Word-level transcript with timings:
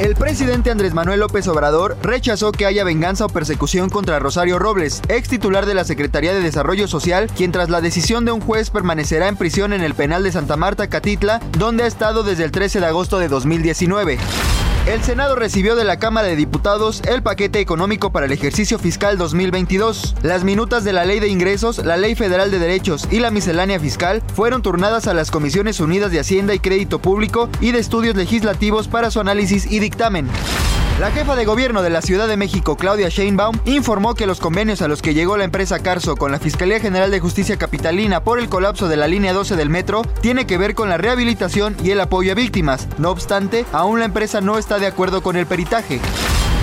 El 0.00 0.14
presidente 0.14 0.70
Andrés 0.70 0.94
Manuel 0.94 1.20
López 1.20 1.46
Obrador 1.46 1.98
rechazó 2.02 2.52
que 2.52 2.64
haya 2.64 2.84
venganza 2.84 3.26
o 3.26 3.28
persecución 3.28 3.90
contra 3.90 4.18
Rosario 4.18 4.58
Robles, 4.58 5.02
ex 5.10 5.28
titular 5.28 5.66
de 5.66 5.74
la 5.74 5.84
Secretaría 5.84 6.32
de 6.32 6.40
Desarrollo 6.40 6.88
Social, 6.88 7.26
quien 7.36 7.52
tras 7.52 7.68
la 7.68 7.82
decisión 7.82 8.24
de 8.24 8.32
un 8.32 8.40
juez 8.40 8.70
permanecerá 8.70 9.28
en 9.28 9.36
prisión 9.36 9.74
en 9.74 9.82
el 9.82 9.92
penal 9.92 10.22
de 10.22 10.32
Santa 10.32 10.56
Marta, 10.56 10.88
Catitla, 10.88 11.42
donde 11.58 11.84
ha 11.84 11.86
estado 11.86 12.22
desde 12.22 12.44
el 12.44 12.50
13 12.50 12.80
de 12.80 12.86
agosto 12.86 13.18
de 13.18 13.28
2019. 13.28 14.18
El 14.86 15.02
Senado 15.02 15.36
recibió 15.36 15.76
de 15.76 15.84
la 15.84 15.98
Cámara 15.98 16.28
de 16.28 16.36
Diputados 16.36 17.02
el 17.06 17.22
paquete 17.22 17.60
económico 17.60 18.12
para 18.12 18.26
el 18.26 18.32
ejercicio 18.32 18.78
fiscal 18.78 19.18
2022. 19.18 20.16
Las 20.22 20.42
minutas 20.42 20.84
de 20.84 20.94
la 20.94 21.04
Ley 21.04 21.20
de 21.20 21.28
Ingresos, 21.28 21.84
la 21.84 21.98
Ley 21.98 22.14
Federal 22.14 22.50
de 22.50 22.58
Derechos 22.58 23.06
y 23.10 23.20
la 23.20 23.30
miscelánea 23.30 23.78
fiscal 23.78 24.22
fueron 24.34 24.62
turnadas 24.62 25.06
a 25.06 25.14
las 25.14 25.30
Comisiones 25.30 25.80
Unidas 25.80 26.10
de 26.10 26.20
Hacienda 26.20 26.54
y 26.54 26.60
Crédito 26.60 26.98
Público 26.98 27.50
y 27.60 27.72
de 27.72 27.78
Estudios 27.78 28.16
Legislativos 28.16 28.88
para 28.88 29.10
su 29.10 29.20
análisis 29.20 29.70
y 29.70 29.80
dictamen. 29.80 30.28
La 31.00 31.10
jefa 31.10 31.34
de 31.34 31.46
gobierno 31.46 31.80
de 31.80 31.88
la 31.88 32.02
Ciudad 32.02 32.28
de 32.28 32.36
México, 32.36 32.76
Claudia 32.76 33.08
Sheinbaum, 33.08 33.58
informó 33.64 34.14
que 34.14 34.26
los 34.26 34.38
convenios 34.38 34.82
a 34.82 34.86
los 34.86 35.00
que 35.00 35.14
llegó 35.14 35.38
la 35.38 35.44
empresa 35.44 35.78
Carso 35.78 36.14
con 36.14 36.30
la 36.30 36.38
Fiscalía 36.38 36.78
General 36.78 37.10
de 37.10 37.20
Justicia 37.20 37.56
Capitalina 37.56 38.22
por 38.22 38.38
el 38.38 38.50
colapso 38.50 38.86
de 38.86 38.98
la 38.98 39.08
línea 39.08 39.32
12 39.32 39.56
del 39.56 39.70
metro 39.70 40.02
tiene 40.20 40.46
que 40.46 40.58
ver 40.58 40.74
con 40.74 40.90
la 40.90 40.98
rehabilitación 40.98 41.74
y 41.82 41.92
el 41.92 42.00
apoyo 42.02 42.32
a 42.32 42.34
víctimas. 42.34 42.86
No 42.98 43.08
obstante, 43.08 43.64
aún 43.72 44.00
la 44.00 44.04
empresa 44.04 44.42
no 44.42 44.58
está 44.58 44.78
de 44.78 44.88
acuerdo 44.88 45.22
con 45.22 45.36
el 45.36 45.46
peritaje. 45.46 46.00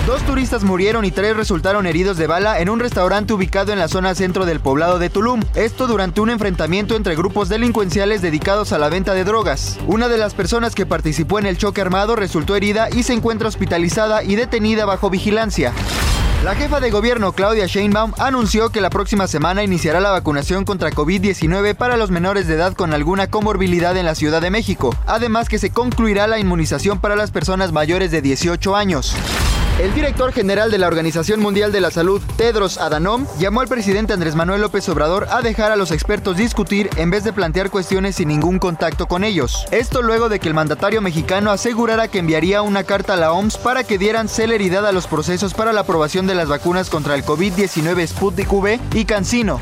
Dos 0.08 0.22
turistas 0.22 0.64
murieron 0.64 1.04
y 1.04 1.10
tres 1.10 1.36
resultaron 1.36 1.84
heridos 1.84 2.16
de 2.16 2.26
bala 2.26 2.60
en 2.60 2.70
un 2.70 2.80
restaurante 2.80 3.34
ubicado 3.34 3.74
en 3.74 3.78
la 3.78 3.88
zona 3.88 4.14
centro 4.14 4.46
del 4.46 4.58
poblado 4.58 4.98
de 4.98 5.10
Tulum. 5.10 5.42
Esto 5.54 5.86
durante 5.86 6.22
un 6.22 6.30
enfrentamiento 6.30 6.96
entre 6.96 7.14
grupos 7.14 7.50
delincuenciales 7.50 8.22
dedicados 8.22 8.72
a 8.72 8.78
la 8.78 8.88
venta 8.88 9.12
de 9.12 9.24
drogas. 9.24 9.76
Una 9.86 10.08
de 10.08 10.16
las 10.16 10.32
personas 10.32 10.74
que 10.74 10.86
participó 10.86 11.38
en 11.38 11.44
el 11.44 11.58
choque 11.58 11.82
armado 11.82 12.16
resultó 12.16 12.56
herida 12.56 12.88
y 12.88 13.02
se 13.02 13.12
encuentra 13.12 13.48
hospitalizada 13.48 14.24
y 14.24 14.34
detenida 14.34 14.86
bajo 14.86 15.10
vigilancia. 15.10 15.74
La 16.42 16.54
jefa 16.54 16.80
de 16.80 16.90
gobierno 16.90 17.32
Claudia 17.32 17.66
Sheinbaum 17.66 18.14
anunció 18.16 18.70
que 18.70 18.80
la 18.80 18.88
próxima 18.88 19.26
semana 19.26 19.62
iniciará 19.62 20.00
la 20.00 20.12
vacunación 20.12 20.64
contra 20.64 20.90
COVID-19 20.90 21.74
para 21.74 21.98
los 21.98 22.10
menores 22.10 22.46
de 22.46 22.54
edad 22.54 22.72
con 22.72 22.94
alguna 22.94 23.26
comorbilidad 23.26 23.94
en 23.94 24.06
la 24.06 24.14
Ciudad 24.14 24.40
de 24.40 24.48
México, 24.48 24.96
además 25.04 25.50
que 25.50 25.58
se 25.58 25.68
concluirá 25.68 26.26
la 26.28 26.38
inmunización 26.38 26.98
para 26.98 27.14
las 27.14 27.30
personas 27.30 27.72
mayores 27.72 28.10
de 28.10 28.22
18 28.22 28.74
años. 28.74 29.14
El 29.78 29.94
director 29.94 30.32
general 30.32 30.72
de 30.72 30.78
la 30.78 30.88
Organización 30.88 31.38
Mundial 31.38 31.70
de 31.70 31.80
la 31.80 31.92
Salud, 31.92 32.20
Tedros 32.36 32.78
Adhanom, 32.78 33.26
llamó 33.38 33.60
al 33.60 33.68
presidente 33.68 34.12
Andrés 34.12 34.34
Manuel 34.34 34.60
López 34.60 34.88
Obrador 34.88 35.28
a 35.30 35.40
dejar 35.40 35.70
a 35.70 35.76
los 35.76 35.92
expertos 35.92 36.36
discutir 36.36 36.90
en 36.96 37.10
vez 37.10 37.22
de 37.22 37.32
plantear 37.32 37.70
cuestiones 37.70 38.16
sin 38.16 38.26
ningún 38.26 38.58
contacto 38.58 39.06
con 39.06 39.22
ellos. 39.22 39.66
Esto 39.70 40.02
luego 40.02 40.28
de 40.28 40.40
que 40.40 40.48
el 40.48 40.54
mandatario 40.54 41.00
mexicano 41.00 41.52
asegurara 41.52 42.08
que 42.08 42.18
enviaría 42.18 42.60
una 42.62 42.82
carta 42.82 43.14
a 43.14 43.18
la 43.18 43.32
OMS 43.32 43.56
para 43.56 43.84
que 43.84 43.98
dieran 43.98 44.28
celeridad 44.28 44.84
a 44.84 44.90
los 44.90 45.06
procesos 45.06 45.54
para 45.54 45.72
la 45.72 45.82
aprobación 45.82 46.26
de 46.26 46.34
las 46.34 46.48
vacunas 46.48 46.90
contra 46.90 47.14
el 47.14 47.24
COVID-19 47.24 48.04
Sputnik 48.04 48.52
V 48.52 48.80
y 48.94 49.04
CanSino. 49.04 49.60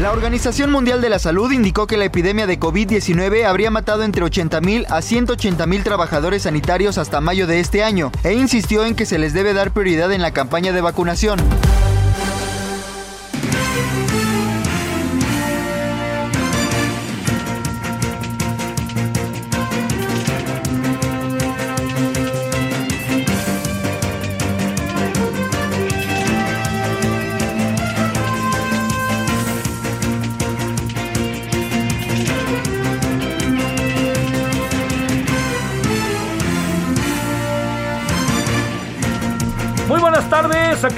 La 0.00 0.12
Organización 0.12 0.72
Mundial 0.72 1.02
de 1.02 1.10
la 1.10 1.18
Salud 1.18 1.52
indicó 1.52 1.86
que 1.86 1.98
la 1.98 2.06
epidemia 2.06 2.46
de 2.46 2.58
COVID-19 2.58 3.44
habría 3.44 3.70
matado 3.70 4.02
entre 4.02 4.24
80.000 4.24 4.86
a 4.88 5.00
180.000 5.00 5.82
trabajadores 5.82 6.44
sanitarios 6.44 6.96
hasta 6.96 7.20
mayo 7.20 7.46
de 7.46 7.60
este 7.60 7.84
año 7.84 8.10
e 8.24 8.32
insistió 8.32 8.86
en 8.86 8.94
que 8.94 9.04
se 9.04 9.18
les 9.18 9.34
debe 9.34 9.52
dar 9.52 9.72
prioridad 9.72 10.10
en 10.12 10.22
la 10.22 10.30
campaña 10.30 10.72
de 10.72 10.80
vacunación. 10.80 11.38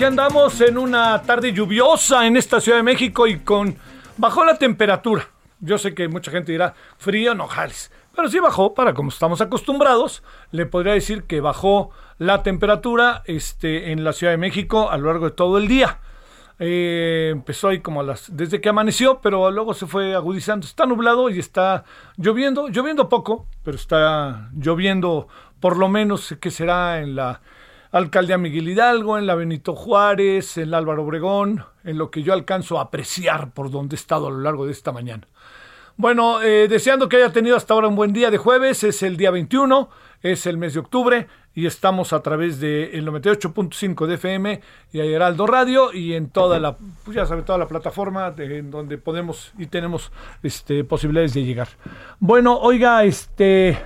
Andamos 0.05 0.61
en 0.61 0.79
una 0.79 1.23
tarde 1.23 1.53
lluviosa 1.53 2.27
en 2.27 2.37
esta 2.37 2.61
Ciudad 2.61 2.79
de 2.79 2.83
México 2.83 3.27
y 3.27 3.39
con 3.39 3.77
bajó 4.17 4.45
la 4.45 4.59
temperatura. 4.59 5.29
Yo 5.61 5.79
sé 5.79 5.95
que 5.95 6.09
mucha 6.09 6.31
gente 6.33 6.51
dirá 6.51 6.75
frío, 6.99 7.35
no 7.35 7.47
jales, 7.47 7.93
pero 8.15 8.29
sí 8.29 8.41
bajó 8.41 8.75
para 8.75 8.95
como 8.95 9.11
estamos 9.11 9.41
acostumbrados. 9.41 10.25
Le 10.51 10.67
podría 10.67 10.95
decir 10.95 11.25
que 11.25 11.41
bajó 11.41 11.91
la 12.19 12.43
temperatura 12.43 13.23
este, 13.27 13.93
en 13.93 14.03
la 14.03 14.13
Ciudad 14.13 14.33
de 14.33 14.39
México 14.39 14.91
a 14.91 14.97
lo 14.97 15.07
largo 15.07 15.27
de 15.27 15.37
todo 15.37 15.59
el 15.59 15.69
día. 15.69 16.01
Eh, 16.59 17.31
empezó 17.33 17.69
ahí 17.69 17.81
como 17.81 18.03
las 18.03 18.35
desde 18.37 18.61
que 18.61 18.69
amaneció, 18.69 19.21
pero 19.21 19.51
luego 19.53 19.73
se 19.73 19.87
fue 19.87 20.17
agudizando. 20.17 20.67
Está 20.67 20.85
nublado 20.85 21.31
y 21.31 21.39
está 21.39 21.85
lloviendo, 22.17 22.69
lloviendo 22.69 23.09
poco, 23.09 23.47
pero 23.63 23.77
está 23.77 24.51
lloviendo 24.57 25.29
por 25.61 25.77
lo 25.77 25.89
menos 25.89 26.35
que 26.41 26.51
será 26.51 27.01
en 27.01 27.15
la 27.15 27.41
Alcaldía 27.93 28.39
Miguel 28.39 28.71
Hidalgo, 28.71 29.19
en 29.19 29.27
la 29.27 29.35
Benito 29.35 29.75
Juárez, 29.75 30.57
en 30.57 30.71
la 30.71 30.79
Álvaro 30.79 31.05
Obregón, 31.05 31.65
en 31.85 31.99
lo 31.99 32.11
que 32.11 32.23
yo 32.23 32.33
alcanzo 32.33 32.79
a 32.79 32.85
apreciar 32.85 33.53
por 33.53 33.71
donde 33.71 33.97
he 33.97 33.99
estado 33.99 34.29
a 34.29 34.31
lo 34.31 34.41
largo 34.41 34.65
de 34.65 34.73
esta 34.73 34.93
mañana. 34.93 35.27
Bueno, 35.99 36.41
eh, 36.41 36.69
deseando 36.69 37.07
que 37.07 37.17
haya 37.17 37.33
tenido 37.33 37.55
hasta 37.55 37.75
ahora 37.75 37.89
un 37.89 37.95
buen 37.95 38.15
día 38.15 38.31
de 38.31 38.39
jueves, 38.39 38.83
es 38.83 39.03
el 39.03 39.19
día 39.19 39.31
21, 39.31 39.91
es 40.23 40.47
el 40.47 40.57
mes 40.57 40.73
de 40.73 40.81
octubre 40.81 41.27
y 41.55 41.67
estamos 41.67 42.15
a 42.15 42.23
través 42.23 42.61
del 42.61 43.07
98.5 43.07 44.07
de 44.07 44.15
FM 44.15 44.61
y 44.93 45.01
a 45.01 45.05
Heraldo 45.05 45.47
Radio 45.47 45.93
y 45.93 46.15
en 46.15 46.31
toda 46.31 46.59
la, 46.59 46.79
pues 47.05 47.15
ya 47.15 47.27
sabe, 47.27 47.43
toda 47.43 47.59
la 47.59 47.69
plataforma 47.69 48.31
de, 48.31 48.59
en 48.59 48.71
donde 48.71 48.97
podemos 48.97 49.53
y 49.59 49.67
tenemos 49.67 50.11
este, 50.43 50.83
posibilidades 50.85 51.35
de 51.35 51.45
llegar. 51.45 51.69
Bueno, 52.21 52.59
oiga, 52.59 53.05
este, 53.05 53.79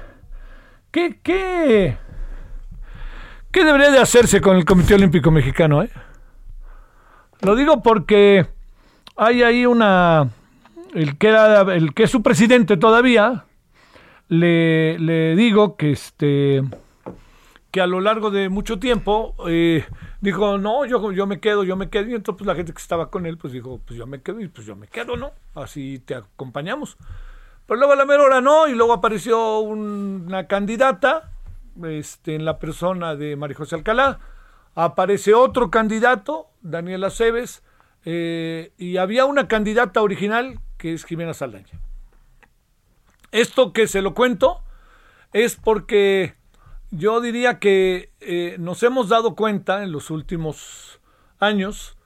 ¿qué, 0.93 1.19
qué, 1.25 1.99
qué 3.57 3.65
debería 3.65 3.91
de 3.91 3.99
hacerse 3.99 4.43
con 4.43 4.59
el 4.59 4.67
Comité 4.67 4.97
Olímpico 4.97 5.31
Mexicano? 5.31 5.83
Eh? 5.83 5.89
Lo 7.41 7.57
digo 7.57 7.83
porque 7.83 8.47
hay 9.17 9.43
ahí 9.43 9.65
una, 9.65 10.29
el 10.93 11.17
que, 11.17 11.29
era, 11.29 11.63
el 11.75 11.95
que 11.95 12.03
es 12.03 12.11
su 12.11 12.23
presidente 12.23 12.77
todavía, 12.77 13.47
le, 14.29 14.99
le 14.99 15.35
digo 15.37 15.77
que 15.77 15.93
este 15.93 16.65
que 17.71 17.81
a 17.81 17.87
lo 17.87 18.03
largo 18.03 18.31
de 18.31 18.51
mucho 18.51 18.79
tiempo 18.79 19.35
eh, 19.49 19.87
dijo, 20.21 20.59
no, 20.59 20.85
yo, 20.85 21.13
yo 21.13 21.27
me 21.27 21.41
quedo, 21.41 21.65
yo 21.65 21.77
me 21.77 21.89
quedo. 21.89 22.11
Y 22.11 22.15
entonces 22.15 22.39
pues, 22.39 22.47
la 22.47 22.55
gente 22.57 22.75
que 22.75 22.83
estaba 22.83 23.11
con 23.11 23.25
él, 23.25 23.39
pues 23.39 23.55
dijo, 23.55 23.81
pues 23.87 23.99
yo 23.99 24.07
me 24.07 24.21
quedo 24.21 24.39
y 24.41 24.49
pues 24.49 24.67
yo 24.67 24.77
me 24.77 24.87
quedo, 24.87 25.17
¿no? 25.17 25.33
Así 25.55 25.99
te 26.01 26.15
acompañamos. 26.15 26.99
Pero 27.67 27.79
luego 27.79 27.95
a 27.95 27.97
la 27.97 28.05
mera 28.05 28.43
no, 28.43 28.69
y 28.69 28.75
luego 28.75 28.93
apareció 28.93 29.61
una 29.61 30.47
candidata, 30.47 31.31
este, 31.85 32.35
en 32.35 32.45
la 32.45 32.59
persona 32.59 33.15
de 33.15 33.37
María 33.37 33.57
José 33.57 33.75
Alcalá, 33.77 34.19
aparece 34.75 35.35
otro 35.35 35.71
candidato, 35.71 36.49
Daniel 36.63 37.05
Aceves, 37.05 37.63
eh, 38.05 38.73
y 38.79 38.99
había 38.99 39.25
una 39.25 39.49
candidata 39.49 40.03
original 40.03 40.61
que 40.79 40.93
es 40.93 41.05
Jimena 41.05 41.35
Saldaña. 41.35 41.81
Esto 43.33 43.73
que 43.73 43.89
se 43.89 44.03
lo 44.03 44.15
cuento 44.15 44.63
es 45.33 45.57
porque 45.57 46.35
yo 46.91 47.21
diría 47.21 47.59
que 47.59 48.13
eh, 48.21 48.57
nos 48.59 48.83
hemos 48.83 49.09
dado 49.09 49.35
cuenta 49.35 49.83
en 49.83 49.93
los 49.93 50.11
últimos 50.11 51.01
años 51.39 51.97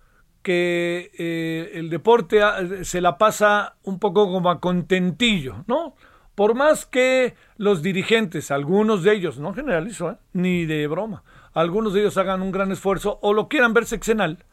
que 0.42 1.10
eh, 1.18 1.72
el 1.74 1.90
deporte 1.90 2.40
se 2.84 3.00
la 3.00 3.18
pasa 3.18 3.76
un 3.82 3.98
poco 3.98 4.32
como 4.32 4.50
a 4.50 4.60
contentillo, 4.60 5.64
¿no? 5.66 5.94
Por 6.40 6.54
más 6.54 6.86
que 6.86 7.34
los 7.58 7.82
dirigentes, 7.82 8.50
algunos 8.50 9.02
de 9.02 9.12
ellos, 9.12 9.38
no 9.38 9.52
generalizo, 9.52 10.12
¿eh? 10.12 10.16
ni 10.32 10.64
de 10.64 10.86
broma, 10.86 11.22
algunos 11.52 11.92
de 11.92 12.00
ellos 12.00 12.16
hagan 12.16 12.40
un 12.40 12.50
gran 12.50 12.72
esfuerzo 12.72 13.18
o 13.20 13.34
lo 13.34 13.50
quieran 13.50 13.74
ver 13.74 13.84
sexenal, 13.84 14.46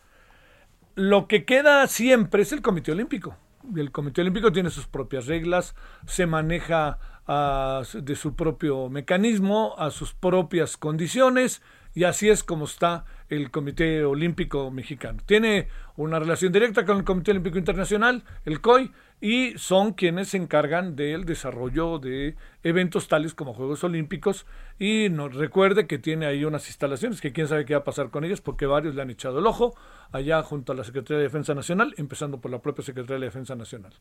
lo 0.96 1.30
que 1.30 1.46
queda 1.46 1.88
siempre 1.88 2.42
es 2.42 2.52
el 2.52 2.62
Comité 2.62 2.92
Olímpico. 2.92 3.38
El 3.74 3.94
Comité 3.94 4.20
Olímpico 4.20 4.52
tiene 4.52 4.70
sus 4.70 4.86
propias 4.86 5.28
reglas, 5.28 5.76
se 6.06 6.28
maneja 6.28 7.00
ah, 7.26 7.84
de 7.94 8.16
su 8.18 8.36
propio 8.36 8.90
mecanismo, 8.90 9.74
a 9.78 9.90
sus 9.90 10.14
propias 10.14 10.76
condiciones, 10.76 11.62
y 11.96 12.04
así 12.04 12.28
es 12.28 12.44
como 12.44 12.66
está 12.66 13.06
el 13.30 13.50
Comité 13.50 14.04
Olímpico 14.04 14.72
Mexicano. 14.72 15.22
Tiene 15.26 15.70
una 15.96 16.20
relación 16.20 16.52
directa 16.52 16.86
con 16.86 16.98
el 16.98 17.06
Comité 17.06 17.32
Olímpico 17.32 17.58
Internacional, 17.58 18.26
el 18.44 18.60
COI, 18.60 18.92
y 19.20 19.58
son 19.58 19.94
quienes 19.94 20.30
se 20.30 20.38
encargan 20.38 20.96
del 20.96 21.26
desarrollo 21.26 21.98
de 22.00 22.36
eventos 22.64 23.08
tales 23.08 23.34
como 23.34 23.54
Juegos 23.54 23.84
Olímpicos. 23.84 24.46
Y 24.80 25.10
nos 25.10 25.36
recuerde 25.36 25.88
que 25.88 25.98
tiene 25.98 26.26
ahí 26.26 26.46
unas 26.46 26.68
instalaciones 26.68 27.22
que 27.22 27.34
quién 27.34 27.48
sabe 27.48 27.66
qué 27.66 27.74
va 27.74 27.82
a 27.82 27.84
pasar 27.84 28.10
con 28.10 28.24
ellas, 28.24 28.42
porque 28.42 28.66
varios 28.66 28.96
le 28.96 29.02
han 29.02 29.10
echado 29.10 29.40
el 29.40 29.48
ojo 29.48 29.76
allá 30.12 30.44
junto 30.44 30.72
a 30.72 30.76
la 30.76 30.84
Secretaría 30.84 31.18
de 31.18 31.24
Defensa 31.24 31.56
Nacional, 31.56 31.94
empezando 31.98 32.40
por 32.40 32.52
la 32.52 32.62
propia 32.62 32.84
Secretaría 32.84 33.20
de 33.20 33.26
Defensa 33.26 33.56
Nacional. 33.56 33.94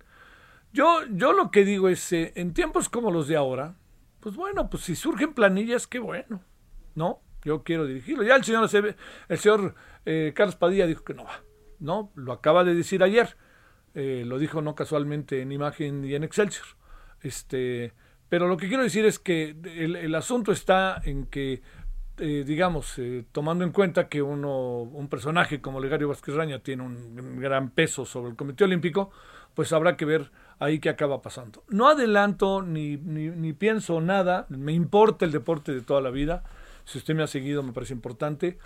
Yo, 0.73 1.01
yo 1.11 1.33
lo 1.33 1.51
que 1.51 1.65
digo 1.65 1.89
es, 1.89 2.13
eh, 2.13 2.33
en 2.37 2.53
tiempos 2.53 2.89
como 2.89 3.11
los 3.11 3.29
de 3.29 3.37
ahora, 3.37 3.77
pues 4.21 4.37
bueno, 4.37 4.69
pues 4.69 4.83
si 4.83 4.97
surgen 4.97 5.33
planillas, 5.33 5.87
qué 5.87 5.99
bueno, 5.99 6.43
¿no? 6.95 7.23
yo 7.47 7.63
quiero 7.63 7.87
dirigirlo. 7.87 8.25
Ya 8.25 8.35
el 8.35 8.45
señor, 8.45 8.69
el 9.29 9.39
señor 9.39 9.75
eh, 10.05 10.33
Carlos 10.35 10.57
Padilla 10.57 10.87
dijo 10.87 11.05
que 11.05 11.15
no 11.15 11.25
va, 11.25 11.43
¿no? 11.79 12.11
Lo 12.17 12.33
acaba 12.33 12.65
de 12.65 12.75
decir 12.75 13.05
ayer, 13.05 13.37
eh, 13.97 14.23
lo 14.25 14.39
dijo 14.39 14.63
no 14.63 14.77
casualmente 14.77 15.43
en 15.43 15.51
imagen 15.51 16.05
y 16.05 16.15
en 16.15 16.23
Excelsior. 16.23 16.67
Este, 17.23 17.93
pero 18.29 18.47
lo 18.47 18.57
que 18.57 18.69
quiero 18.69 18.85
decir 18.85 19.05
es 19.05 19.19
que 19.19 19.57
el, 19.65 20.15
asunto 20.15 20.53
está 20.53 21.03
en 21.05 21.27
que, 21.27 21.63
eh, 22.19 22.45
digamos, 22.47 23.01
tomando 23.33 23.65
en 23.65 23.73
cuenta 23.73 24.09
que 24.09 24.23
uno, 24.23 24.83
un 24.83 25.09
personaje 25.09 25.61
como 25.61 25.81
Legario 25.81 26.09
Vázquez 26.09 26.35
Raña 26.35 26.61
tiene 26.61 26.85
un 26.85 27.41
gran 27.41 27.71
peso 27.71 28.05
sobre 28.05 28.31
el 28.31 28.37
Comité 28.37 28.63
Olímpico, 28.63 29.11
pues 29.55 29.73
habrá 29.73 29.97
que 29.97 30.05
ver 30.05 30.31
ahí 30.61 30.79
qué 30.79 30.91
acaba 30.91 31.21
pasando. 31.23 31.65
No 31.69 31.89
adelanto 31.89 32.63
ni, 32.63 32.97
ni, 32.97 33.31
ni 33.31 33.53
pienso 33.55 34.01
nada, 34.01 34.47
me 34.51 34.73
importa 34.73 35.25
el 35.25 35.33
deporte 35.33 35.73
de 35.73 35.81
toda 35.81 36.01
la 36.01 36.11
vida 36.11 36.45
si 36.87 36.99
usted 36.99 37.15
me 37.15 37.23
ha 37.25 37.27
seguido, 37.27 37.63
me 37.63 37.73
parece 37.73 37.93
importante. 37.93 38.59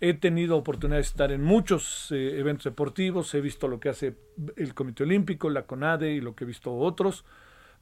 He 0.00 0.14
tenido 0.14 0.56
oportunidad 0.56 0.98
de 0.98 1.02
estar 1.02 1.32
en 1.32 1.42
muchos 1.42 2.12
eh, 2.12 2.38
eventos 2.38 2.64
deportivos, 2.64 3.34
he 3.34 3.40
visto 3.40 3.66
lo 3.66 3.80
que 3.80 3.88
hace 3.88 4.16
el 4.56 4.74
Comité 4.74 5.02
Olímpico, 5.02 5.50
la 5.50 5.66
CONADE 5.66 6.12
y 6.12 6.20
lo 6.20 6.36
que 6.36 6.44
he 6.44 6.46
visto 6.46 6.72
otros, 6.72 7.24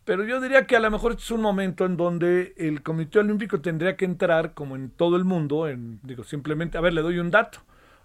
pero 0.07 0.25
yo 0.25 0.41
diría 0.41 0.67
que 0.67 0.77
a 0.77 0.81
lo 0.81 0.91
mejor 0.91 1.13
este 1.13 1.25
es 1.25 1.31
un 1.33 1.43
momento 1.43 1.85
en 1.85 1.97
donde 1.97 2.55
el 2.57 2.83
Comité 2.83 3.19
Olímpico 3.19 3.61
tendría 3.61 3.97
que 3.97 4.05
entrar, 4.05 4.55
como 4.55 4.77
en 4.77 4.91
todo 4.91 5.17
el 5.17 5.25
mundo, 5.25 5.67
digo, 6.05 6.23
simplemente, 6.23 6.79
a 6.79 6.81
ver, 6.81 6.95
le 6.95 7.03
doy 7.03 7.19
un 7.19 7.33
dato. 7.33 7.59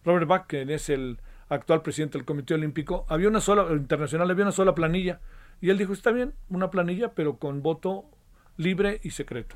Robert 0.04 0.28
Bach, 0.28 0.48
que 0.48 0.64
es 0.64 0.90
el 0.90 1.20
actual 1.48 1.84
presidente 1.84 2.18
del 2.18 2.26
Comité 2.26 2.56
Olímpico, 2.56 3.06
había 3.08 3.28
una 3.28 3.40
sola, 3.40 3.68
internacional, 3.72 4.32
había 4.32 4.46
una 4.46 4.52
sola 4.52 4.74
planilla, 4.74 5.22
y 5.62 5.70
él 5.70 5.78
dijo, 5.78 5.94
está 5.94 6.12
bien, 6.12 6.34
una 6.50 6.72
planilla, 6.72 7.14
pero 7.14 7.38
con 7.38 7.62
voto 7.62 8.06
libre 8.58 9.00
y 9.04 9.12
secreto. 9.12 9.56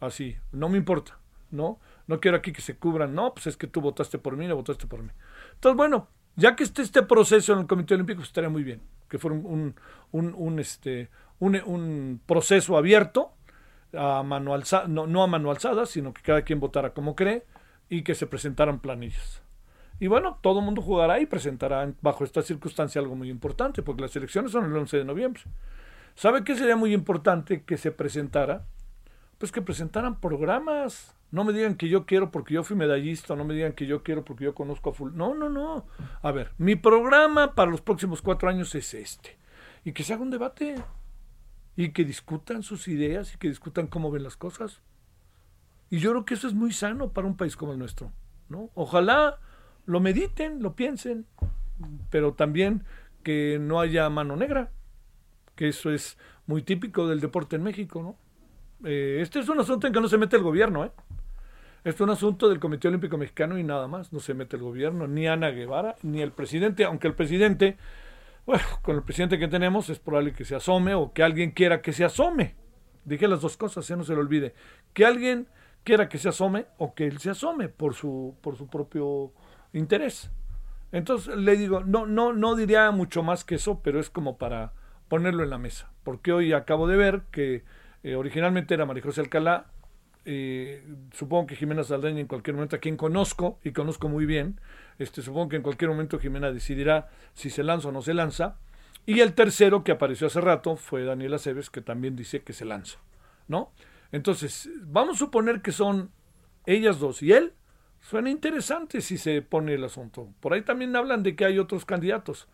Así, 0.00 0.36
no 0.52 0.70
me 0.70 0.78
importa. 0.78 1.18
¿No? 1.52 1.78
No 2.06 2.20
quiero 2.20 2.36
aquí 2.36 2.52
que 2.52 2.62
se 2.62 2.76
cubran, 2.76 3.14
no, 3.14 3.34
pues 3.34 3.46
es 3.46 3.56
que 3.56 3.66
tú 3.66 3.80
votaste 3.80 4.18
por 4.18 4.36
mí, 4.36 4.46
no 4.46 4.56
votaste 4.56 4.86
por 4.86 5.02
mí. 5.02 5.10
Entonces, 5.54 5.76
bueno, 5.76 6.08
ya 6.36 6.56
que 6.56 6.64
este 6.64 7.02
proceso 7.02 7.52
en 7.52 7.60
el 7.60 7.66
Comité 7.66 7.94
Olímpico, 7.94 8.18
pues 8.18 8.28
estaría 8.28 8.50
muy 8.50 8.62
bien, 8.62 8.82
que 9.08 9.18
fuera 9.18 9.36
un, 9.36 9.74
un, 10.10 10.34
un, 10.36 10.58
este, 10.58 11.10
un, 11.38 12.20
proceso 12.26 12.76
abierto, 12.76 13.32
a 13.92 14.22
mano 14.22 14.56
no, 14.88 15.06
no 15.06 15.22
a 15.22 15.26
mano 15.26 15.50
alzada, 15.50 15.84
sino 15.86 16.14
que 16.14 16.22
cada 16.22 16.42
quien 16.42 16.60
votara 16.60 16.94
como 16.94 17.14
cree 17.14 17.44
y 17.88 18.02
que 18.02 18.14
se 18.14 18.26
presentaran 18.26 18.80
planillas. 18.80 19.42
Y 20.00 20.06
bueno, 20.06 20.38
todo 20.40 20.60
el 20.60 20.64
mundo 20.64 20.82
jugará 20.82 21.20
y 21.20 21.26
presentará 21.26 21.92
bajo 22.00 22.24
esta 22.24 22.42
circunstancia 22.42 23.00
algo 23.00 23.14
muy 23.14 23.28
importante, 23.28 23.82
porque 23.82 24.02
las 24.02 24.16
elecciones 24.16 24.50
son 24.50 24.64
el 24.64 24.76
11 24.76 24.96
de 24.96 25.04
noviembre. 25.04 25.42
¿Sabe 26.14 26.42
qué 26.44 26.56
sería 26.56 26.76
muy 26.76 26.92
importante 26.92 27.62
que 27.62 27.76
se 27.76 27.92
presentara? 27.92 28.64
Pues 29.42 29.50
que 29.50 29.60
presentaran 29.60 30.20
programas, 30.20 31.16
no 31.32 31.42
me 31.42 31.52
digan 31.52 31.74
que 31.74 31.88
yo 31.88 32.06
quiero 32.06 32.30
porque 32.30 32.54
yo 32.54 32.62
fui 32.62 32.76
medallista, 32.76 33.34
no 33.34 33.44
me 33.44 33.54
digan 33.54 33.72
que 33.72 33.86
yo 33.88 34.04
quiero 34.04 34.24
porque 34.24 34.44
yo 34.44 34.54
conozco 34.54 34.90
a 34.90 34.94
full. 34.94 35.10
No, 35.16 35.34
no, 35.34 35.48
no. 35.48 35.84
A 36.22 36.30
ver, 36.30 36.52
mi 36.58 36.76
programa 36.76 37.56
para 37.56 37.68
los 37.68 37.80
próximos 37.80 38.22
cuatro 38.22 38.48
años 38.48 38.72
es 38.76 38.94
este. 38.94 39.36
Y 39.84 39.94
que 39.94 40.04
se 40.04 40.14
haga 40.14 40.22
un 40.22 40.30
debate. 40.30 40.76
Y 41.74 41.88
que 41.88 42.04
discutan 42.04 42.62
sus 42.62 42.86
ideas 42.86 43.34
y 43.34 43.38
que 43.38 43.48
discutan 43.48 43.88
cómo 43.88 44.12
ven 44.12 44.22
las 44.22 44.36
cosas. 44.36 44.80
Y 45.90 45.98
yo 45.98 46.12
creo 46.12 46.24
que 46.24 46.34
eso 46.34 46.46
es 46.46 46.54
muy 46.54 46.72
sano 46.72 47.10
para 47.12 47.26
un 47.26 47.36
país 47.36 47.56
como 47.56 47.72
el 47.72 47.80
nuestro. 47.80 48.12
¿no? 48.48 48.70
Ojalá 48.74 49.40
lo 49.86 49.98
mediten, 49.98 50.62
lo 50.62 50.76
piensen, 50.76 51.26
pero 52.10 52.34
también 52.34 52.84
que 53.24 53.58
no 53.60 53.80
haya 53.80 54.08
mano 54.08 54.36
negra, 54.36 54.70
que 55.56 55.66
eso 55.66 55.90
es 55.90 56.16
muy 56.46 56.62
típico 56.62 57.08
del 57.08 57.18
deporte 57.18 57.56
en 57.56 57.64
México. 57.64 58.04
¿no? 58.04 58.22
Eh, 58.84 59.18
este 59.20 59.40
es 59.40 59.48
un 59.48 59.60
asunto 59.60 59.86
en 59.86 59.92
que 59.92 60.00
no 60.00 60.08
se 60.08 60.18
mete 60.18 60.36
el 60.36 60.42
gobierno, 60.42 60.84
¿eh? 60.84 60.90
es 61.84 62.00
un 62.00 62.10
asunto 62.10 62.48
del 62.48 62.60
Comité 62.60 62.88
Olímpico 62.88 63.18
Mexicano 63.18 63.58
y 63.58 63.64
nada 63.64 63.88
más. 63.88 64.12
No 64.12 64.20
se 64.20 64.34
mete 64.34 64.56
el 64.56 64.62
gobierno, 64.62 65.06
ni 65.06 65.26
Ana 65.26 65.50
Guevara, 65.50 65.96
ni 66.02 66.22
el 66.22 66.32
presidente, 66.32 66.84
aunque 66.84 67.08
el 67.08 67.14
presidente, 67.14 67.76
bueno, 68.46 68.62
con 68.82 68.96
el 68.96 69.02
presidente 69.02 69.38
que 69.38 69.48
tenemos 69.48 69.90
es 69.90 69.98
probable 69.98 70.32
que 70.32 70.44
se 70.44 70.54
asome 70.54 70.94
o 70.94 71.12
que 71.12 71.22
alguien 71.22 71.50
quiera 71.50 71.82
que 71.82 71.92
se 71.92 72.04
asome. 72.04 72.54
Dije 73.04 73.26
las 73.26 73.40
dos 73.40 73.56
cosas, 73.56 73.86
ya 73.88 73.96
no 73.96 74.04
se 74.04 74.14
le 74.14 74.20
olvide. 74.20 74.54
Que 74.92 75.04
alguien 75.04 75.48
quiera 75.82 76.08
que 76.08 76.18
se 76.18 76.28
asome 76.28 76.66
o 76.78 76.94
que 76.94 77.06
él 77.06 77.18
se 77.18 77.30
asome 77.30 77.68
por 77.68 77.94
su, 77.94 78.36
por 78.40 78.56
su 78.56 78.68
propio 78.68 79.32
interés. 79.72 80.30
Entonces 80.92 81.36
le 81.36 81.56
digo, 81.56 81.82
no, 81.82 82.06
no, 82.06 82.32
no 82.32 82.54
diría 82.54 82.90
mucho 82.92 83.24
más 83.24 83.44
que 83.44 83.56
eso, 83.56 83.80
pero 83.82 83.98
es 83.98 84.08
como 84.08 84.38
para 84.38 84.72
ponerlo 85.08 85.42
en 85.42 85.50
la 85.50 85.58
mesa. 85.58 85.90
Porque 86.04 86.32
hoy 86.32 86.52
acabo 86.52 86.86
de 86.86 86.96
ver 86.96 87.22
que 87.32 87.64
eh, 88.02 88.16
originalmente 88.16 88.74
era 88.74 88.86
María 88.86 89.02
José 89.02 89.20
Alcalá, 89.20 89.66
eh, 90.24 90.84
supongo 91.12 91.48
que 91.48 91.56
Jimena 91.56 91.82
Saldaña 91.82 92.20
en 92.20 92.26
cualquier 92.26 92.54
momento, 92.54 92.76
a 92.76 92.78
quien 92.78 92.96
conozco 92.96 93.58
y 93.64 93.72
conozco 93.72 94.08
muy 94.08 94.26
bien, 94.26 94.60
este, 94.98 95.22
supongo 95.22 95.50
que 95.50 95.56
en 95.56 95.62
cualquier 95.62 95.90
momento 95.90 96.18
Jimena 96.18 96.52
decidirá 96.52 97.08
si 97.34 97.50
se 97.50 97.62
lanza 97.62 97.88
o 97.88 97.92
no 97.92 98.02
se 98.02 98.14
lanza. 98.14 98.56
Y 99.04 99.18
el 99.18 99.34
tercero 99.34 99.82
que 99.82 99.90
apareció 99.90 100.28
hace 100.28 100.40
rato 100.40 100.76
fue 100.76 101.02
Daniela 101.02 101.36
Aceves, 101.36 101.70
que 101.70 101.80
también 101.80 102.14
dice 102.14 102.42
que 102.42 102.52
se 102.52 102.64
lanza, 102.64 102.98
¿no? 103.48 103.72
Entonces, 104.12 104.70
vamos 104.82 105.16
a 105.16 105.18
suponer 105.18 105.60
que 105.60 105.72
son 105.72 106.12
ellas 106.66 107.00
dos 107.00 107.22
y 107.22 107.32
él. 107.32 107.54
Suena 108.00 108.30
interesante 108.30 109.00
si 109.00 109.18
se 109.18 109.42
pone 109.42 109.74
el 109.74 109.82
asunto. 109.82 110.28
Por 110.40 110.52
ahí 110.52 110.62
también 110.62 110.94
hablan 110.94 111.22
de 111.22 111.34
que 111.34 111.44
hay 111.44 111.58
otros 111.58 111.84
candidatos. 111.84 112.46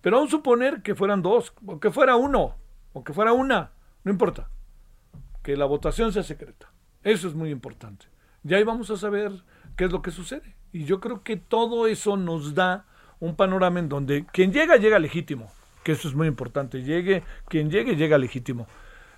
Pero 0.00 0.16
vamos 0.16 0.30
a 0.30 0.36
suponer 0.38 0.82
que 0.82 0.96
fueran 0.96 1.22
dos, 1.22 1.54
o 1.66 1.78
que 1.78 1.90
fuera 1.90 2.16
uno, 2.16 2.56
o 2.92 3.04
que 3.04 3.12
fuera 3.12 3.32
una, 3.32 3.70
no 4.02 4.10
importa. 4.10 4.48
Que 5.42 5.56
la 5.56 5.64
votación 5.64 6.12
sea 6.12 6.22
secreta. 6.22 6.72
Eso 7.02 7.28
es 7.28 7.34
muy 7.34 7.50
importante. 7.50 8.06
Y 8.44 8.54
ahí 8.54 8.64
vamos 8.64 8.90
a 8.90 8.96
saber 8.96 9.32
qué 9.76 9.84
es 9.84 9.92
lo 9.92 10.02
que 10.02 10.10
sucede. 10.10 10.56
Y 10.72 10.84
yo 10.84 11.00
creo 11.00 11.22
que 11.22 11.36
todo 11.36 11.86
eso 11.86 12.16
nos 12.16 12.54
da 12.54 12.86
un 13.20 13.36
panorama 13.36 13.78
en 13.78 13.88
donde 13.88 14.26
quien 14.32 14.52
llega, 14.52 14.76
llega 14.76 14.98
legítimo. 14.98 15.50
Que 15.84 15.92
eso 15.92 16.08
es 16.08 16.14
muy 16.14 16.28
importante. 16.28 16.82
Llegue, 16.82 17.22
quien 17.48 17.70
llegue, 17.70 17.96
llega 17.96 18.18
legítimo. 18.18 18.66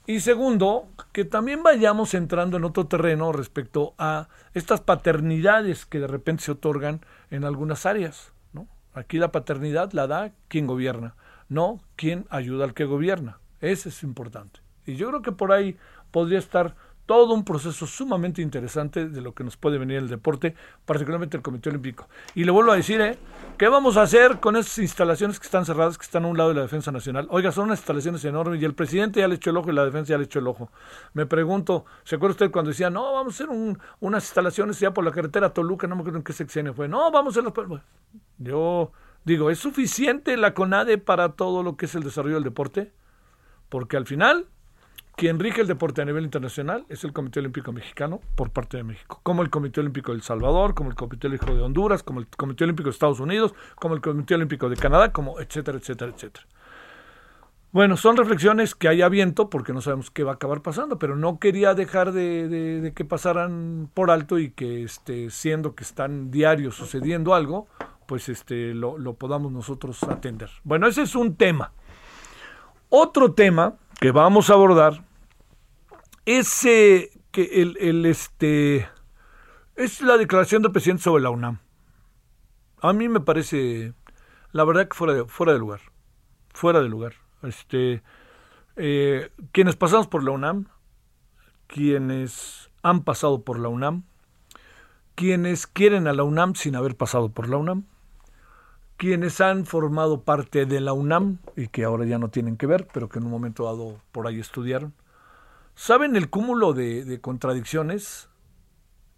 Y 0.07 0.21
segundo, 0.21 0.89
que 1.13 1.25
también 1.25 1.63
vayamos 1.63 2.13
entrando 2.13 2.59
en 2.59 2.65
otro 2.65 2.87
terreno 2.87 3.33
respecto 3.33 3.95
a 3.97 4.29
estas 4.53 4.83
paternidades 4.83 5.87
que 5.87 6.01
de 6.01 6.07
repente 6.07 6.45
se 6.45 6.53
otorgan 6.53 7.01
en 7.31 7.45
algunas 7.45 7.87
áreas. 7.87 8.33
¿no? 8.53 8.69
Aquí 8.93 9.19
la 9.19 9.33
paternidad 9.33 9.93
la 9.93 10.07
da 10.07 10.33
quien 10.49 10.67
gobierna, 10.67 11.17
no 11.49 11.81
quien 11.97 12.27
ayuda 12.29 12.65
al 12.65 12.75
que 12.75 12.85
gobierna. 12.85 13.39
Ese 13.63 13.89
es 13.89 14.03
importante. 14.03 14.61
Y 14.85 14.97
yo 14.97 15.09
creo 15.09 15.23
que 15.23 15.33
por 15.33 15.53
ahí 15.53 15.79
podría 16.15 16.39
estar 16.39 16.77
todo 17.07 17.35
un 17.35 17.45
proceso 17.45 17.89
sumamente 17.89 18.41
interesante 18.41 19.09
de 19.09 19.21
lo 19.21 19.35
que 19.35 19.43
nos 19.43 19.57
puede 19.57 19.79
venir 19.79 19.97
el 19.97 20.09
deporte, 20.09 20.55
particularmente 20.87 21.37
el 21.37 21.43
Comité 21.43 21.71
Olímpico. 21.71 22.09
Y 22.37 22.45
le 22.45 22.53
vuelvo 22.53 22.71
a 22.71 22.77
decir, 22.77 23.01
¿eh? 23.01 23.19
¿qué 23.59 23.67
vamos 23.67 23.97
a 23.97 24.03
hacer 24.03 24.39
con 24.39 24.55
esas 24.55 24.79
instalaciones 24.79 25.41
que 25.41 25.47
están 25.47 25.67
cerradas, 25.67 25.99
que 25.99 26.05
están 26.05 26.25
a 26.25 26.29
un 26.29 26.39
lado 26.39 26.51
de 26.51 26.55
la 26.55 26.63
Defensa 26.63 26.93
Nacional? 26.93 27.27
Oiga, 27.31 27.51
son 27.51 27.65
unas 27.65 27.81
instalaciones 27.81 28.25
enormes 28.25 28.63
y 28.63 28.65
el 28.65 28.75
presidente 28.75 29.19
ya 29.19 29.27
le 29.27 29.35
echó 29.35 29.51
el 29.51 29.57
ojo 29.57 29.71
y 29.71 29.75
la 29.75 29.85
defensa 29.85 30.11
ya 30.11 30.19
le 30.19 30.25
echó 30.27 30.39
el 30.39 30.47
ojo. 30.47 30.71
Me 31.15 31.27
pregunto, 31.27 31.85
¿se 32.05 32.15
acuerda 32.15 32.35
usted 32.35 32.53
cuando 32.53 32.71
decía, 32.71 32.91
no, 32.91 33.13
vamos 33.13 33.41
a 33.41 33.43
hacer 33.43 33.77
unas 33.99 34.25
instalaciones 34.25 34.79
ya 34.79 34.95
por 34.95 35.05
la 35.05 35.11
carretera 35.11 35.53
Toluca, 35.53 35.89
no 35.89 35.97
me 35.97 36.03
acuerdo 36.03 36.19
en 36.19 36.25
qué 36.25 36.33
sexenio 36.33 36.75
fue, 36.75 36.87
no, 36.87 37.11
vamos 37.11 37.37
a 37.37 37.41
hacer 37.41 37.53
las... 37.69 37.83
yo 38.39 38.93
digo, 39.25 39.51
¿es 39.51 39.59
suficiente 39.59 40.37
la 40.37 40.55
CONADE 40.55 40.99
para 40.99 41.31
todo 41.31 41.65
lo 41.65 41.77
que 41.77 41.87
es 41.87 41.95
el 41.97 42.05
desarrollo 42.05 42.37
del 42.37 42.45
deporte? 42.45 42.93
Porque 43.69 43.97
al 43.97 44.07
final 44.07 44.47
quien 45.17 45.39
rige 45.39 45.61
el 45.61 45.67
deporte 45.67 46.03
a 46.03 46.05
nivel 46.05 46.25
internacional 46.25 46.85
es 46.89 47.05
el 47.05 47.13
Comité 47.13 47.41
Olímpico 47.41 47.73
Mexicano 47.73 48.21
por 48.35 48.51
parte 48.51 48.77
de 48.77 48.83
México, 48.83 49.21
como 49.23 49.43
el 49.43 49.51
Comité 49.51 49.81
Olímpico 49.81 50.13
de 50.13 50.17
El 50.17 50.23
Salvador, 50.23 50.75
como 50.75 50.91
el 50.91 50.97
Comité 50.97 51.29
Olímpico 51.29 51.55
de 51.55 51.63
Honduras, 51.63 52.03
como 52.03 52.21
el 52.21 52.27
Comité 52.27 52.65
Olímpico 52.65 52.89
de 52.89 52.93
Estados 52.93 53.21
Unidos, 53.21 53.55
como 53.77 53.95
el 53.95 54.01
Comité 54.01 54.35
Olímpico 54.35 54.69
de 54.69 54.77
Canadá, 54.77 55.13
como 55.13 55.39
etcétera, 55.41 55.79
etcétera, 55.79 56.13
etcétera. 56.13 56.47
Bueno, 57.71 57.97
son 57.97 58.17
reflexiones 58.17 58.75
que 58.75 58.89
hay 58.89 59.03
a 59.03 59.09
viento 59.09 59.51
porque 59.51 59.73
no 59.73 59.81
sabemos 59.81 60.11
qué 60.11 60.23
va 60.23 60.33
a 60.33 60.35
acabar 60.35 60.63
pasando, 60.63 60.99
pero 60.99 61.17
no 61.17 61.39
quería 61.39 61.75
dejar 61.75 62.13
de, 62.13 62.93
que 62.95 63.05
pasaran 63.05 63.91
por 63.95 64.11
alto 64.11 64.39
y 64.39 64.51
que 64.51 64.85
este, 64.85 65.31
siendo 65.31 65.75
que 65.75 65.83
están 65.83 66.31
diarios 66.31 66.77
sucediendo 66.77 67.35
algo, 67.35 67.67
pues 68.07 68.29
este, 68.29 68.75
lo 68.75 69.15
podamos 69.15 69.51
nosotros 69.51 70.03
atender. 70.05 70.51
Bueno, 70.63 70.87
ese 70.87 71.03
es 71.03 71.17
un 71.17 71.35
tema. 71.35 71.73
Otro 72.91 73.33
tema 73.33 73.75
que 74.05 74.11
vamos 74.11 74.51
a 74.51 74.53
abordar 74.53 75.03
es 76.27 76.61
que 76.61 77.11
el, 77.37 77.79
el, 77.81 78.05
este 78.05 78.87
es 79.77 80.03
la 80.03 80.19
declaración 80.19 80.61
del 80.61 80.73
presidente 80.73 81.05
sobre 81.05 81.23
la 81.23 81.31
UNAM. 81.31 81.61
A 82.83 82.93
mí 82.93 83.09
me 83.09 83.21
parece, 83.21 83.95
la 84.53 84.65
verdad 84.65 84.89
que 84.89 84.95
fuera 84.95 85.15
de, 85.15 85.25
fuera 85.25 85.55
de 85.55 85.59
lugar, 85.59 85.81
fuera 86.53 86.83
de 86.83 86.91
lugar. 86.91 87.15
Este, 87.45 88.03
eh, 88.77 89.31
quienes 89.53 89.75
pasamos 89.75 90.07
por 90.07 90.23
la 90.23 90.33
UNAM, 90.33 90.67
quienes 91.67 92.71
han 92.83 93.05
pasado 93.05 93.41
por 93.41 93.59
la 93.59 93.71
UNAM, 93.71 94.03
quienes 95.15 95.67
quieren 95.67 96.09
a 96.09 96.13
la 96.13 96.25
UNAM 96.25 96.57
sin 96.57 96.77
haber 96.77 96.95
pasado 96.95 97.31
por 97.31 97.49
la 97.49 97.57
UNAM, 97.57 97.87
quienes 98.97 99.41
han 99.41 99.67
formado 99.67 100.23
parte 100.23 100.67
de 100.67 100.81
la 100.81 100.93
UNAM 100.93 101.39
y 101.57 101.69
que 101.69 101.85
ahora 101.85 102.05
ya 102.05 102.19
no 102.19 102.29
tienen 102.29 102.57
que 102.57 102.67
ver, 102.67 102.87
pero 102.93 103.09
que 103.09 103.19
en 103.19 103.25
un 103.25 103.31
momento 103.31 103.65
dado 103.65 104.01
por 104.13 104.27
ahí 104.27 104.39
estudiaron, 104.39 104.95
saben 105.75 106.17
el 106.17 106.31
cúmulo 106.31 106.73
de, 106.73 107.21
contradicciones 107.21 108.29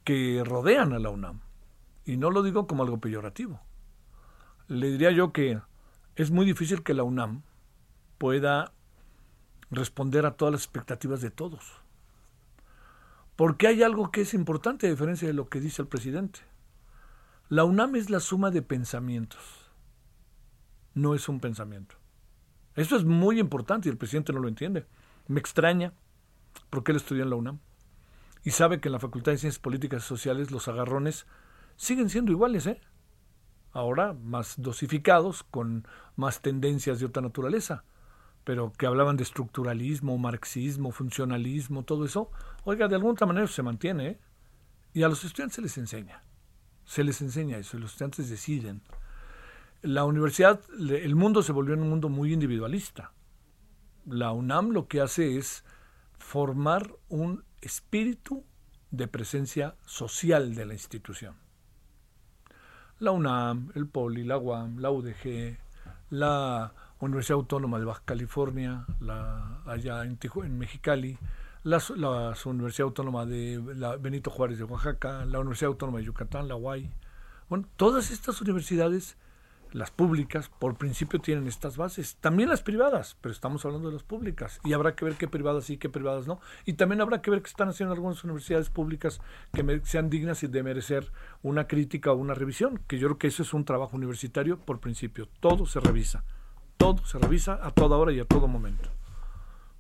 que 0.05 0.43
rodean 0.45 0.93
a 0.93 0.99
la 0.99 1.11
UNAM. 1.11 1.41
Y 2.05 2.17
no 2.17 2.31
lo 2.31 2.43
digo 2.43 2.67
como 2.67 2.85
algo 2.85 2.99
peyorativo. 2.99 3.61
Le 4.69 4.91
diría 4.91 5.11
yo 5.11 5.33
que 5.33 5.61
es 6.15 6.31
muy 6.31 6.47
difícil 6.47 6.83
que 6.83 6.95
la 6.95 7.03
UNAM 7.03 7.43
pueda 8.17 8.73
responder 9.71 10.25
a 10.25 10.37
todas 10.37 10.53
las 10.53 10.63
expectativas 10.63 11.21
de 11.21 11.31
todos. 11.31 11.83
Porque 13.35 13.67
hay 13.67 13.83
algo 13.83 14.11
que 14.11 14.23
es 14.23 14.33
importante 14.33 14.87
a 14.87 14.91
diferencia 14.91 15.29
de 15.29 15.35
lo 15.35 15.49
que 15.49 15.61
dice 15.61 15.83
el 15.83 15.89
presidente. 15.89 16.41
La 17.49 17.65
UNAM 17.65 17.97
es 17.97 18.09
la 18.09 18.21
suma 18.21 18.51
de 18.51 18.63
pensamientos 18.63 19.66
no 20.97 21.15
es 21.15 21.29
un 21.29 21.41
pensamiento. 21.41 21.95
Esto 22.75 22.97
es 22.97 23.05
muy 23.05 23.39
importante 23.39 23.89
y 23.89 23.93
el 23.93 23.99
presidente 23.99 24.33
no 24.33 24.41
lo 24.41 24.49
entiende. 24.49 24.87
Me 25.29 25.39
extraña 25.39 25.93
porque 26.71 26.93
él 26.93 26.97
estudió 26.97 27.23
en 27.23 27.31
la 27.31 27.37
UNAM 27.37 27.61
y 28.43 28.51
sabe 28.51 28.81
que 28.81 28.89
en 28.89 28.93
la 28.93 28.99
Facultad 28.99 29.33
de 29.33 29.39
Ciencias 29.39 29.61
Políticas 29.61 30.05
y 30.05 30.09
Sociales 30.09 30.51
los 30.51 30.69
agarrones 30.69 31.27
siguen 31.77 32.09
siendo 32.09 32.33
iguales, 32.33 32.67
¿eh? 32.67 32.81
Ahora 33.73 34.15
más 34.15 34.55
dosificados, 34.57 35.43
con 35.43 35.87
más 36.17 36.41
tendencias 36.41 36.99
de 36.99 37.07
otra 37.07 37.23
naturaleza, 37.23 37.85
pero 38.45 38.73
que 38.73 38.87
hablaban 38.87 39.19
de 39.19 39.25
estructuralismo, 39.25 40.17
marxismo, 40.17 40.93
funcionalismo, 40.93 41.83
todo 41.83 42.07
eso, 42.07 42.31
oiga, 42.65 42.89
de 42.89 42.95
alguna 42.95 43.27
manera 43.27 43.47
se 43.49 43.63
mantiene, 43.63 44.07
¿eh? 44.09 44.21
Y 44.95 45.03
a 45.03 45.09
los 45.09 45.25
estudiantes 45.25 45.57
se 45.57 45.63
les 45.63 45.77
enseña, 45.77 46.23
se 46.87 47.05
les 47.05 47.21
enseña 47.21 47.59
eso, 47.59 47.77
y 47.77 47.81
los 47.81 47.91
estudiantes 47.91 48.31
deciden 48.31 48.81
la 49.83 50.05
universidad, 50.05 50.61
el 50.79 51.15
mundo 51.15 51.43
se 51.43 51.53
volvió 51.53 51.75
un 51.75 51.89
mundo 51.89 52.09
muy 52.09 52.33
individualista. 52.33 53.13
La 54.07 54.33
UNAM 54.33 54.71
lo 54.71 54.89
que 54.89 55.01
hace 55.01 55.37
es 55.37 55.65
formar 56.19 56.95
un 57.09 57.45
espíritu 57.61 58.45
de 58.91 59.09
presencia 59.09 59.75
social 59.85 60.55
de 60.55 60.67
la 60.67 60.75
institución. 60.75 61.35
La 62.99 63.11
UNAM, 63.11 63.73
el 63.75 63.87
POLI, 63.87 64.25
la 64.25 64.39
UAM, 64.39 64.79
la 64.79 64.91
UDG, 64.91 65.59
la 66.11 66.73
Universidad 67.01 67.37
Autónoma 67.37 67.79
de 67.79 67.85
Baja 67.85 68.03
California, 68.05 68.87
la, 69.01 69.61
allá 69.67 70.05
en, 70.05 70.19
en 70.45 70.59
Mexicali, 70.59 71.19
la, 71.63 71.83
la, 71.97 72.35
Universidad 72.45 72.87
Autónoma 72.87 73.27
de 73.27 73.59
Benito 74.01 74.31
Juárez 74.31 74.59
de 74.59 74.65
Oaxaca, 74.65 75.25
la 75.25 75.41
Universidad 75.41 75.73
Autónoma 75.73 75.99
de 75.99 76.05
Yucatán, 76.05 76.49
la 76.49 76.57
UAI. 76.57 76.91
Bueno, 77.49 77.67
todas 77.77 78.11
estas 78.11 78.41
universidades 78.41 79.19
las 79.77 79.91
públicas, 79.91 80.49
por 80.49 80.77
principio, 80.77 81.21
tienen 81.21 81.47
estas 81.47 81.77
bases. 81.77 82.17
También 82.23 82.49
las 82.49 82.63
privadas, 82.63 83.19
pero 83.21 83.31
estamos 83.31 83.63
hablando 83.67 83.89
de 83.89 83.95
las 83.95 84.05
públicas. 84.05 84.59
Y 84.65 84.73
habrá 84.73 84.97
que 84.97 85.05
ver 85.05 85.17
qué 85.17 85.29
privadas 85.29 85.67
sí, 85.67 85.77
qué 85.77 85.91
privadas 85.91 86.27
no. 86.27 86.41
Y 86.65 86.73
también 86.73 87.03
habrá 87.03 87.21
que 87.21 87.31
ver 87.31 87.43
qué 87.43 87.49
están 87.49 87.69
haciendo 87.69 87.93
algunas 87.93 88.25
universidades 88.25 88.71
públicas 88.71 89.21
que 89.53 89.83
sean 89.85 90.09
dignas 90.09 90.43
y 90.43 90.47
de 90.47 90.63
merecer 90.63 91.13
una 91.43 91.67
crítica 91.67 92.11
o 92.11 92.17
una 92.17 92.33
revisión. 92.33 92.81
Que 92.87 92.99
yo 92.99 93.09
creo 93.09 93.19
que 93.19 93.27
eso 93.27 93.43
es 93.43 93.53
un 93.53 93.67
trabajo 93.67 93.99
universitario 93.99 94.59
por 94.59 94.81
principio. 94.81 95.29
Todo 95.41 95.67
se 95.67 95.79
revisa. 95.79 96.25
Todo 96.79 97.05
se 97.05 97.19
revisa 97.19 97.61
a 97.63 97.71
toda 97.71 97.99
hora 97.99 98.13
y 98.13 98.21
a 98.21 98.25
todo 98.25 98.49
momento. 98.49 98.89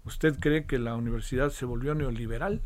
¿Usted 0.05 0.39
cree 0.39 0.67
que 0.67 0.79
la 0.79 0.95
universidad 0.95 1.49
se 1.49 1.65
volvió 1.65 1.95
neoliberal? 1.95 2.61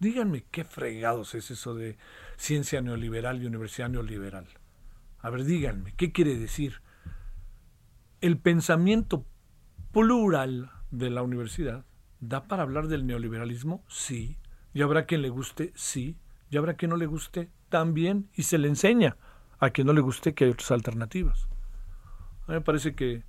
Díganme 0.00 0.44
qué 0.50 0.64
fregados 0.64 1.34
es 1.34 1.50
eso 1.50 1.74
de 1.74 1.96
ciencia 2.36 2.82
neoliberal 2.82 3.42
y 3.42 3.46
universidad 3.46 3.88
neoliberal. 3.88 4.59
A 5.22 5.30
ver, 5.30 5.44
díganme, 5.44 5.94
¿qué 5.96 6.12
quiere 6.12 6.36
decir? 6.36 6.80
El 8.20 8.38
pensamiento 8.38 9.26
plural 9.92 10.70
de 10.90 11.10
la 11.10 11.22
universidad 11.22 11.84
da 12.20 12.44
para 12.44 12.62
hablar 12.62 12.88
del 12.88 13.06
neoliberalismo, 13.06 13.84
sí. 13.88 14.38
Y 14.72 14.82
habrá 14.82 15.06
quien 15.06 15.22
le 15.22 15.28
guste, 15.28 15.72
sí. 15.74 16.16
Y 16.50 16.56
habrá 16.56 16.74
quien 16.74 16.90
no 16.90 16.96
le 16.96 17.06
guste, 17.06 17.50
también. 17.68 18.30
Y 18.34 18.44
se 18.44 18.58
le 18.58 18.68
enseña 18.68 19.16
a 19.58 19.70
quien 19.70 19.86
no 19.86 19.92
le 19.92 20.00
guste 20.00 20.34
que 20.34 20.44
hay 20.44 20.50
otras 20.50 20.70
alternativas. 20.70 21.48
A 22.46 22.52
mí 22.52 22.54
me 22.54 22.60
parece 22.60 22.94
que, 22.94 23.24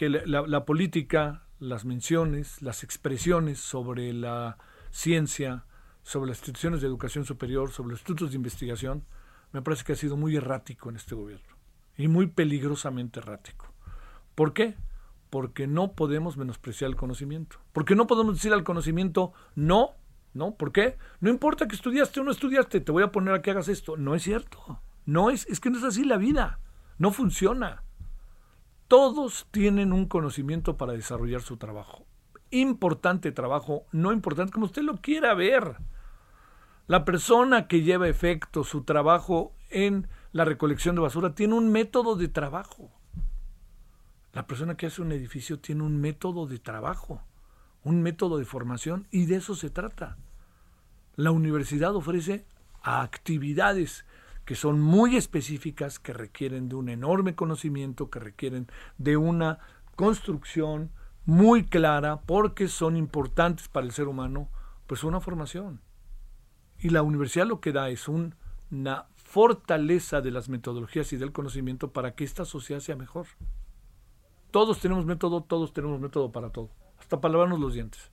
la, 0.00 0.42
la 0.46 0.64
política, 0.64 1.46
las 1.58 1.84
menciones, 1.84 2.60
las 2.62 2.84
expresiones 2.84 3.60
sobre 3.60 4.12
la 4.12 4.58
ciencia, 4.90 5.64
sobre 6.02 6.28
las 6.28 6.38
instituciones 6.38 6.80
de 6.80 6.86
educación 6.86 7.24
superior, 7.24 7.70
sobre 7.70 7.90
los 7.90 8.00
institutos 8.00 8.30
de 8.30 8.36
investigación, 8.36 9.04
me 9.52 9.62
parece 9.62 9.84
que 9.84 9.92
ha 9.92 9.96
sido 9.96 10.16
muy 10.16 10.36
errático 10.36 10.90
en 10.90 10.96
este 10.96 11.14
gobierno 11.14 11.56
y 11.96 12.08
muy 12.08 12.28
peligrosamente 12.28 13.20
errático. 13.20 13.72
¿Por 14.34 14.52
qué? 14.52 14.76
Porque 15.30 15.66
no 15.66 15.92
podemos 15.92 16.36
menospreciar 16.36 16.90
el 16.90 16.96
conocimiento. 16.96 17.58
Porque 17.72 17.94
no 17.94 18.06
podemos 18.06 18.34
decir 18.34 18.52
al 18.52 18.64
conocimiento 18.64 19.32
no, 19.54 19.96
¿no? 20.32 20.54
¿Por 20.54 20.72
qué? 20.72 20.96
No 21.20 21.28
importa 21.28 21.66
que 21.66 21.74
estudiaste 21.74 22.20
o 22.20 22.24
no 22.24 22.30
estudiaste, 22.30 22.80
te 22.80 22.92
voy 22.92 23.02
a 23.02 23.12
poner 23.12 23.34
a 23.34 23.42
que 23.42 23.50
hagas 23.50 23.68
esto. 23.68 23.96
No 23.96 24.14
es 24.14 24.22
cierto. 24.22 24.80
No 25.04 25.30
es, 25.30 25.46
es 25.48 25.60
que 25.60 25.70
no 25.70 25.78
es 25.78 25.84
así 25.84 26.04
la 26.04 26.18
vida. 26.18 26.60
No 26.98 27.10
funciona. 27.10 27.82
Todos 28.86 29.46
tienen 29.50 29.92
un 29.92 30.06
conocimiento 30.06 30.76
para 30.76 30.92
desarrollar 30.92 31.42
su 31.42 31.56
trabajo. 31.56 32.06
Importante 32.50 33.32
trabajo, 33.32 33.86
no 33.92 34.12
importante, 34.12 34.52
como 34.52 34.66
usted 34.66 34.82
lo 34.82 34.96
quiera 34.96 35.34
ver. 35.34 35.76
La 36.88 37.04
persona 37.04 37.68
que 37.68 37.82
lleva 37.82 38.08
efecto 38.08 38.64
su 38.64 38.82
trabajo 38.82 39.52
en 39.68 40.08
la 40.32 40.46
recolección 40.46 40.94
de 40.94 41.02
basura 41.02 41.34
tiene 41.34 41.52
un 41.52 41.70
método 41.70 42.16
de 42.16 42.28
trabajo. 42.28 42.90
La 44.32 44.46
persona 44.46 44.74
que 44.74 44.86
hace 44.86 45.02
un 45.02 45.12
edificio 45.12 45.58
tiene 45.58 45.82
un 45.82 46.00
método 46.00 46.46
de 46.46 46.58
trabajo, 46.58 47.20
un 47.84 48.00
método 48.00 48.38
de 48.38 48.46
formación 48.46 49.06
y 49.10 49.26
de 49.26 49.36
eso 49.36 49.54
se 49.54 49.68
trata. 49.68 50.16
La 51.14 51.30
universidad 51.30 51.94
ofrece 51.94 52.46
actividades 52.80 54.06
que 54.46 54.54
son 54.54 54.80
muy 54.80 55.16
específicas, 55.16 55.98
que 55.98 56.14
requieren 56.14 56.70
de 56.70 56.76
un 56.76 56.88
enorme 56.88 57.34
conocimiento, 57.34 58.08
que 58.08 58.18
requieren 58.18 58.66
de 58.96 59.18
una 59.18 59.58
construcción 59.94 60.90
muy 61.26 61.66
clara, 61.66 62.22
porque 62.22 62.66
son 62.66 62.96
importantes 62.96 63.68
para 63.68 63.84
el 63.84 63.92
ser 63.92 64.08
humano, 64.08 64.48
pues 64.86 65.04
una 65.04 65.20
formación. 65.20 65.82
Y 66.80 66.90
la 66.90 67.02
universidad 67.02 67.46
lo 67.46 67.60
que 67.60 67.72
da 67.72 67.88
es 67.88 68.08
una 68.08 69.06
fortaleza 69.16 70.20
de 70.20 70.30
las 70.30 70.48
metodologías 70.48 71.12
y 71.12 71.16
del 71.16 71.32
conocimiento 71.32 71.92
para 71.92 72.14
que 72.14 72.24
esta 72.24 72.44
sociedad 72.44 72.80
sea 72.80 72.96
mejor. 72.96 73.26
Todos 74.50 74.80
tenemos 74.80 75.04
método, 75.04 75.42
todos 75.42 75.72
tenemos 75.72 76.00
método 76.00 76.32
para 76.32 76.50
todo, 76.50 76.70
hasta 76.98 77.20
para 77.20 77.32
lavarnos 77.32 77.60
los 77.60 77.74
dientes. 77.74 78.10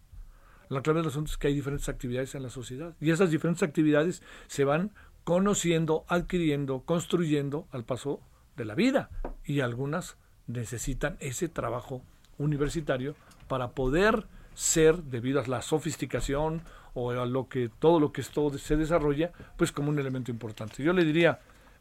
La 0.70 0.82
clave 0.82 1.00
del 1.00 1.10
asunto 1.10 1.32
es 1.32 1.38
que 1.38 1.48
hay 1.48 1.54
diferentes 1.54 1.90
actividades 1.90 2.36
en 2.36 2.44
la 2.44 2.50
sociedad 2.50 2.96
y 3.00 3.12
esas 3.12 3.30
diferentes 3.30 3.64
actividades 3.64 4.24
se 4.48 4.66
van 4.66 4.92
conociendo, 5.24 6.06
adquiriendo, 6.08 6.82
construyendo 6.82 7.68
al 7.72 7.86
paso 7.86 8.20
de 8.58 8.66
la 8.66 8.76
vida 8.76 9.10
y 9.44 9.60
algunas 9.60 10.18
necesitan 10.48 11.18
ese 11.20 11.50
trabajo 11.50 12.02
universitario 12.38 13.16
para 13.48 13.72
poder 13.72 14.28
ser, 14.56 15.04
debido 15.04 15.40
a 15.40 15.48
la 15.48 15.62
sofisticación 15.62 16.64
o 16.96 17.12
a 17.12 17.26
lo 17.26 17.48
que 17.48 17.70
todo 17.70 18.00
lo 18.00 18.12
que 18.12 18.22
esto 18.22 18.58
se 18.58 18.78
desarrolla, 18.78 19.32
pues 19.58 19.72
como 19.72 19.90
un 19.90 20.00
elemento 20.00 20.32
importante. 20.32 20.82
Yo 20.82 20.94
le 20.94 21.04
diría, 21.04 21.40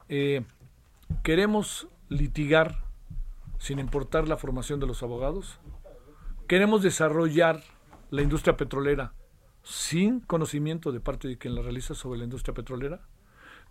eh, 0.08 0.42
queremos 1.22 1.88
litigar 2.08 2.82
sin 3.58 3.78
importar 3.78 4.28
la 4.28 4.36
formación 4.36 4.80
de 4.80 4.86
los 4.86 5.02
abogados, 5.02 5.58
queremos 6.48 6.82
desarrollar 6.82 7.62
la 8.10 8.22
industria 8.22 8.56
petrolera 8.56 9.14
sin 9.62 10.20
conocimiento 10.20 10.92
de 10.92 11.00
parte 11.00 11.28
de 11.28 11.38
quien 11.38 11.54
la 11.54 11.62
realiza 11.62 11.94
sobre 11.94 12.18
la 12.18 12.24
industria 12.24 12.54
petrolera. 12.54 13.00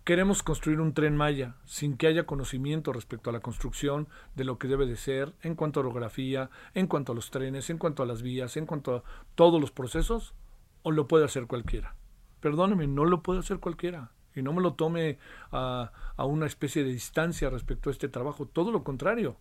Queremos 0.04 0.42
construir 0.42 0.82
un 0.82 0.92
tren 0.92 1.16
Maya 1.16 1.56
sin 1.64 1.96
que 1.96 2.06
haya 2.06 2.26
conocimiento 2.26 2.92
respecto 2.92 3.30
a 3.30 3.32
la 3.32 3.40
construcción 3.40 4.06
de 4.34 4.44
lo 4.44 4.58
que 4.58 4.68
debe 4.68 4.84
de 4.84 4.96
ser 4.96 5.32
en 5.40 5.54
cuanto 5.54 5.80
a 5.80 5.82
orografía, 5.82 6.50
en 6.74 6.88
cuanto 6.88 7.12
a 7.12 7.14
los 7.14 7.30
trenes, 7.30 7.70
en 7.70 7.78
cuanto 7.78 8.02
a 8.02 8.06
las 8.06 8.20
vías, 8.20 8.58
en 8.58 8.66
cuanto 8.66 8.96
a 8.96 9.02
todos 9.34 9.58
los 9.58 9.70
procesos, 9.70 10.34
o 10.82 10.90
lo 10.90 11.08
puede 11.08 11.24
hacer 11.24 11.46
cualquiera. 11.46 11.96
Perdóneme, 12.40 12.86
no 12.86 13.06
lo 13.06 13.22
puede 13.22 13.40
hacer 13.40 13.60
cualquiera. 13.60 14.12
Y 14.34 14.42
no 14.42 14.52
me 14.52 14.60
lo 14.60 14.74
tome 14.74 15.18
a, 15.50 15.90
una 16.18 16.44
especie 16.44 16.84
de 16.84 16.92
distancia 16.92 17.48
respecto 17.48 17.88
a 17.88 17.92
este 17.92 18.08
trabajo. 18.10 18.44
Todo 18.44 18.72
lo 18.72 18.84
contrario. 18.84 19.38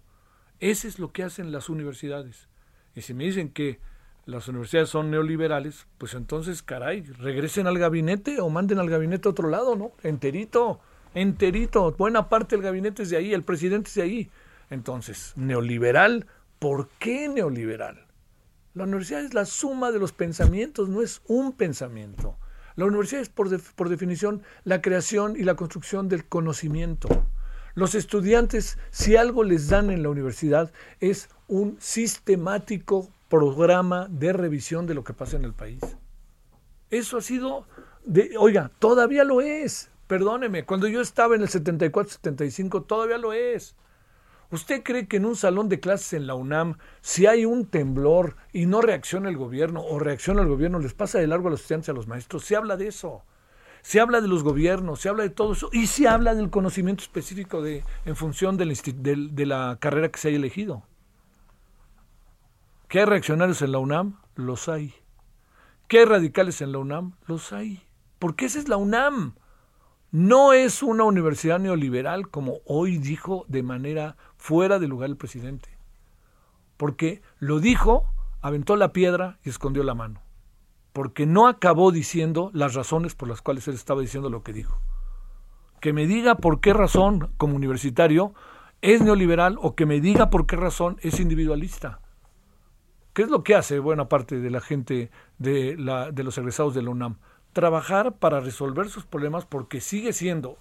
Ese 0.61 0.87
es 0.87 0.97
lo 0.97 1.11
que 1.11 1.23
hacen 1.23 1.51
las 1.51 1.67
universidades. 1.67 2.47
Y 2.95 3.01
si 3.01 3.13
me 3.13 3.25
dicen 3.25 3.51
que 3.51 3.81
las 4.25 4.47
universidades 4.47 4.89
son 4.89 5.11
neoliberales, 5.11 5.85
pues 5.97 6.13
entonces, 6.13 6.63
caray, 6.63 7.01
regresen 7.01 7.67
al 7.67 7.77
gabinete 7.77 8.39
o 8.39 8.49
manden 8.49 8.79
al 8.79 8.89
gabinete 8.89 9.27
a 9.27 9.31
otro 9.31 9.49
lado, 9.49 9.75
¿no? 9.75 9.91
Enterito, 10.01 10.79
enterito. 11.13 11.91
Buena 11.91 12.29
parte 12.29 12.55
del 12.55 12.63
gabinete 12.63 13.03
es 13.03 13.09
de 13.09 13.17
ahí, 13.17 13.33
el 13.33 13.43
presidente 13.43 13.89
es 13.89 13.95
de 13.95 14.01
ahí. 14.01 14.31
Entonces, 14.69 15.33
neoliberal, 15.35 16.27
¿por 16.59 16.87
qué 16.99 17.27
neoliberal? 17.27 18.07
La 18.73 18.85
universidad 18.85 19.25
es 19.25 19.33
la 19.33 19.45
suma 19.45 19.91
de 19.91 19.99
los 19.99 20.13
pensamientos, 20.13 20.87
no 20.87 21.01
es 21.01 21.21
un 21.27 21.51
pensamiento. 21.51 22.37
La 22.75 22.85
universidad 22.85 23.21
es, 23.21 23.29
por, 23.29 23.49
por 23.73 23.89
definición, 23.89 24.41
la 24.63 24.81
creación 24.81 25.35
y 25.37 25.43
la 25.43 25.55
construcción 25.55 26.07
del 26.07 26.25
conocimiento. 26.25 27.09
Los 27.75 27.93
estudiantes, 27.93 28.77
si 28.89 29.15
algo 29.15 29.43
les 29.43 29.67
dan 29.67 29.91
en 29.91 30.01
la 30.01 30.09
universidad, 30.09 30.71
es 31.01 31.29
un 31.47 31.75
sistemático 31.79 33.09
programa 33.33 34.05
de 34.11 34.31
revisión 34.31 34.85
de 34.85 34.93
lo 34.93 35.03
que 35.03 35.15
pasa 35.15 35.37
en 35.37 35.43
el 35.43 35.53
país. 35.53 35.81
Eso 36.91 37.17
ha 37.17 37.21
sido, 37.21 37.65
de, 38.05 38.37
oiga, 38.37 38.69
todavía 38.77 39.23
lo 39.23 39.41
es. 39.41 39.89
Perdóneme, 40.05 40.65
cuando 40.65 40.87
yo 40.87 41.01
estaba 41.01 41.33
en 41.33 41.41
el 41.41 41.47
74-75, 41.47 42.85
todavía 42.85 43.17
lo 43.17 43.33
es. 43.33 43.75
¿Usted 44.51 44.83
cree 44.83 45.07
que 45.07 45.17
en 45.17 45.25
un 45.25 45.35
salón 45.35 45.67
de 45.67 45.79
clases 45.79 46.13
en 46.13 46.27
la 46.27 46.35
UNAM, 46.35 46.77
si 47.01 47.25
hay 47.25 47.45
un 47.45 47.65
temblor 47.65 48.35
y 48.51 48.67
no 48.67 48.81
reacciona 48.81 49.29
el 49.29 49.37
gobierno 49.37 49.81
o 49.81 49.97
reacciona 49.97 50.43
el 50.43 50.47
gobierno, 50.47 50.77
les 50.77 50.93
pasa 50.93 51.17
de 51.17 51.25
largo 51.25 51.47
a 51.47 51.51
los 51.51 51.61
estudiantes 51.61 51.87
y 51.87 51.91
a 51.91 51.95
los 51.95 52.07
maestros? 52.07 52.45
Se 52.45 52.55
habla 52.55 52.77
de 52.77 52.89
eso. 52.89 53.23
Se 53.81 53.99
habla 53.99 54.21
de 54.21 54.27
los 54.27 54.43
gobiernos, 54.43 55.01
se 55.01 55.09
habla 55.09 55.23
de 55.23 55.31
todo 55.31 55.53
eso 55.53 55.69
y 55.73 55.87
se 55.87 56.07
habla 56.07 56.35
del 56.35 56.51
conocimiento 56.51 57.01
específico 57.01 57.63
de, 57.63 57.83
en 58.05 58.15
función 58.15 58.57
de 58.57 58.65
de 58.93 59.45
la 59.47 59.77
carrera 59.81 60.11
que 60.11 60.19
se 60.19 60.27
haya 60.27 60.37
elegido. 60.37 60.83
¿Qué 62.93 62.99
hay 62.99 63.05
reaccionarios 63.05 63.59
en 63.63 63.71
la 63.71 63.79
UNAM? 63.79 64.19
Los 64.35 64.69
hay. 64.69 64.93
¿Qué 65.87 65.97
hay 65.97 66.05
radicales 66.05 66.61
en 66.61 66.71
la 66.71 66.77
UNAM? 66.77 67.15
Los 67.25 67.51
hay. 67.51 67.81
Porque 68.19 68.45
esa 68.45 68.59
es 68.59 68.69
la 68.69 68.77
UNAM. 68.77 69.33
No 70.11 70.53
es 70.53 70.83
una 70.83 71.03
universidad 71.03 71.57
neoliberal 71.57 72.29
como 72.29 72.59
hoy 72.67 72.99
dijo 72.99 73.45
de 73.47 73.63
manera 73.63 74.15
fuera 74.37 74.77
de 74.77 74.87
lugar 74.87 75.09
el 75.09 75.17
presidente. 75.17 75.75
Porque 76.77 77.23
lo 77.39 77.59
dijo, 77.59 78.13
aventó 78.41 78.75
la 78.75 78.93
piedra 78.93 79.39
y 79.43 79.49
escondió 79.49 79.81
la 79.81 79.95
mano. 79.95 80.21
Porque 80.91 81.25
no 81.25 81.47
acabó 81.47 81.91
diciendo 81.91 82.51
las 82.53 82.75
razones 82.75 83.15
por 83.15 83.27
las 83.27 83.41
cuales 83.41 83.67
él 83.67 83.73
estaba 83.73 84.01
diciendo 84.01 84.29
lo 84.29 84.43
que 84.43 84.53
dijo. 84.53 84.77
Que 85.79 85.93
me 85.93 86.05
diga 86.05 86.35
por 86.35 86.59
qué 86.59 86.73
razón 86.73 87.33
como 87.37 87.55
universitario 87.55 88.35
es 88.83 89.01
neoliberal 89.01 89.57
o 89.59 89.73
que 89.73 89.87
me 89.87 89.99
diga 89.99 90.29
por 90.29 90.45
qué 90.45 90.57
razón 90.57 90.99
es 91.01 91.19
individualista. 91.19 92.02
¿Qué 93.13 93.21
es 93.21 93.29
lo 93.29 93.43
que 93.43 93.53
hace 93.53 93.77
buena 93.77 94.09
parte 94.09 94.39
de 94.39 94.49
la 94.49 94.59
gente 94.59 95.11
de, 95.37 95.77
la, 95.77 96.09
de 96.09 96.23
los 96.23 96.35
egresados 96.39 96.73
de 96.73 96.81
la 96.81 96.89
UNAM? 96.89 97.17
Trabajar 97.53 98.13
para 98.13 98.39
resolver 98.39 98.89
sus 98.89 99.05
problemas 99.05 99.45
porque 99.45 99.81
sigue 99.81 100.13
siendo 100.13 100.57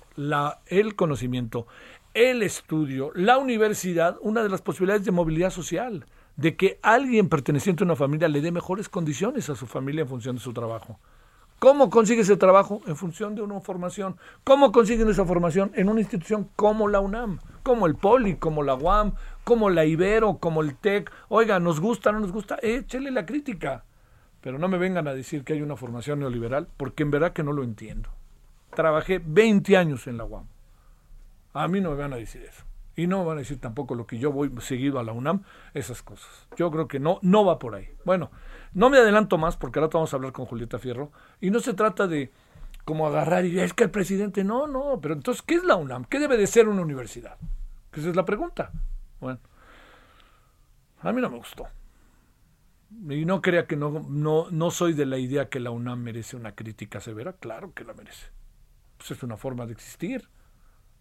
el 0.67 0.95
conocimiento, 0.95 1.67
el 2.13 2.43
estudio, 2.43 3.11
la 3.15 3.39
universidad, 3.39 4.19
una 4.21 4.43
de 4.43 4.51
las 4.51 4.61
posibilidades 4.61 5.07
de 5.07 5.13
movilidad 5.13 5.49
social, 5.49 6.05
de 6.37 6.55
que 6.55 6.79
alguien 6.83 7.31
perteneciente 7.31 7.85
a 7.85 7.87
una 7.87 7.97
familia 7.97 8.29
le 8.29 8.43
dé 8.43 8.53
mejores 8.53 8.91
condiciones 8.91 9.49
a 9.49 9.57
su 9.57 9.67
familia 9.67 10.03
en 10.03 10.09
función 10.09 10.37
de 10.37 10.43
su 10.43 10.53
trabajo. 10.53 10.99
¿Cómo 11.59 11.89
consigue 11.89 12.21
ese 12.21 12.37
trabajo? 12.37 12.83
En 12.87 12.97
función 12.97 13.35
de 13.35 13.41
una 13.41 13.61
formación. 13.61 14.19
¿Cómo 14.45 14.73
consiguen 14.73 15.09
esa 15.09 15.25
formación? 15.25 15.73
En 15.75 15.89
una 15.89 16.01
institución 16.01 16.51
como 16.55 16.89
la 16.89 17.01
UNAM, 17.01 17.39
como 17.63 17.87
el 17.87 17.95
POLI, 17.95 18.37
como 18.37 18.63
la 18.63 18.75
UAM, 18.75 19.15
como 19.45 19.71
la 19.71 19.85
Ibero, 19.85 20.39
como 20.39 20.63
el 20.63 20.77
TEC. 20.77 21.11
Oiga, 21.29 21.61
¿nos 21.61 21.81
gusta 21.81 22.13
no 22.13 22.21
nos 22.21 22.33
gusta? 22.33 22.59
Échele 22.63 23.11
la 23.11 23.27
crítica. 23.27 23.85
Pero 24.41 24.59
no 24.59 24.69
me 24.69 24.79
vengan 24.79 25.07
a 25.09 25.15
decir 25.15 25.45
que 25.45 25.53
hay 25.53 25.63
una 25.63 25.77
formación 25.77 26.21
neoliberal, 26.21 26.69
porque 26.77 27.05
en 27.05 27.11
verdad 27.11 27.33
que 27.33 27.45
no 27.45 27.53
lo 27.53 27.63
entiendo. 27.63 28.11
Trabajé 28.75 29.21
20 29.25 29.77
años 29.77 30.07
en 30.07 30.17
la 30.17 30.25
UAM. 30.25 30.47
A 31.53 31.69
mí 31.69 31.81
no 31.81 31.91
me 31.91 31.97
van 31.97 32.13
a 32.13 32.17
decir 32.17 32.43
eso. 32.43 32.65
Y 32.95 33.07
no 33.07 33.21
me 33.21 33.27
van 33.27 33.39
a 33.39 33.41
decir 33.41 33.59
tampoco 33.61 33.95
lo 33.95 34.07
que 34.07 34.19
yo 34.19 34.33
voy 34.33 34.53
seguido 34.61 34.99
a 34.99 35.03
la 35.03 35.13
UNAM, 35.13 35.45
esas 35.73 36.03
cosas. 36.03 36.47
Yo 36.57 36.71
creo 36.71 36.89
que 36.89 37.01
no, 37.01 37.19
no 37.23 37.45
va 37.45 37.59
por 37.59 37.75
ahí. 37.75 37.89
Bueno, 38.05 38.31
no 38.75 38.91
me 38.91 38.99
adelanto 38.99 39.39
más 39.39 39.57
porque 39.57 39.79
ahora 39.79 39.91
vamos 39.93 40.13
a 40.13 40.17
hablar 40.17 40.33
con 40.33 40.45
Julieta 40.45 40.79
Fierro. 40.79 41.11
Y 41.41 41.51
no 41.51 41.61
se 41.61 41.73
trata 41.73 42.07
de 42.07 42.33
como 42.85 43.07
agarrar 43.07 43.45
y 43.45 43.59
es 43.61 43.75
que 43.75 43.85
el 43.85 43.91
presidente, 43.91 44.45
no, 44.45 44.67
no, 44.67 45.01
pero 45.01 45.15
entonces, 45.15 45.43
¿qué 45.43 45.55
es 45.55 45.65
la 45.65 45.77
UNAM? 45.77 46.05
¿Qué 46.05 46.19
debe 46.19 46.37
de 46.37 46.47
ser 46.47 46.69
una 46.69 46.83
universidad? 46.83 47.39
Esa 47.93 48.09
es 48.09 48.17
la 48.17 48.25
pregunta. 48.25 48.73
Bueno, 49.21 49.41
a 51.01 51.13
mí 51.13 51.21
no 51.21 51.31
me 51.31 51.39
gustó. 51.39 51.67
Y 53.09 53.25
no 53.25 53.41
crea 53.41 53.67
que 53.67 53.77
no, 53.77 54.05
no, 54.09 54.51
no 54.51 54.71
soy 54.71 54.93
de 54.93 55.07
la 55.07 55.19
idea 55.19 55.49
que 55.49 55.61
la 55.61 55.71
UNAM 55.71 56.03
merece 56.03 56.37
una 56.37 56.55
crítica 56.55 57.01
severa. 57.01 57.33
Claro 57.35 57.73
que 57.73 57.85
la 57.85 57.95
merece. 57.95 58.27
Pues 58.99 59.13
es 59.13 59.23
una 59.23 59.37
forma 59.37 59.67
de 59.67 59.73
existir. 59.73 60.29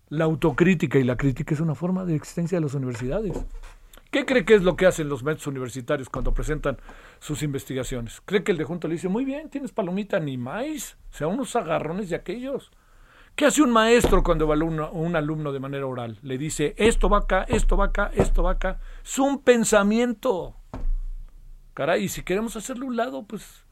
La 0.10 0.26
autocrítica 0.26 1.00
y 1.00 1.04
la 1.04 1.18
crítica 1.18 1.54
es 1.54 1.60
una 1.60 1.76
forma 1.76 2.06
de 2.06 2.16
existencia 2.16 2.58
de 2.58 2.62
las 2.62 2.74
universidades. 2.74 3.46
¿Qué 4.12 4.26
cree 4.26 4.44
que 4.44 4.56
es 4.56 4.64
lo 4.64 4.76
que 4.76 4.86
hacen 4.86 5.08
los 5.08 5.24
métodos 5.24 5.48
universitarios 5.48 6.10
cuando 6.10 6.34
presentan 6.34 6.78
sus 7.20 7.44
investigaciones? 7.44 8.22
¿Cree 8.26 8.44
que 8.44 8.52
el 8.52 8.58
de 8.58 8.66
junto 8.66 8.90
le 8.90 8.96
dice, 8.96 9.08
muy 9.08 9.24
bien, 9.24 9.50
tienes 9.50 9.72
palomita 9.72 10.20
ni 10.20 10.38
más? 10.38 10.98
O 11.12 11.16
sea, 11.16 11.28
unos 11.28 11.56
agarrones 11.56 12.10
de 12.10 12.18
aquellos. 12.18 12.72
¿Qué 13.38 13.46
hace 13.46 13.62
un 13.62 13.72
maestro 13.72 14.22
cuando 14.22 14.44
evalúa 14.44 14.92
un 14.92 15.16
alumno 15.16 15.54
de 15.54 15.62
manera 15.62 15.86
oral? 15.86 16.20
Le 16.24 16.38
dice, 16.38 16.76
esto 16.78 17.08
va 17.08 17.20
acá, 17.20 17.44
esto 17.48 17.78
va 17.78 17.86
acá, 17.86 18.12
esto 18.14 18.44
va 18.44 18.52
acá. 18.52 18.82
Es 19.02 19.18
un 19.18 19.42
pensamiento. 19.42 20.58
Caray, 21.74 22.04
y 22.04 22.10
si 22.10 22.22
queremos 22.22 22.58
hacerlo 22.58 22.88
un 22.88 22.98
lado, 22.98 23.24
pues, 23.24 23.64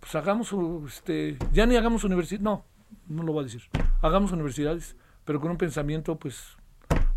pues 0.00 0.14
hagamos, 0.14 0.54
este, 0.86 1.36
ya 1.52 1.66
ni 1.66 1.76
hagamos 1.76 2.04
universidad, 2.04 2.40
no, 2.40 2.64
no 3.06 3.22
lo 3.22 3.34
voy 3.34 3.42
a 3.42 3.44
decir. 3.44 3.64
Hagamos 4.00 4.32
universidades, 4.32 4.96
pero 5.26 5.42
con 5.42 5.50
un 5.50 5.58
pensamiento, 5.58 6.16
pues, 6.16 6.56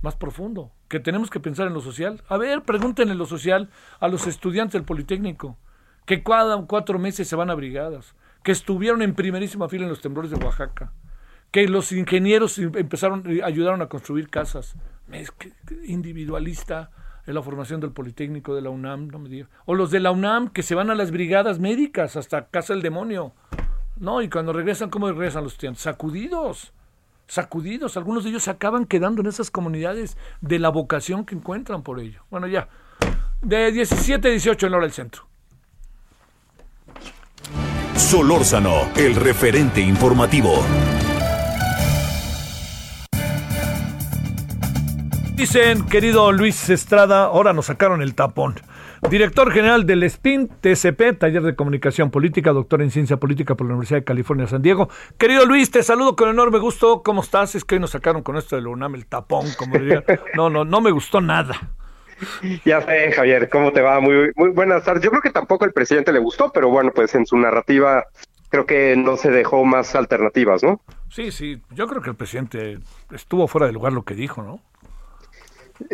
más 0.01 0.15
profundo, 0.15 0.71
que 0.87 0.99
tenemos 0.99 1.29
que 1.29 1.39
pensar 1.39 1.67
en 1.67 1.73
lo 1.73 1.81
social. 1.81 2.21
A 2.29 2.37
ver, 2.37 2.61
pregúntenle 2.63 3.15
lo 3.15 3.25
social 3.25 3.69
a 3.99 4.07
los 4.07 4.27
estudiantes 4.27 4.73
del 4.73 4.83
Politécnico, 4.83 5.57
que 6.05 6.23
cada 6.23 6.61
cuatro 6.65 6.99
meses 6.99 7.27
se 7.27 7.35
van 7.35 7.49
a 7.49 7.55
brigadas, 7.55 8.15
que 8.43 8.51
estuvieron 8.51 9.01
en 9.01 9.15
primerísima 9.15 9.69
fila 9.69 9.83
en 9.83 9.89
los 9.89 10.01
temblores 10.01 10.31
de 10.31 10.37
Oaxaca, 10.37 10.93
que 11.51 11.67
los 11.67 11.91
ingenieros 11.91 12.57
empezaron, 12.59 13.23
ayudaron 13.43 13.81
a 13.81 13.89
construir 13.89 14.29
casas. 14.29 14.75
Es 15.11 15.33
individualista 15.85 16.91
en 17.25 17.35
la 17.35 17.41
formación 17.41 17.81
del 17.81 17.91
Politécnico 17.91 18.55
de 18.55 18.61
la 18.61 18.69
UNAM, 18.69 19.07
no 19.09 19.19
me 19.19 19.29
diga. 19.29 19.47
O 19.65 19.75
los 19.75 19.91
de 19.91 19.99
la 19.99 20.11
UNAM 20.11 20.49
que 20.49 20.63
se 20.63 20.75
van 20.75 20.89
a 20.89 20.95
las 20.95 21.11
brigadas 21.11 21.59
médicas 21.59 22.15
hasta 22.15 22.47
casa 22.47 22.73
del 22.73 22.81
demonio. 22.81 23.33
No, 23.97 24.21
y 24.21 24.29
cuando 24.29 24.53
regresan, 24.53 24.89
¿cómo 24.89 25.09
regresan 25.09 25.43
los 25.43 25.53
estudiantes? 25.53 25.83
Sacudidos 25.83 26.73
sacudidos, 27.27 27.97
algunos 27.97 28.23
de 28.23 28.31
ellos 28.31 28.43
se 28.43 28.51
acaban 28.51 28.85
quedando 28.85 29.21
en 29.21 29.27
esas 29.27 29.51
comunidades 29.51 30.17
de 30.41 30.59
la 30.59 30.69
vocación 30.69 31.25
que 31.25 31.35
encuentran 31.35 31.83
por 31.83 31.99
ello. 31.99 32.23
Bueno, 32.29 32.47
ya, 32.47 32.69
de 33.41 33.71
17 33.71 34.27
a 34.27 34.31
18 34.31 34.67
en 34.67 34.73
hora 34.73 34.83
del 34.83 34.93
centro. 34.93 35.27
Solórzano, 37.95 38.89
el 38.95 39.15
referente 39.15 39.81
informativo. 39.81 40.63
Dicen, 45.35 45.85
querido 45.85 46.31
Luis 46.31 46.69
Estrada, 46.69 47.25
ahora 47.25 47.53
nos 47.53 47.67
sacaron 47.67 48.01
el 48.01 48.15
tapón. 48.15 48.55
Director 49.09 49.51
general 49.51 49.85
del 49.85 50.09
SPIN, 50.09 50.47
TCP, 50.47 51.19
Taller 51.19 51.43
de 51.43 51.55
Comunicación 51.55 52.09
Política, 52.09 52.51
doctor 52.51 52.81
en 52.81 52.91
Ciencia 52.91 53.17
Política 53.17 53.55
por 53.55 53.67
la 53.67 53.73
Universidad 53.73 53.99
de 53.99 54.05
California, 54.05 54.47
San 54.47 54.61
Diego. 54.61 54.89
Querido 55.17 55.45
Luis, 55.45 55.69
te 55.71 55.83
saludo 55.83 56.15
con 56.15 56.29
enorme 56.29 56.59
gusto. 56.59 57.03
¿Cómo 57.03 57.21
estás? 57.21 57.55
Es 57.55 57.63
que 57.63 57.75
hoy 57.75 57.81
nos 57.81 57.91
sacaron 57.91 58.23
con 58.23 58.37
esto 58.37 58.55
de 58.55 58.63
la 58.63 58.69
UNAM 58.69 58.95
el 58.95 59.05
tapón, 59.05 59.45
como 59.57 59.77
diría. 59.77 60.03
No, 60.35 60.49
no, 60.49 60.65
no 60.65 60.81
me 60.81 60.91
gustó 60.91 61.21
nada. 61.21 61.55
Ya 62.65 62.81
sé, 62.81 63.11
Javier, 63.11 63.49
¿cómo 63.49 63.71
te 63.71 63.81
va? 63.81 63.99
Muy, 63.99 64.31
muy 64.35 64.49
buenas 64.49 64.83
tardes. 64.83 65.03
Yo 65.03 65.11
creo 65.11 65.21
que 65.21 65.29
tampoco 65.29 65.65
al 65.65 65.73
presidente 65.73 66.11
le 66.11 66.19
gustó, 66.19 66.51
pero 66.51 66.69
bueno, 66.69 66.91
pues 66.93 67.13
en 67.13 67.25
su 67.25 67.37
narrativa 67.37 68.05
creo 68.49 68.65
que 68.65 68.95
no 68.95 69.17
se 69.17 69.29
dejó 69.29 69.65
más 69.65 69.95
alternativas, 69.95 70.63
¿no? 70.63 70.81
Sí, 71.09 71.31
sí, 71.31 71.61
yo 71.71 71.87
creo 71.87 72.01
que 72.01 72.09
el 72.09 72.15
presidente 72.15 72.79
estuvo 73.11 73.47
fuera 73.47 73.67
de 73.67 73.73
lugar 73.73 73.93
lo 73.93 74.03
que 74.03 74.15
dijo, 74.15 74.41
¿no? 74.41 74.59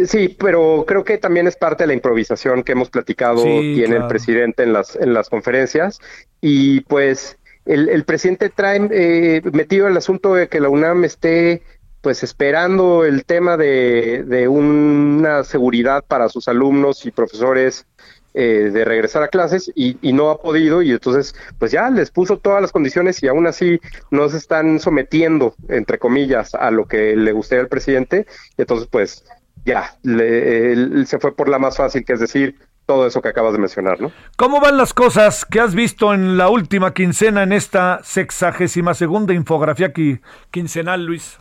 Sí, 0.06 0.36
pero 0.40 0.86
creo 0.88 1.04
que 1.04 1.18
también 1.18 1.48
es 1.48 1.56
parte 1.56 1.84
de 1.84 1.88
la 1.88 1.94
improvisación 1.94 2.64
que 2.64 2.72
hemos 2.72 2.90
platicado 2.90 3.38
Sí, 3.44 3.74
tiene 3.76 3.88
claro. 3.88 4.02
el 4.04 4.08
presidente 4.08 4.64
en 4.64 4.74
las 4.74 4.96
en 4.96 5.14
las 5.14 5.30
conferencias 5.30 6.00
y 6.42 6.82
pues 6.82 7.38
el, 7.66 7.90
el 7.90 8.04
presidente 8.04 8.50
trae 8.50 8.88
eh, 8.92 9.42
metido 9.52 9.88
el 9.88 9.98
asunto 9.98 10.36
de 10.36 10.48
que 10.48 10.60
la 10.60 10.70
UNAM 10.70 11.04
esté 11.06 11.62
pues 12.02 12.22
esperando 12.24 13.06
el 13.06 13.24
tema 13.24 13.56
de, 13.56 14.24
de 14.26 14.48
una 14.50 15.44
seguridad 15.46 16.04
para 16.06 16.28
sus 16.28 16.48
alumnos 16.50 17.06
y 17.06 17.12
profesores 17.12 17.86
eh, 18.34 18.72
de 18.74 18.84
regresar 18.84 19.24
a 19.24 19.28
clases 19.28 19.72
y, 19.76 19.98
y 20.02 20.12
no 20.12 20.30
ha 20.32 20.42
podido 20.42 20.82
y 20.82 20.92
entonces 20.92 21.36
pues 21.60 21.72
ya 21.72 21.90
les 21.90 22.10
puso 22.12 22.38
todas 22.40 22.62
las 22.62 22.72
condiciones 22.72 23.22
y 23.22 23.28
aún 23.28 23.48
así 23.48 23.80
no 24.12 24.28
se 24.28 24.38
están 24.38 24.80
sometiendo 24.80 25.56
entre 25.70 26.00
comillas 26.00 26.56
a 26.56 26.72
lo 26.72 26.88
que 26.88 27.16
le 27.16 27.32
gustaría 27.32 27.62
al 27.62 27.70
presidente 27.70 28.26
y 28.58 28.62
entonces 28.64 28.88
pues 28.92 29.24
ya 29.66 29.96
le- 30.04 30.72
él 30.74 31.06
se 31.08 31.20
fue 31.20 31.36
por 31.36 31.50
la 31.50 31.60
más 31.60 31.78
fácil 31.78 32.04
que 32.06 32.14
es 32.14 32.20
decir 32.20 32.56
todo 32.86 33.08
eso 33.08 33.22
que 33.22 33.30
acabas 33.30 33.54
de 33.54 33.60
mencionar 33.60 34.02
no 34.02 34.12
¿Cómo 34.36 34.60
van 34.60 34.76
las 34.78 34.94
cosas 34.94 35.46
que 35.46 35.60
has 35.62 35.74
visto 35.74 36.14
en 36.14 36.38
la 36.38 36.50
última 36.50 36.94
quincena 36.94 37.44
en 37.44 37.54
esta 37.54 38.02
sexagésima 38.04 38.94
segunda 38.94 39.34
infografía 39.34 39.94
qui- 39.94 40.20
quincenal, 40.52 41.06
Luis? 41.06 41.38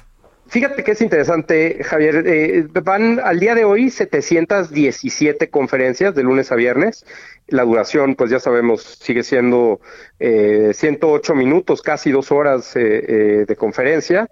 Fíjate 0.49 0.85
que 0.85 0.91
es 0.91 1.01
interesante, 1.01 1.83
Javier. 1.83 2.25
eh, 2.27 2.67
van 2.85 3.19
al 3.25 3.41
día 3.41 3.55
de 3.55 3.65
hoy 3.65 3.89
717 3.91 5.49
conferencias 5.51 6.15
de 6.15 6.23
lunes 6.23 6.53
a 6.53 6.57
viernes. 6.57 7.07
La 7.49 7.65
duración, 7.65 8.15
pues 8.17 8.31
ya 8.31 8.39
sabemos, 8.39 8.83
sigue 8.83 9.23
siendo 9.23 9.81
eh, 10.21 10.73
108 10.75 11.35
minutos, 11.35 11.81
casi 11.81 12.11
dos 12.11 12.31
horas 12.31 12.77
eh, 12.77 12.81
eh, 12.83 13.45
de 13.49 13.57
conferencia, 13.57 14.29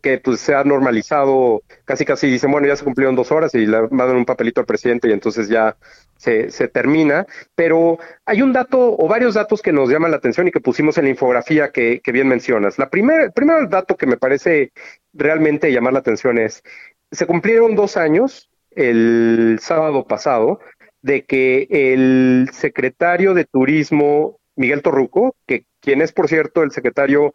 que 0.00 0.18
pues 0.18 0.40
se 0.40 0.54
ha 0.54 0.64
normalizado, 0.64 1.62
casi 1.84 2.04
casi 2.04 2.30
dicen, 2.30 2.50
bueno, 2.50 2.66
ya 2.66 2.76
se 2.76 2.84
cumplieron 2.84 3.16
dos 3.16 3.32
horas 3.32 3.54
y 3.54 3.66
le 3.66 3.82
mandan 3.90 4.16
un 4.16 4.24
papelito 4.24 4.60
al 4.60 4.66
presidente 4.66 5.08
y 5.08 5.12
entonces 5.12 5.48
ya 5.48 5.76
se, 6.16 6.50
se 6.50 6.68
termina. 6.68 7.26
Pero 7.54 7.98
hay 8.24 8.42
un 8.42 8.52
dato 8.52 8.96
o 8.96 9.08
varios 9.08 9.34
datos 9.34 9.60
que 9.62 9.72
nos 9.72 9.90
llaman 9.90 10.10
la 10.10 10.16
atención 10.16 10.48
y 10.48 10.50
que 10.50 10.60
pusimos 10.60 10.98
en 10.98 11.04
la 11.04 11.10
infografía 11.10 11.70
que, 11.70 12.00
que 12.00 12.12
bien 12.12 12.28
mencionas. 12.28 12.78
La 12.78 12.88
primera, 12.88 13.24
el 13.24 13.32
primer 13.32 13.68
dato 13.68 13.96
que 13.96 14.06
me 14.06 14.16
parece 14.16 14.72
realmente 15.12 15.72
llamar 15.72 15.92
la 15.92 15.98
atención 16.00 16.38
es, 16.38 16.62
se 17.10 17.26
cumplieron 17.26 17.74
dos 17.74 17.96
años 17.96 18.50
el 18.70 19.58
sábado 19.60 20.06
pasado 20.06 20.60
de 21.02 21.24
que 21.24 21.66
el 21.70 22.48
secretario 22.52 23.34
de 23.34 23.44
Turismo, 23.44 24.38
Miguel 24.56 24.82
Torruco, 24.82 25.34
que 25.46 25.66
quien 25.80 26.00
es, 26.00 26.12
por 26.12 26.28
cierto, 26.28 26.62
el 26.62 26.70
secretario 26.70 27.34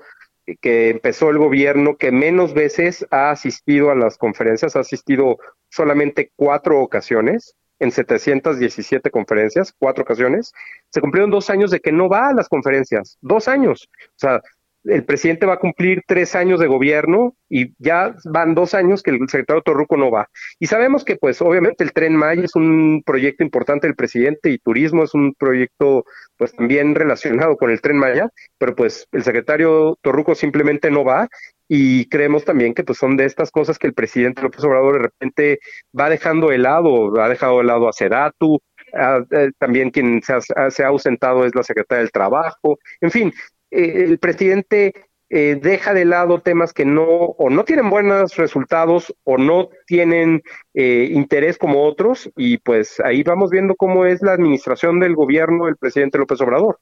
que 0.56 0.90
empezó 0.90 1.30
el 1.30 1.38
gobierno 1.38 1.98
que 1.98 2.12
menos 2.12 2.54
veces 2.54 3.06
ha 3.12 3.32
asistido 3.32 3.92
a 3.92 3.96
las 3.96 4.18
conferencias, 4.18 4.76
ha 4.76 4.80
asistido 4.80 5.38
solamente 5.70 6.32
cuatro 6.36 6.82
ocasiones 6.82 7.56
en 7.80 7.92
717 7.92 9.12
conferencias, 9.12 9.74
cuatro 9.78 10.04
ocasiones. 10.04 10.54
Se 10.90 11.02
cumplieron 11.02 11.30
dos 11.30 11.50
años 11.50 11.70
de 11.72 11.80
que 11.80 11.92
no 11.92 12.10
va 12.10 12.30
a 12.30 12.34
las 12.34 12.50
conferencias, 12.50 13.18
dos 13.22 13.48
años. 13.48 13.90
O 13.94 14.20
sea, 14.20 14.42
el 14.84 15.06
presidente 15.06 15.46
va 15.46 15.54
a 15.54 15.60
cumplir 15.60 16.02
tres 16.08 16.36
años 16.36 16.60
de 16.60 16.68
gobierno 16.68 17.36
y 17.50 17.74
ya 17.78 18.16
van 18.26 18.56
dos 18.56 18.74
años 18.74 19.04
que 19.04 19.12
el 19.12 19.20
secretario 19.28 19.62
Torruco 19.62 19.98
no 19.98 20.12
va. 20.12 20.28
Y 20.60 20.68
sabemos 20.68 21.04
que, 21.04 21.16
pues, 21.16 21.42
obviamente 21.42 21.84
el 21.84 21.94
Tren 21.94 22.16
Maya 22.16 22.44
es 22.44 22.56
un 22.56 23.04
proyecto 23.06 23.44
importante 23.44 23.88
del 23.88 23.96
presidente 23.96 24.50
y 24.50 24.60
turismo 24.60 25.04
es 25.04 25.14
un 25.14 25.34
proyecto, 25.34 26.06
pues, 26.38 26.54
también 26.54 26.96
relacionado 26.96 27.58
con 27.58 27.72
el 27.72 27.82
Tren 27.82 27.98
Maya, 27.98 28.30
pero 28.58 28.76
pues 28.76 29.08
el 29.12 29.24
secretario 29.24 29.98
Torruco 30.02 30.36
simplemente 30.36 30.92
no 30.92 31.04
va 31.04 31.28
y 31.68 32.08
creemos 32.10 32.46
también 32.46 32.74
que 32.74 32.84
pues 32.84 32.98
son 32.98 33.18
de 33.18 33.26
estas 33.26 33.52
cosas 33.52 33.78
que 33.78 33.88
el 33.88 33.94
presidente 33.94 34.42
López 34.42 34.64
Obrador 34.64 34.94
de 34.94 35.04
repente 35.04 35.60
va 35.98 36.10
dejando 36.10 36.50
de 36.50 36.58
lado, 36.60 37.20
ha 37.22 37.28
dejado 37.28 37.58
de 37.58 37.66
lado 37.66 37.90
a 37.90 37.94
Sedatu, 37.94 38.60
eh, 38.94 39.52
también 39.58 39.92
quien 39.92 40.22
se 40.22 40.84
ha 40.84 40.88
ausentado 40.88 41.46
es 41.46 41.54
la 41.56 41.64
secretaria 41.64 42.04
del 42.04 42.12
Trabajo, 42.12 42.78
en 43.02 43.12
fin, 43.12 43.34
eh, 43.72 44.04
el 44.06 44.20
presidente 44.20 44.94
eh, 45.30 45.60
deja 45.62 45.94
de 45.94 46.06
lado 46.06 46.42
temas 46.42 46.74
que 46.74 46.86
no 46.86 47.04
o 47.04 47.50
no 47.50 47.66
tienen 47.66 47.90
buenos 47.90 48.36
resultados 48.38 49.14
o 49.24 49.38
no 49.38 49.70
tienen 49.86 50.42
eh, 50.74 51.10
interés 51.12 51.58
como 51.58 51.84
otros 51.86 52.30
y 52.38 52.60
pues 52.60 53.00
ahí 53.02 53.24
vamos 53.24 53.50
viendo 53.52 53.76
cómo 53.76 54.06
es 54.06 54.22
la 54.22 54.34
administración 54.34 55.00
del 55.00 55.16
gobierno 55.16 55.66
del 55.66 55.78
presidente 55.78 56.18
López 56.18 56.40
Obrador. 56.42 56.80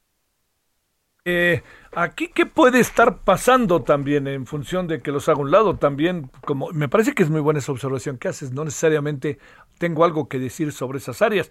Eh, 1.28 1.62
aquí, 1.92 2.28
¿qué 2.28 2.46
puede 2.46 2.78
estar 2.78 3.24
pasando 3.24 3.82
también 3.82 4.28
en 4.28 4.46
función 4.46 4.86
de 4.86 5.02
que 5.02 5.10
los 5.10 5.28
haga 5.28 5.40
un 5.40 5.50
lado? 5.50 5.76
También, 5.76 6.30
como 6.44 6.70
me 6.72 6.88
parece 6.88 7.14
que 7.14 7.24
es 7.24 7.30
muy 7.30 7.40
buena 7.40 7.58
esa 7.58 7.72
observación 7.72 8.16
que 8.18 8.28
haces, 8.28 8.52
no 8.52 8.64
necesariamente 8.64 9.38
tengo 9.78 10.04
algo 10.04 10.28
que 10.28 10.38
decir 10.38 10.70
sobre 10.72 10.98
esas 10.98 11.22
áreas. 11.22 11.50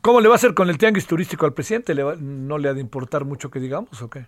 ¿Cómo 0.00 0.20
le 0.20 0.26
va 0.28 0.34
a 0.34 0.36
hacer 0.36 0.54
con 0.54 0.68
el 0.70 0.78
tianguis 0.78 1.06
turístico 1.06 1.46
al 1.46 1.54
presidente? 1.54 1.94
¿Le 1.94 2.02
va- 2.02 2.16
¿No 2.18 2.58
le 2.58 2.68
ha 2.68 2.74
de 2.74 2.80
importar 2.80 3.24
mucho 3.24 3.50
que 3.50 3.60
digamos 3.60 4.02
o 4.02 4.10
qué? 4.10 4.26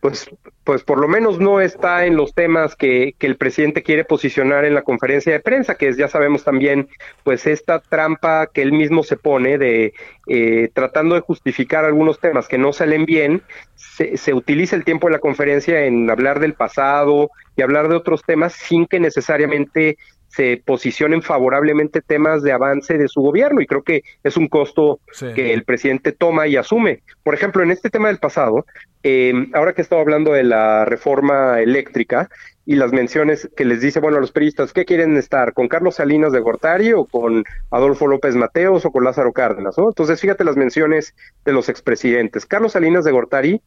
Pues, 0.00 0.30
pues 0.64 0.82
por 0.82 0.98
lo 0.98 1.08
menos 1.08 1.38
no 1.38 1.60
está 1.60 2.06
en 2.06 2.16
los 2.16 2.34
temas 2.34 2.74
que, 2.74 3.14
que 3.18 3.26
el 3.26 3.36
presidente 3.36 3.82
quiere 3.82 4.04
posicionar 4.04 4.64
en 4.64 4.74
la 4.74 4.82
conferencia 4.82 5.32
de 5.32 5.40
prensa, 5.40 5.74
que 5.74 5.88
es, 5.88 5.96
ya 5.96 6.08
sabemos 6.08 6.42
también, 6.42 6.88
pues 7.22 7.46
esta 7.46 7.80
trampa 7.80 8.46
que 8.46 8.62
él 8.62 8.72
mismo 8.72 9.02
se 9.02 9.16
pone 9.16 9.58
de 9.58 9.92
eh, 10.26 10.70
tratando 10.72 11.14
de 11.14 11.20
justificar 11.20 11.84
algunos 11.84 12.18
temas 12.18 12.48
que 12.48 12.58
no 12.58 12.72
salen 12.72 13.04
bien, 13.04 13.42
se, 13.74 14.16
se 14.16 14.32
utiliza 14.32 14.74
el 14.74 14.84
tiempo 14.84 15.06
de 15.06 15.12
la 15.12 15.18
conferencia 15.18 15.84
en 15.84 16.08
hablar 16.10 16.40
del 16.40 16.54
pasado 16.54 17.30
y 17.56 17.62
hablar 17.62 17.88
de 17.88 17.96
otros 17.96 18.22
temas 18.22 18.54
sin 18.54 18.86
que 18.86 19.00
necesariamente 19.00 19.98
se 20.30 20.62
posicionen 20.64 21.22
favorablemente 21.22 22.00
temas 22.00 22.42
de 22.42 22.52
avance 22.52 22.96
de 22.96 23.08
su 23.08 23.20
gobierno 23.20 23.60
y 23.60 23.66
creo 23.66 23.82
que 23.82 24.02
es 24.22 24.36
un 24.36 24.48
costo 24.48 25.00
Sí. 25.12 25.26
que 25.34 25.52
el 25.52 25.64
presidente 25.64 26.12
toma 26.12 26.46
y 26.46 26.56
asume. 26.56 27.02
Por 27.22 27.34
ejemplo, 27.34 27.62
en 27.62 27.70
este 27.72 27.90
tema 27.90 28.08
del 28.08 28.18
pasado, 28.18 28.64
eh, 29.02 29.32
ahora 29.54 29.72
que 29.72 29.82
estaba 29.82 30.00
hablando 30.02 30.32
de 30.32 30.44
la 30.44 30.84
reforma 30.84 31.60
eléctrica 31.60 32.28
y 32.64 32.76
las 32.76 32.92
menciones 32.92 33.50
que 33.56 33.64
les 33.64 33.80
dice, 33.80 33.98
bueno, 33.98 34.18
a 34.18 34.20
los 34.20 34.30
periodistas, 34.30 34.72
¿qué 34.72 34.84
quieren 34.84 35.16
estar? 35.16 35.52
¿Con 35.52 35.66
Carlos 35.66 35.96
Salinas 35.96 36.32
de 36.32 36.38
Gortari 36.40 36.92
o 36.92 37.04
con 37.06 37.42
Adolfo 37.70 38.06
López 38.06 38.36
Mateos 38.36 38.84
o 38.84 38.92
con 38.92 39.02
Lázaro 39.02 39.32
Cárdenas? 39.32 39.76
¿no? 39.78 39.88
Entonces, 39.88 40.20
fíjate 40.20 40.44
las 40.44 40.56
menciones 40.56 41.14
de 41.44 41.52
los 41.52 41.68
expresidentes. 41.68 42.46
Carlos 42.46 42.72
Salinas 42.72 43.04
de 43.04 43.10
Gortari 43.10 43.60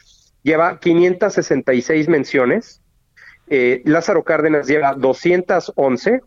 lleva 0.44 0.80
566 0.80 2.08
menciones, 2.08 2.82
eh, 3.50 3.82
Lázaro 3.86 4.24
Cárdenas 4.24 4.68
lleva 4.68 4.94
211, 4.94 6.22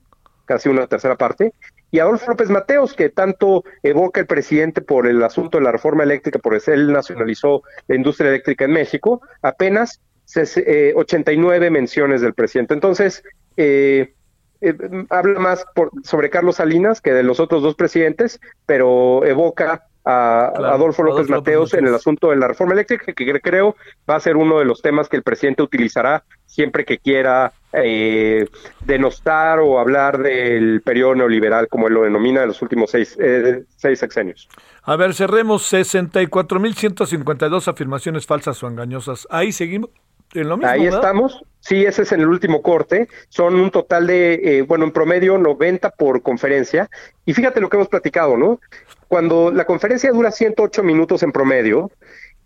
casi 0.47 0.69
una 0.69 0.87
tercera 0.87 1.17
parte, 1.17 1.53
y 1.91 1.99
Adolfo 1.99 2.31
López 2.31 2.49
Mateos, 2.51 2.95
que 2.95 3.11
tanto 3.11 3.65
evoca 3.83 4.21
el 4.21 4.27
presidente 4.27 4.81
por 4.81 5.07
el 5.07 5.23
asunto 5.23 5.59
de 5.59 5.65
la 5.65 5.73
reforma 5.73 6.03
eléctrica, 6.05 6.39
por 6.39 6.55
eso 6.55 6.73
él 6.73 6.93
nacionalizó 6.93 7.63
la 7.89 7.97
industria 7.97 8.31
eléctrica 8.31 8.65
en 8.65 8.73
México, 8.73 9.21
apenas 9.43 10.01
ses- 10.27 10.63
eh, 10.67 10.93
89 10.97 11.71
menciones 11.71 12.21
del 12.21 12.35
presidente. 12.35 12.75
Entonces, 12.75 13.23
eh, 13.57 14.15
eh, 14.61 14.75
habla 15.11 15.39
más 15.39 15.65
por- 15.75 15.91
sobre 16.03 16.31
Carlos 16.31 16.57
Salinas 16.57 17.01
que 17.01 17.13
de 17.13 17.23
los 17.23 17.39
otros 17.41 17.63
dos 17.63 17.75
presidentes, 17.75 18.41
pero 18.65 19.25
evoca 19.25 19.87
a 20.09 20.53
Claro, 20.55 20.73
Adolfo 20.75 21.03
López 21.03 21.27
Adolfo 21.27 21.35
López 21.35 21.53
Mateos 21.53 21.75
en 21.75 21.87
el 21.89 21.95
asunto 21.95 22.31
de 22.31 22.37
la 22.37 22.49
reforma 22.49 22.73
eléctrica, 22.75 23.05
que 23.13 23.27
cre- 23.27 23.41
creo 23.43 23.77
va 24.09 24.17
a 24.17 24.21
ser 24.21 24.37
uno 24.37 24.59
de 24.61 24.65
los 24.65 24.81
temas 24.81 25.09
que 25.09 25.17
el 25.17 25.23
presidente 25.25 25.63
utilizará 25.63 26.25
siempre 26.57 26.85
que 26.87 26.97
quiera 26.97 27.53
eh, 27.75 28.49
denostar 28.87 29.59
o 29.59 29.79
hablar 29.79 30.17
del 30.17 30.81
periodo 30.81 31.17
neoliberal, 31.17 31.69
como 31.69 31.87
él 31.87 31.93
lo 31.95 32.05
denomina, 32.05 32.41
de 32.41 32.47
los 32.47 32.63
últimos 32.63 32.91
seis, 32.91 33.15
eh, 33.21 33.65
seis 33.77 33.99
sexenios. 33.99 34.49
A 34.83 34.97
ver, 34.97 35.13
cerremos 35.13 35.71
64.152 35.71 37.69
afirmaciones 37.69 38.25
falsas 38.25 38.63
o 38.63 38.69
engañosas. 38.69 39.29
Ahí 39.31 39.53
seguimos 39.53 39.91
en 40.33 40.49
lo 40.49 40.57
mismo. 40.57 40.73
Ahí 40.73 40.85
¿verdad? 40.85 41.01
estamos. 41.01 41.45
Sí, 41.61 41.85
ese 41.85 42.03
es 42.03 42.13
en 42.13 42.21
el 42.21 42.29
último 42.29 42.63
corte. 42.63 43.07
Son 43.29 43.55
un 43.57 43.71
total 43.71 44.07
de, 44.07 44.41
eh, 44.43 44.63
bueno, 44.63 44.87
en 44.87 44.93
promedio 44.93 45.37
90 45.37 45.91
por 45.91 46.23
conferencia. 46.23 46.89
Y 47.27 47.35
fíjate 47.35 47.61
lo 47.61 47.69
que 47.69 47.77
hemos 47.77 47.89
platicado, 47.89 48.39
¿no? 48.39 48.61
Cuando 49.09 49.51
la 49.53 49.67
conferencia 49.67 50.11
dura 50.11 50.31
108 50.31 50.83
minutos 50.83 51.23
en 51.23 51.33
promedio 51.33 51.91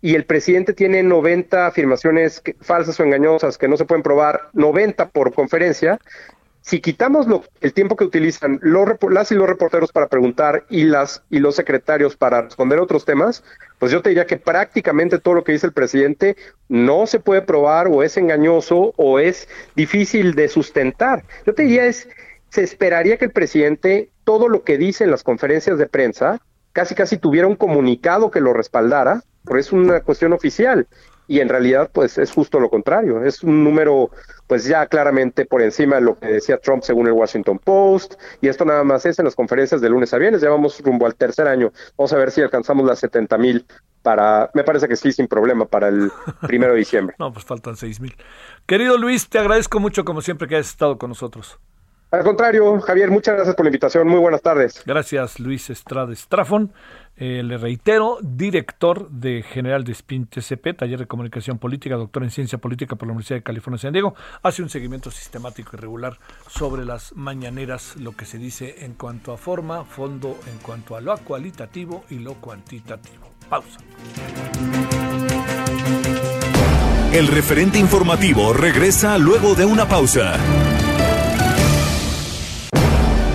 y 0.01 0.15
el 0.15 0.25
presidente 0.25 0.73
tiene 0.73 1.03
90 1.03 1.67
afirmaciones 1.67 2.41
falsas 2.61 2.99
o 2.99 3.03
engañosas 3.03 3.57
que 3.57 3.67
no 3.67 3.77
se 3.77 3.85
pueden 3.85 4.03
probar, 4.03 4.49
90 4.53 5.09
por 5.09 5.33
conferencia, 5.33 5.99
si 6.63 6.79
quitamos 6.79 7.27
lo- 7.27 7.43
el 7.61 7.73
tiempo 7.73 7.95
que 7.95 8.03
utilizan 8.03 8.59
los, 8.61 8.87
las 9.09 9.31
y 9.31 9.35
los 9.35 9.47
reporteros 9.49 9.91
para 9.91 10.07
preguntar 10.07 10.65
y 10.69 10.83
las 10.83 11.23
y 11.29 11.39
los 11.39 11.55
secretarios 11.55 12.15
para 12.15 12.43
responder 12.43 12.79
otros 12.79 13.03
temas, 13.03 13.43
pues 13.79 13.91
yo 13.91 14.01
te 14.03 14.09
diría 14.09 14.27
que 14.27 14.37
prácticamente 14.37 15.17
todo 15.17 15.33
lo 15.33 15.43
que 15.43 15.53
dice 15.53 15.65
el 15.67 15.73
presidente 15.73 16.35
no 16.69 17.07
se 17.07 17.19
puede 17.19 17.41
probar 17.41 17.87
o 17.87 18.03
es 18.03 18.15
engañoso 18.17 18.93
o 18.97 19.17
es 19.19 19.47
difícil 19.75 20.35
de 20.35 20.47
sustentar. 20.49 21.25
Yo 21.47 21.53
te 21.55 21.63
diría 21.63 21.85
es 21.85 22.07
se 22.49 22.61
esperaría 22.63 23.17
que 23.17 23.25
el 23.25 23.31
presidente 23.31 24.11
todo 24.23 24.47
lo 24.47 24.63
que 24.63 24.77
dice 24.77 25.03
en 25.03 25.11
las 25.11 25.23
conferencias 25.23 25.77
de 25.79 25.87
prensa 25.87 26.41
casi 26.73 26.93
casi 26.95 27.17
tuviera 27.17 27.47
un 27.47 27.55
comunicado 27.55 28.29
que 28.29 28.39
lo 28.39 28.53
respaldara, 28.53 29.23
pero 29.45 29.59
es 29.59 29.71
una 29.71 30.01
cuestión 30.01 30.33
oficial 30.33 30.87
y 31.27 31.39
en 31.39 31.47
realidad 31.47 31.89
pues 31.93 32.17
es 32.17 32.31
justo 32.31 32.59
lo 32.59 32.69
contrario, 32.69 33.23
es 33.23 33.41
un 33.41 33.63
número 33.63 34.09
pues 34.47 34.65
ya 34.65 34.85
claramente 34.87 35.45
por 35.45 35.61
encima 35.61 35.95
de 35.95 36.01
lo 36.01 36.19
que 36.19 36.27
decía 36.27 36.57
Trump 36.57 36.83
según 36.83 37.07
el 37.07 37.13
Washington 37.13 37.57
Post, 37.57 38.15
y 38.41 38.49
esto 38.49 38.65
nada 38.65 38.83
más 38.83 39.05
es 39.05 39.17
en 39.17 39.25
las 39.25 39.35
conferencias 39.35 39.79
de 39.79 39.89
lunes 39.89 40.13
a 40.13 40.17
viernes, 40.17 40.41
ya 40.41 40.49
vamos 40.49 40.81
rumbo 40.81 41.05
al 41.05 41.15
tercer 41.15 41.47
año, 41.47 41.71
vamos 41.97 42.11
a 42.11 42.17
ver 42.17 42.31
si 42.31 42.41
alcanzamos 42.41 42.85
las 42.85 42.99
70 42.99 43.37
mil 43.37 43.65
para, 44.01 44.49
me 44.53 44.63
parece 44.63 44.87
que 44.87 44.95
sí, 44.95 45.11
sin 45.13 45.27
problema, 45.27 45.65
para 45.65 45.87
el 45.87 46.11
primero 46.47 46.73
de 46.73 46.79
diciembre. 46.79 47.15
no, 47.19 47.31
pues 47.31 47.45
faltan 47.45 47.77
6 47.77 48.01
mil. 48.01 48.15
Querido 48.65 48.97
Luis, 48.97 49.29
te 49.29 49.39
agradezco 49.39 49.79
mucho 49.79 50.03
como 50.03 50.21
siempre 50.21 50.47
que 50.47 50.55
hayas 50.55 50.69
estado 50.69 50.97
con 50.97 51.09
nosotros. 51.09 51.59
Al 52.11 52.25
contrario, 52.25 52.77
Javier, 52.81 53.09
muchas 53.09 53.35
gracias 53.35 53.55
por 53.55 53.65
la 53.65 53.69
invitación. 53.69 54.05
Muy 54.05 54.19
buenas 54.19 54.41
tardes. 54.41 54.83
Gracias, 54.85 55.39
Luis 55.39 55.69
Estrada 55.69 56.11
Estrafón. 56.11 56.73
Eh, 57.15 57.41
le 57.41 57.57
reitero, 57.57 58.17
director 58.21 59.09
de 59.09 59.43
General 59.43 59.85
de 59.85 59.93
SPIN 59.93 60.25
TCP, 60.25 60.75
Taller 60.77 60.99
de 60.99 61.07
Comunicación 61.07 61.57
Política, 61.57 61.95
doctor 61.95 62.23
en 62.23 62.31
Ciencia 62.31 62.57
Política 62.57 62.97
por 62.97 63.07
la 63.07 63.13
Universidad 63.13 63.37
de 63.37 63.43
California, 63.43 63.77
San 63.77 63.93
Diego, 63.93 64.13
hace 64.43 64.61
un 64.61 64.69
seguimiento 64.69 65.09
sistemático 65.09 65.71
y 65.73 65.79
regular 65.79 66.17
sobre 66.49 66.83
las 66.83 67.15
mañaneras, 67.15 67.95
lo 67.95 68.11
que 68.11 68.25
se 68.25 68.37
dice 68.37 68.83
en 68.83 68.95
cuanto 68.95 69.31
a 69.31 69.37
forma, 69.37 69.85
fondo, 69.85 70.37
en 70.51 70.57
cuanto 70.59 70.97
a 70.97 71.01
lo 71.01 71.17
cualitativo 71.19 72.03
y 72.09 72.19
lo 72.19 72.33
cuantitativo. 72.35 73.31
Pausa. 73.47 73.79
El 77.13 77.27
referente 77.27 77.77
informativo 77.77 78.51
regresa 78.51 79.17
luego 79.17 79.55
de 79.55 79.65
una 79.65 79.87
pausa. 79.87 80.37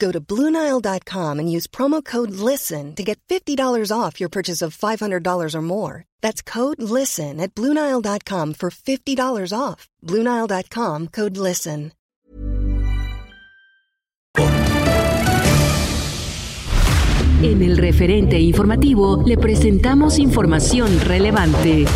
Go 0.00 0.10
to 0.10 0.20
Bluenile.com 0.20 1.38
and 1.38 1.52
use 1.52 1.66
promo 1.68 2.02
code 2.02 2.30
LISTEN 2.30 2.94
to 2.96 3.04
get 3.04 3.20
$50 3.28 3.92
off 3.92 4.18
your 4.18 4.30
purchase 4.30 4.62
of 4.62 4.76
$500 4.76 5.54
or 5.54 5.62
more. 5.62 6.04
That's 6.22 6.42
code 6.42 6.82
LISTEN 6.82 7.38
at 7.38 7.54
Bluenile.com 7.54 8.54
for 8.54 8.70
$50 8.70 9.52
off. 9.52 9.88
Bluenile.com 10.02 11.08
code 11.08 11.36
LISTEN. 11.36 11.92
En 17.42 17.62
el 17.62 17.78
referente 17.78 18.38
informativo 18.38 19.22
le 19.24 19.38
presentamos 19.38 20.18
información 20.18 21.00
relevante. 21.00 21.86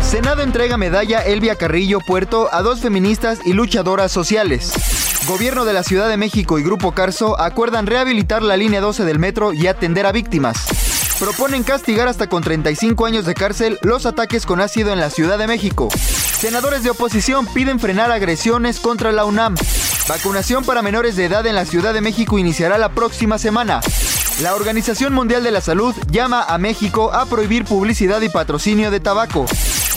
Senado 0.00 0.42
entrega 0.42 0.76
medalla 0.76 1.24
Elvia 1.24 1.56
Carrillo 1.56 1.98
Puerto 1.98 2.48
a 2.52 2.62
dos 2.62 2.78
feministas 2.78 3.40
y 3.44 3.54
luchadoras 3.54 4.12
sociales. 4.12 5.07
Gobierno 5.28 5.66
de 5.66 5.74
la 5.74 5.82
Ciudad 5.82 6.08
de 6.08 6.16
México 6.16 6.58
y 6.58 6.62
Grupo 6.62 6.92
Carso 6.92 7.38
acuerdan 7.38 7.86
rehabilitar 7.86 8.42
la 8.42 8.56
línea 8.56 8.80
12 8.80 9.04
del 9.04 9.18
metro 9.18 9.52
y 9.52 9.66
atender 9.66 10.06
a 10.06 10.12
víctimas. 10.12 10.56
Proponen 11.18 11.64
castigar 11.64 12.08
hasta 12.08 12.28
con 12.28 12.42
35 12.42 13.04
años 13.04 13.26
de 13.26 13.34
cárcel 13.34 13.78
los 13.82 14.06
ataques 14.06 14.46
con 14.46 14.62
ácido 14.62 14.90
en 14.90 15.00
la 15.00 15.10
Ciudad 15.10 15.36
de 15.36 15.46
México. 15.46 15.90
Senadores 15.92 16.82
de 16.82 16.90
oposición 16.90 17.46
piden 17.46 17.78
frenar 17.78 18.10
agresiones 18.10 18.80
contra 18.80 19.12
la 19.12 19.26
UNAM. 19.26 19.54
Vacunación 20.08 20.64
para 20.64 20.80
menores 20.80 21.14
de 21.14 21.26
edad 21.26 21.46
en 21.46 21.56
la 21.56 21.66
Ciudad 21.66 21.92
de 21.92 22.00
México 22.00 22.38
iniciará 22.38 22.78
la 22.78 22.88
próxima 22.88 23.36
semana. 23.36 23.80
La 24.40 24.54
Organización 24.54 25.12
Mundial 25.12 25.44
de 25.44 25.50
la 25.50 25.60
Salud 25.60 25.94
llama 26.10 26.42
a 26.42 26.56
México 26.56 27.12
a 27.12 27.26
prohibir 27.26 27.66
publicidad 27.66 28.22
y 28.22 28.30
patrocinio 28.30 28.90
de 28.90 29.00
tabaco. 29.00 29.44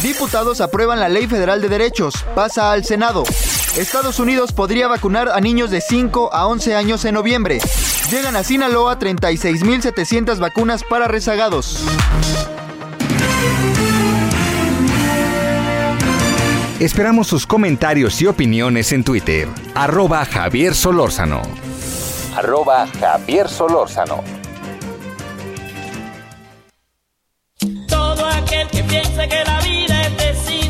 Diputados 0.04 0.60
aprueban 0.60 1.00
la 1.00 1.08
Ley 1.08 1.28
Federal 1.28 1.62
de 1.62 1.70
Derechos. 1.70 2.26
Pasa 2.36 2.74
al 2.74 2.84
Senado. 2.84 3.24
Estados 3.78 4.20
Unidos 4.20 4.52
podría 4.52 4.90
vacunar 4.90 5.30
a 5.30 5.40
niños 5.40 5.72
de 5.72 5.80
5 5.80 6.34
a 6.34 6.46
11 6.48 6.76
años 6.76 7.06
en 7.06 7.14
noviembre. 7.14 7.60
Llegan 8.12 8.36
a 8.36 8.44
Sinaloa 8.44 9.00
36.700 9.00 10.40
vacunas 10.40 10.84
para 10.84 11.08
rezagados. 11.08 11.82
Esperamos 16.82 17.28
sus 17.28 17.48
comentarios 17.48 18.22
y 18.22 18.28
opiniones 18.28 18.92
en 18.92 19.06
Twitter. 19.06 19.48
Arroba 19.74 20.26
Javier 20.26 20.76
Solórzano. 20.76 21.42
Arroba 22.36 22.88
Javier 23.00 23.48
Solórzano. 23.48 24.22
Todo 27.88 28.26
aquel 28.26 28.68
que 28.68 28.84
piensa 28.84 29.28
que 29.28 29.44
la 29.46 29.62
vida 29.62 30.02
es 30.08 30.18
desigual 30.18 30.61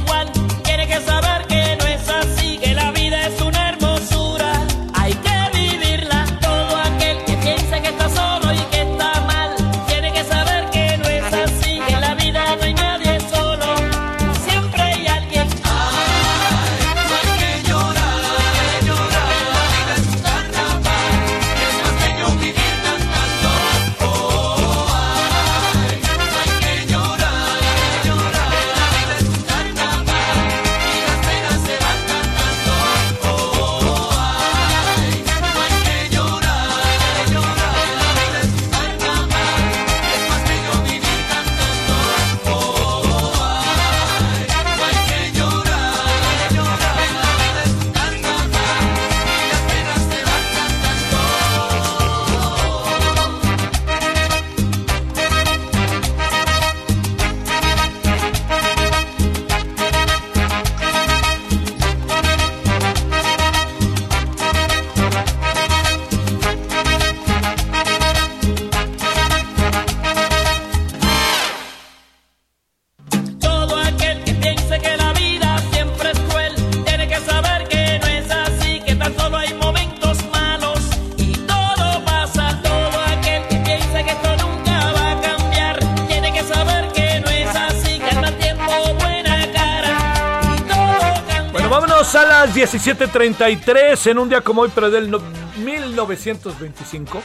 7:33 93.02 94.12
en 94.12 94.20
un 94.20 94.30
día 94.30 94.42
como 94.42 94.62
hoy, 94.62 94.72
pero 94.76 94.92
del 94.92 95.10
1925. 95.58 97.20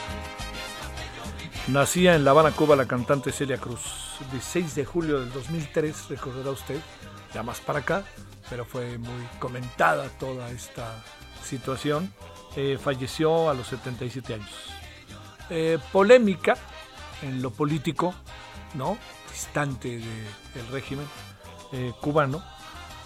Nacía 1.68 2.14
en 2.14 2.24
La 2.24 2.30
Habana, 2.30 2.52
Cuba, 2.52 2.76
la 2.76 2.86
cantante 2.86 3.30
Celia 3.30 3.58
Cruz. 3.58 3.82
El 4.22 4.30
16 4.30 4.74
de 4.74 4.86
julio 4.86 5.20
del 5.20 5.30
2003, 5.34 6.08
recordará 6.08 6.50
usted, 6.50 6.80
ya 7.34 7.42
más 7.42 7.60
para 7.60 7.80
acá, 7.80 8.04
pero 8.48 8.64
fue 8.64 8.96
muy 8.96 9.22
comentada 9.38 10.08
toda 10.18 10.50
esta 10.50 11.04
situación. 11.44 12.10
Eh, 12.56 12.78
falleció 12.82 13.50
a 13.50 13.54
los 13.54 13.66
77 13.66 14.32
años. 14.32 14.48
Eh, 15.50 15.78
polémica 15.92 16.56
en 17.20 17.42
lo 17.42 17.50
político, 17.50 18.14
¿no? 18.72 18.96
Distante 19.30 19.98
del 19.98 20.68
régimen 20.72 21.06
eh, 21.72 21.92
cubano 22.00 22.55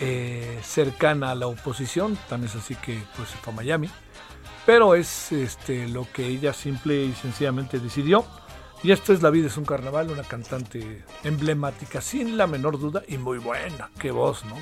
eh, 0.02 0.58
cercana 0.62 1.30
a 1.30 1.34
la 1.34 1.46
oposición, 1.46 2.16
tan 2.30 2.42
es 2.44 2.56
así 2.56 2.74
que 2.74 3.02
pues 3.18 3.28
se 3.28 3.36
fue 3.36 3.52
a 3.52 3.56
Miami, 3.56 3.90
pero 4.64 4.94
es 4.94 5.30
este, 5.30 5.88
lo 5.88 6.10
que 6.10 6.26
ella 6.26 6.54
simple 6.54 7.04
y 7.04 7.12
sencillamente 7.12 7.78
decidió. 7.78 8.24
Y 8.82 8.92
esto 8.92 9.12
es 9.12 9.20
La 9.20 9.28
vida 9.28 9.48
es 9.48 9.58
un 9.58 9.66
carnaval, 9.66 10.10
una 10.10 10.22
cantante 10.22 11.04
emblemática, 11.22 12.00
sin 12.00 12.38
la 12.38 12.46
menor 12.46 12.78
duda, 12.78 13.02
y 13.08 13.18
muy 13.18 13.36
buena, 13.36 13.90
qué 13.98 14.10
voz, 14.10 14.42
¿no? 14.46 14.56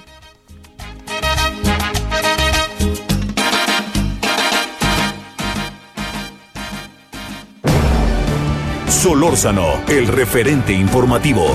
Solórzano, 8.88 9.84
el 9.86 10.08
referente 10.08 10.72
informativo. 10.72 11.54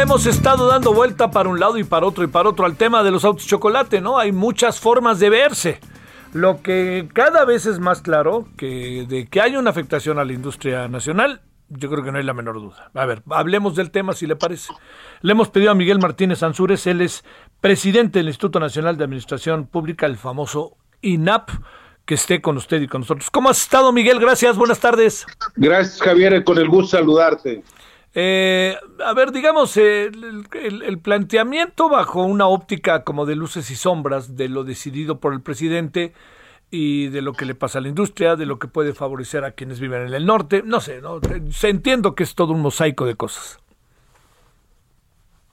Hemos 0.00 0.26
estado 0.26 0.68
dando 0.68 0.94
vuelta 0.94 1.32
para 1.32 1.48
un 1.48 1.58
lado 1.58 1.76
y 1.76 1.82
para 1.82 2.06
otro 2.06 2.22
y 2.22 2.28
para 2.28 2.48
otro 2.48 2.64
al 2.64 2.76
tema 2.76 3.02
de 3.02 3.10
los 3.10 3.24
autos 3.24 3.48
chocolate, 3.48 4.00
¿no? 4.00 4.16
Hay 4.16 4.30
muchas 4.30 4.78
formas 4.78 5.18
de 5.18 5.28
verse. 5.28 5.80
Lo 6.32 6.62
que 6.62 7.08
cada 7.12 7.44
vez 7.44 7.66
es 7.66 7.80
más 7.80 8.00
claro 8.00 8.46
que 8.56 9.06
de 9.08 9.26
que 9.26 9.40
hay 9.40 9.56
una 9.56 9.70
afectación 9.70 10.20
a 10.20 10.24
la 10.24 10.32
industria 10.32 10.86
nacional, 10.86 11.42
yo 11.68 11.90
creo 11.90 12.04
que 12.04 12.12
no 12.12 12.18
hay 12.18 12.24
la 12.24 12.32
menor 12.32 12.60
duda. 12.60 12.92
A 12.94 13.06
ver, 13.06 13.22
hablemos 13.28 13.74
del 13.74 13.90
tema 13.90 14.12
si 14.12 14.28
le 14.28 14.36
parece. 14.36 14.72
Le 15.20 15.32
hemos 15.32 15.48
pedido 15.48 15.72
a 15.72 15.74
Miguel 15.74 15.98
Martínez 15.98 16.44
Ansúrez, 16.44 16.86
él 16.86 17.00
es 17.00 17.24
presidente 17.60 18.20
del 18.20 18.28
Instituto 18.28 18.60
Nacional 18.60 18.96
de 18.96 19.04
Administración 19.04 19.66
Pública, 19.66 20.06
el 20.06 20.16
famoso 20.16 20.76
INAP, 21.02 21.50
que 22.06 22.14
esté 22.14 22.40
con 22.40 22.56
usted 22.56 22.80
y 22.80 22.86
con 22.86 23.00
nosotros. 23.00 23.30
¿Cómo 23.30 23.50
has 23.50 23.60
estado, 23.60 23.92
Miguel? 23.92 24.20
Gracias, 24.20 24.56
buenas 24.56 24.78
tardes. 24.78 25.26
Gracias, 25.56 26.00
Javier, 26.00 26.44
con 26.44 26.56
el 26.56 26.68
gusto 26.68 26.96
saludarte. 26.96 27.64
Eh, 28.20 28.74
a 29.04 29.14
ver, 29.14 29.30
digamos, 29.30 29.76
eh, 29.76 30.06
el, 30.06 30.82
el, 30.82 30.98
planteamiento 30.98 31.88
bajo 31.88 32.24
una 32.24 32.48
óptica 32.48 33.04
como 33.04 33.26
de 33.26 33.36
luces 33.36 33.70
y 33.70 33.76
sombras 33.76 34.34
de 34.34 34.48
lo 34.48 34.64
decidido 34.64 35.20
por 35.20 35.32
el 35.32 35.40
presidente 35.40 36.14
y 36.68 37.10
de 37.10 37.22
lo 37.22 37.32
que 37.32 37.44
le 37.44 37.54
pasa 37.54 37.78
a 37.78 37.82
la 37.82 37.86
industria, 37.86 38.34
de 38.34 38.44
lo 38.44 38.58
que 38.58 38.66
puede 38.66 38.92
favorecer 38.92 39.44
a 39.44 39.52
quienes 39.52 39.78
viven 39.78 40.08
en 40.08 40.14
el 40.14 40.26
norte, 40.26 40.64
no 40.64 40.80
sé, 40.80 41.00
¿no? 41.00 41.20
Se 41.52 41.68
entiendo 41.68 42.16
que 42.16 42.24
es 42.24 42.34
todo 42.34 42.54
un 42.54 42.60
mosaico 42.60 43.06
de 43.06 43.14
cosas. 43.14 43.60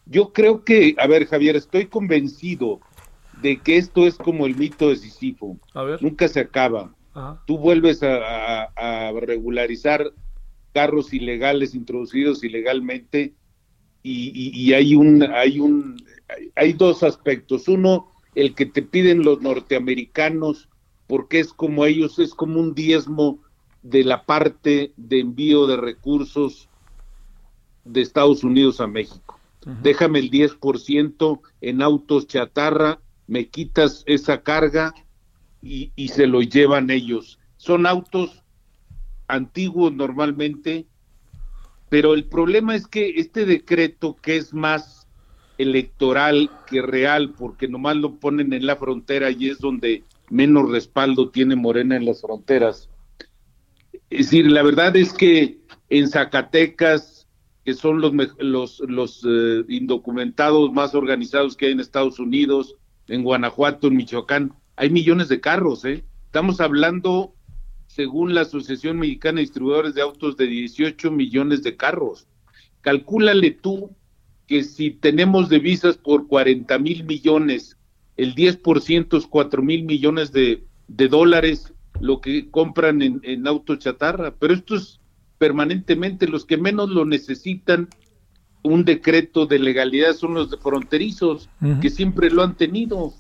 Yo 0.07 0.33
creo 0.33 0.63
que, 0.63 0.95
a 0.97 1.05
ver, 1.05 1.27
Javier, 1.27 1.55
estoy 1.55 1.85
convencido 1.85 2.79
de 3.43 3.57
que 3.57 3.77
esto 3.77 4.07
es 4.07 4.15
como 4.15 4.47
el 4.47 4.55
mito 4.55 4.89
de 4.89 4.97
ver. 5.83 6.01
Nunca 6.01 6.27
se 6.27 6.39
acaba. 6.39 6.89
Ajá. 7.13 7.43
Tú 7.45 7.59
vuelves 7.59 8.01
a, 8.01 8.63
a, 8.63 9.09
a 9.09 9.11
regularizar 9.11 10.11
carros 10.75 11.13
ilegales 11.13 11.73
introducidos 11.73 12.43
ilegalmente. 12.43 13.33
Y, 14.03 14.27
y, 14.35 14.51
y, 14.53 14.73
hay 14.73 14.93
un 14.93 15.23
hay 15.23 15.59
un 15.61 16.03
hay 16.55 16.73
dos 16.73 17.01
aspectos. 17.01 17.69
Uno 17.69 18.11
el 18.35 18.53
que 18.53 18.65
te 18.65 18.81
piden 18.81 19.23
los 19.23 19.41
norteamericanos 19.41 20.67
porque 21.07 21.39
es 21.39 21.53
como 21.53 21.85
ellos 21.85 22.19
es 22.19 22.33
como 22.35 22.59
un 22.59 22.75
diezmo 22.75 23.39
de 23.83 24.03
la 24.03 24.25
parte 24.25 24.91
de 24.97 25.21
envío 25.21 25.65
de 25.65 25.77
recursos 25.77 26.67
de 27.85 28.01
Estados 28.01 28.43
Unidos 28.43 28.81
a 28.81 28.87
México. 28.87 29.39
Uh 29.65 29.69
-huh. 29.69 29.81
déjame 29.81 30.19
el 30.19 30.29
10% 30.29 31.39
en 31.61 31.81
autos 31.81 32.27
chatarra 32.27 32.99
me 33.27 33.47
quitas 33.47 34.03
esa 34.05 34.43
carga 34.43 34.93
y, 35.61 35.91
y 35.95 36.09
se 36.09 36.27
lo 36.27 36.41
llevan 36.41 36.91
ellos. 36.91 37.39
Son 37.57 37.87
autos 37.87 38.44
antiguos 39.27 39.93
normalmente, 39.93 40.85
pero 41.89 42.13
el 42.13 42.25
problema 42.25 42.75
es 42.75 42.87
que 42.87 43.15
este 43.17 43.45
decreto 43.45 44.15
que 44.21 44.37
es 44.37 44.53
más 44.53 45.07
electoral 45.57 46.49
que 46.67 46.81
real, 46.81 47.33
porque 47.37 47.67
nomás 47.67 47.95
lo 47.95 48.15
ponen 48.15 48.53
en 48.53 48.65
la 48.65 48.75
frontera 48.75 49.31
y 49.31 49.49
es 49.49 49.59
donde 49.59 50.03
menos 50.29 50.69
respaldo 50.69 51.29
tiene 51.29 51.55
Morena 51.55 51.95
en 51.95 52.05
las 52.05 52.21
fronteras. 52.21 52.89
Es 54.09 54.27
decir, 54.27 54.51
la 54.51 54.63
verdad 54.63 54.95
es 54.95 55.13
que 55.13 55.59
en 55.89 56.09
Zacatecas, 56.09 57.27
que 57.63 57.73
son 57.73 58.01
los, 58.01 58.13
los, 58.39 58.79
los 58.87 59.25
eh, 59.27 59.63
indocumentados 59.69 60.71
más 60.73 60.93
organizados 60.93 61.55
que 61.55 61.67
hay 61.67 61.71
en 61.71 61.79
Estados 61.79 62.19
Unidos, 62.19 62.75
en 63.07 63.23
Guanajuato, 63.23 63.87
en 63.87 63.95
Michoacán, 63.95 64.53
hay 64.75 64.89
millones 64.89 65.29
de 65.29 65.39
carros, 65.39 65.85
¿eh? 65.85 66.03
Estamos 66.25 66.59
hablando 66.59 67.33
según 67.95 68.33
la 68.33 68.41
Asociación 68.41 68.99
Mexicana 68.99 69.37
de 69.37 69.43
Distribuidores 69.43 69.95
de 69.95 70.01
Autos, 70.01 70.35
de 70.35 70.47
18 70.47 71.11
millones 71.11 71.63
de 71.63 71.77
carros. 71.77 72.27
Calcúlale 72.81 73.51
tú 73.51 73.91
que 74.47 74.63
si 74.63 74.91
tenemos 74.91 75.47
divisas 75.47 75.95
por 75.95 76.27
40 76.27 76.77
mil 76.79 77.05
millones, 77.05 77.77
el 78.17 78.35
10% 78.35 79.17
es 79.17 79.25
4 79.27 79.61
mil 79.63 79.83
millones 79.85 80.33
de, 80.33 80.65
de, 80.89 81.07
dólares 81.07 81.73
lo 82.01 82.19
que 82.19 82.49
compran 82.51 83.01
en, 83.01 83.21
en 83.23 83.47
autos 83.47 83.79
chatarra. 83.79 84.35
Pero 84.35 84.53
esto 84.53 84.75
es 84.75 84.99
permanentemente, 85.37 86.27
los 86.27 86.43
que 86.43 86.57
menos 86.57 86.89
lo 86.89 87.05
necesitan, 87.05 87.87
un 88.61 88.83
decreto 88.83 89.45
de 89.45 89.59
legalidad 89.59 90.13
son 90.13 90.33
los 90.33 90.51
de 90.51 90.57
fronterizos, 90.57 91.49
uh 91.61 91.65
-huh. 91.65 91.79
que 91.79 91.89
siempre 91.89 92.29
lo 92.29 92.43
han 92.43 92.57
tenido. 92.57 93.13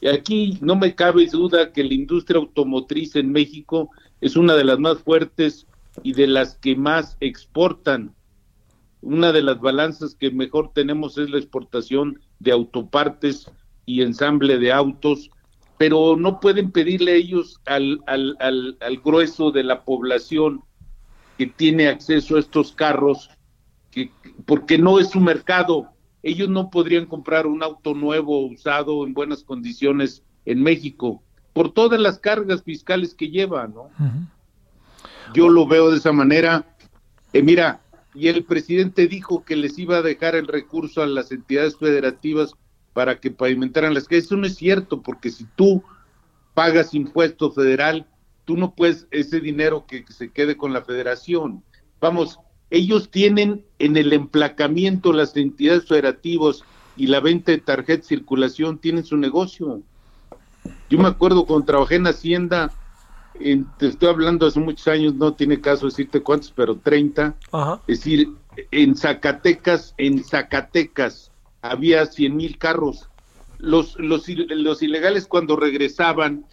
Y 0.00 0.08
aquí 0.08 0.58
no 0.60 0.76
me 0.76 0.94
cabe 0.94 1.26
duda 1.26 1.72
que 1.72 1.84
la 1.84 1.94
industria 1.94 2.38
automotriz 2.38 3.16
en 3.16 3.30
México 3.30 3.90
es 4.20 4.36
una 4.36 4.54
de 4.54 4.64
las 4.64 4.78
más 4.78 4.98
fuertes 4.98 5.66
y 6.02 6.12
de 6.12 6.26
las 6.26 6.56
que 6.56 6.76
más 6.76 7.16
exportan. 7.20 8.14
Una 9.00 9.32
de 9.32 9.42
las 9.42 9.60
balanzas 9.60 10.14
que 10.14 10.30
mejor 10.30 10.72
tenemos 10.74 11.18
es 11.18 11.30
la 11.30 11.38
exportación 11.38 12.20
de 12.40 12.52
autopartes 12.52 13.50
y 13.86 14.02
ensamble 14.02 14.58
de 14.58 14.72
autos, 14.72 15.30
pero 15.78 16.16
no 16.16 16.40
pueden 16.40 16.72
pedirle 16.72 17.16
ellos 17.16 17.60
al, 17.64 18.00
al, 18.06 18.36
al, 18.40 18.96
grueso 18.98 19.52
de 19.52 19.62
la 19.62 19.84
población 19.84 20.62
que 21.36 21.46
tiene 21.46 21.86
acceso 21.86 22.36
a 22.36 22.40
estos 22.40 22.72
carros, 22.72 23.30
que, 23.92 24.10
porque 24.44 24.78
no 24.78 24.98
es 24.98 25.10
su 25.10 25.20
mercado. 25.20 25.90
Ellos 26.24 26.48
no 26.48 26.68
podrían 26.68 27.06
comprar 27.06 27.46
un 27.46 27.62
auto 27.62 27.94
nuevo, 27.94 28.44
usado, 28.46 29.06
en 29.06 29.14
buenas 29.14 29.44
condiciones 29.44 30.24
en 30.44 30.60
México 30.62 31.22
por 31.52 31.72
todas 31.72 32.00
las 32.00 32.18
cargas 32.18 32.62
fiscales 32.62 33.14
que 33.14 33.30
lleva, 33.30 33.66
¿no? 33.66 33.82
Uh 33.82 34.04
-huh. 34.04 34.28
Yo 35.34 35.48
lo 35.48 35.66
veo 35.66 35.90
de 35.90 35.98
esa 35.98 36.12
manera. 36.12 36.64
Eh, 37.32 37.42
mira, 37.42 37.80
y 38.14 38.28
el 38.28 38.44
presidente 38.44 39.06
dijo 39.06 39.44
que 39.44 39.56
les 39.56 39.78
iba 39.78 39.98
a 39.98 40.02
dejar 40.02 40.34
el 40.34 40.46
recurso 40.46 41.02
a 41.02 41.06
las 41.06 41.30
entidades 41.30 41.76
federativas 41.76 42.54
para 42.92 43.20
que 43.20 43.30
pavimentaran 43.30 43.94
las 43.94 44.08
calles. 44.08 44.24
Eso 44.24 44.36
no 44.36 44.46
es 44.46 44.56
cierto, 44.56 45.02
porque 45.02 45.30
si 45.30 45.46
tú 45.56 45.82
pagas 46.54 46.94
impuesto 46.94 47.52
federal, 47.52 48.06
tú 48.44 48.56
no 48.56 48.74
puedes 48.74 49.06
ese 49.10 49.40
dinero 49.40 49.84
que, 49.86 50.04
que 50.04 50.12
se 50.12 50.30
quede 50.32 50.56
con 50.56 50.72
la 50.72 50.82
federación. 50.82 51.62
Vamos, 52.00 52.38
ellos 52.70 53.10
tienen 53.10 53.64
en 53.78 53.96
el 53.96 54.12
emplacamiento 54.12 55.12
las 55.12 55.36
entidades 55.36 55.86
federativas 55.86 56.62
y 56.96 57.06
la 57.06 57.20
venta 57.20 57.52
de 57.52 57.58
tarjeta 57.58 58.02
de 58.02 58.08
circulación, 58.08 58.78
tienen 58.78 59.04
su 59.04 59.16
negocio. 59.16 59.82
Yo 60.90 60.98
me 60.98 61.08
acuerdo 61.08 61.46
cuando 61.46 61.66
trabajé 61.66 61.96
en 61.96 62.06
Hacienda, 62.06 62.72
en, 63.40 63.66
te 63.78 63.88
estoy 63.88 64.08
hablando 64.08 64.46
hace 64.46 64.60
muchos 64.60 64.88
años, 64.88 65.14
no 65.14 65.34
tiene 65.34 65.60
caso 65.60 65.86
decirte 65.86 66.22
cuántos, 66.22 66.50
pero 66.50 66.76
30. 66.76 67.34
Ajá. 67.52 67.80
Es 67.86 68.00
decir, 68.00 68.30
en 68.70 68.96
Zacatecas, 68.96 69.94
en 69.98 70.24
Zacatecas 70.24 71.30
había 71.62 72.06
100 72.06 72.36
mil 72.36 72.58
carros. 72.58 73.08
Los, 73.58 73.98
los, 73.98 74.28
los 74.28 74.82
ilegales 74.82 75.26
cuando 75.26 75.56
regresaban 75.56 76.46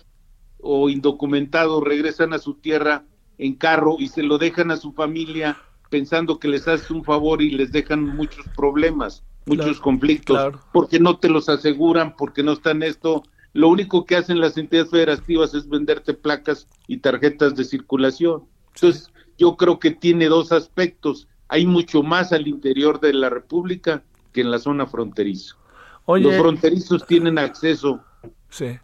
o 0.59 0.89
indocumentados 0.89 1.83
regresan 1.83 2.33
a 2.33 2.39
su 2.39 2.55
tierra 2.55 3.03
en 3.37 3.53
carro 3.55 3.97
y 3.99 4.07
se 4.07 4.23
lo 4.23 4.37
dejan 4.37 4.71
a 4.71 4.77
su 4.77 4.93
familia 4.93 5.57
pensando 5.89 6.39
que 6.39 6.47
les 6.47 6.67
haces 6.67 6.89
un 6.89 7.03
favor 7.03 7.41
y 7.41 7.51
les 7.51 7.71
dejan 7.71 8.03
muchos 8.03 8.45
problemas, 8.55 9.23
muchos 9.45 9.65
claro, 9.65 9.81
conflictos, 9.81 10.37
claro. 10.37 10.59
porque 10.73 10.99
no 10.99 11.17
te 11.17 11.29
los 11.29 11.47
aseguran, 11.49 12.15
porque 12.15 12.43
no 12.43 12.53
están 12.53 12.81
esto, 12.81 13.23
lo 13.55 13.69
único 13.69 14.05
que 14.05 14.17
hacen 14.17 14.41
las 14.41 14.57
entidades 14.57 14.91
federativas 14.91 15.53
es 15.53 15.69
venderte 15.69 16.13
placas 16.13 16.67
y 16.87 16.97
tarjetas 16.97 17.55
de 17.55 17.63
circulación. 17.63 18.43
Entonces, 18.73 19.09
yo 19.37 19.55
creo 19.55 19.79
que 19.79 19.91
tiene 19.91 20.25
dos 20.25 20.51
aspectos. 20.51 21.29
Hay 21.47 21.65
mucho 21.65 22.03
más 22.03 22.33
al 22.33 22.49
interior 22.49 22.99
de 22.99 23.13
la 23.13 23.29
República 23.29 24.03
que 24.33 24.41
en 24.41 24.51
la 24.51 24.59
zona 24.59 24.87
fronteriza. 24.87 25.55
Oye, 26.03 26.25
Los 26.25 26.35
fronterizos 26.35 27.07
tienen 27.07 27.37
acceso. 27.37 28.03
Sí. 28.49 28.77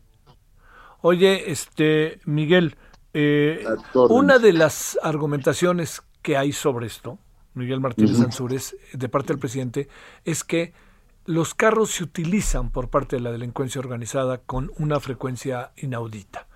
Oye, 1.02 1.52
este, 1.52 2.22
Miguel, 2.24 2.78
eh, 3.14 3.66
una 3.94 4.40
de 4.40 4.54
las 4.54 4.98
argumentaciones 5.04 6.02
que 6.22 6.38
hay 6.38 6.54
sobre 6.54 6.88
esto, 6.88 7.20
Miguel 7.56 7.82
Martínez 7.82 8.20
uh 8.20 8.22
-huh. 8.22 8.26
Ansúrez, 8.26 8.78
de 8.94 9.10
parte 9.10 9.34
del 9.34 9.40
presidente, 9.40 9.90
es 10.24 10.46
que 10.46 10.72
los 11.26 11.54
carros 11.54 11.92
se 11.92 12.04
utilizan 12.04 12.72
por 12.72 12.90
parte 12.90 13.16
de 13.16 13.22
la 13.22 13.32
delincuencia 13.32 13.80
organizada 13.80 14.40
con 14.40 14.72
una 14.78 15.00
frecuencia 15.00 15.72
inaudita. 15.78 16.48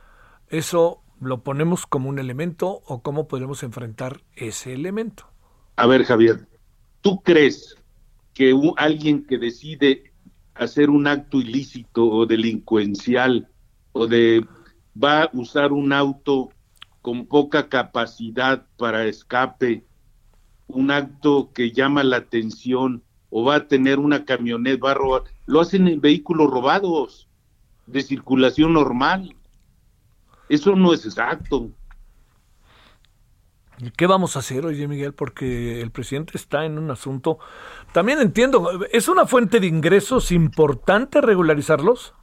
¿Eso 0.50 1.02
lo 1.22 1.44
ponemos 1.44 1.86
como 1.86 2.10
un 2.10 2.20
elemento 2.20 2.82
o 2.86 3.02
cómo 3.02 3.28
podemos 3.28 3.64
enfrentar 3.64 4.22
ese 4.36 4.74
elemento? 4.74 5.28
A 5.76 5.88
ver, 5.88 6.04
Javier, 6.04 6.48
¿tú 7.02 7.22
crees 7.22 7.76
que 8.34 8.54
alguien 8.78 9.26
que 9.26 9.38
decide 9.38 10.12
hacer 10.56 10.90
un 10.90 11.08
acto 11.08 11.40
ilícito 11.40 12.06
o 12.06 12.26
delincuencial 12.26 13.50
o 13.92 14.08
de 14.08 14.46
va 15.02 15.24
a 15.24 15.30
usar 15.34 15.72
un 15.74 15.94
auto 15.94 16.50
con 17.02 17.28
poca 17.28 17.70
capacidad 17.70 18.66
para 18.78 19.06
escape, 19.06 19.86
un 20.68 20.92
acto 20.92 21.52
que 21.54 21.72
llama 21.72 22.04
la 22.04 22.18
atención 22.18 23.04
o 23.38 23.44
va 23.44 23.56
a 23.56 23.68
tener 23.68 24.00
una 24.00 24.24
camioneta, 24.24 24.82
va 24.82 24.92
a 24.92 24.94
robar, 24.94 25.24
lo 25.46 25.60
hacen 25.60 25.90
en 25.90 26.00
vehículos 26.00 26.50
robados 26.50 27.28
de 27.86 28.02
circulación 28.02 28.72
normal. 28.72 29.36
Eso 30.48 30.74
no 30.74 30.94
es 30.94 31.06
exacto. 31.06 31.70
¿Y 33.80 33.92
¿Qué 33.92 34.08
vamos 34.08 34.38
a 34.38 34.40
hacer, 34.40 34.66
oye 34.66 34.88
Miguel? 34.88 35.14
Porque 35.14 35.82
el 35.82 35.92
presidente 35.92 36.38
está 36.38 36.64
en 36.64 36.78
un 36.78 36.90
asunto. 36.92 37.38
También 37.92 38.22
entiendo, 38.22 38.70
¿es 38.94 39.10
una 39.10 39.26
fuente 39.26 39.60
de 39.60 39.68
ingresos 39.68 40.32
importante 40.32 41.20
regularizarlos? 41.20 42.14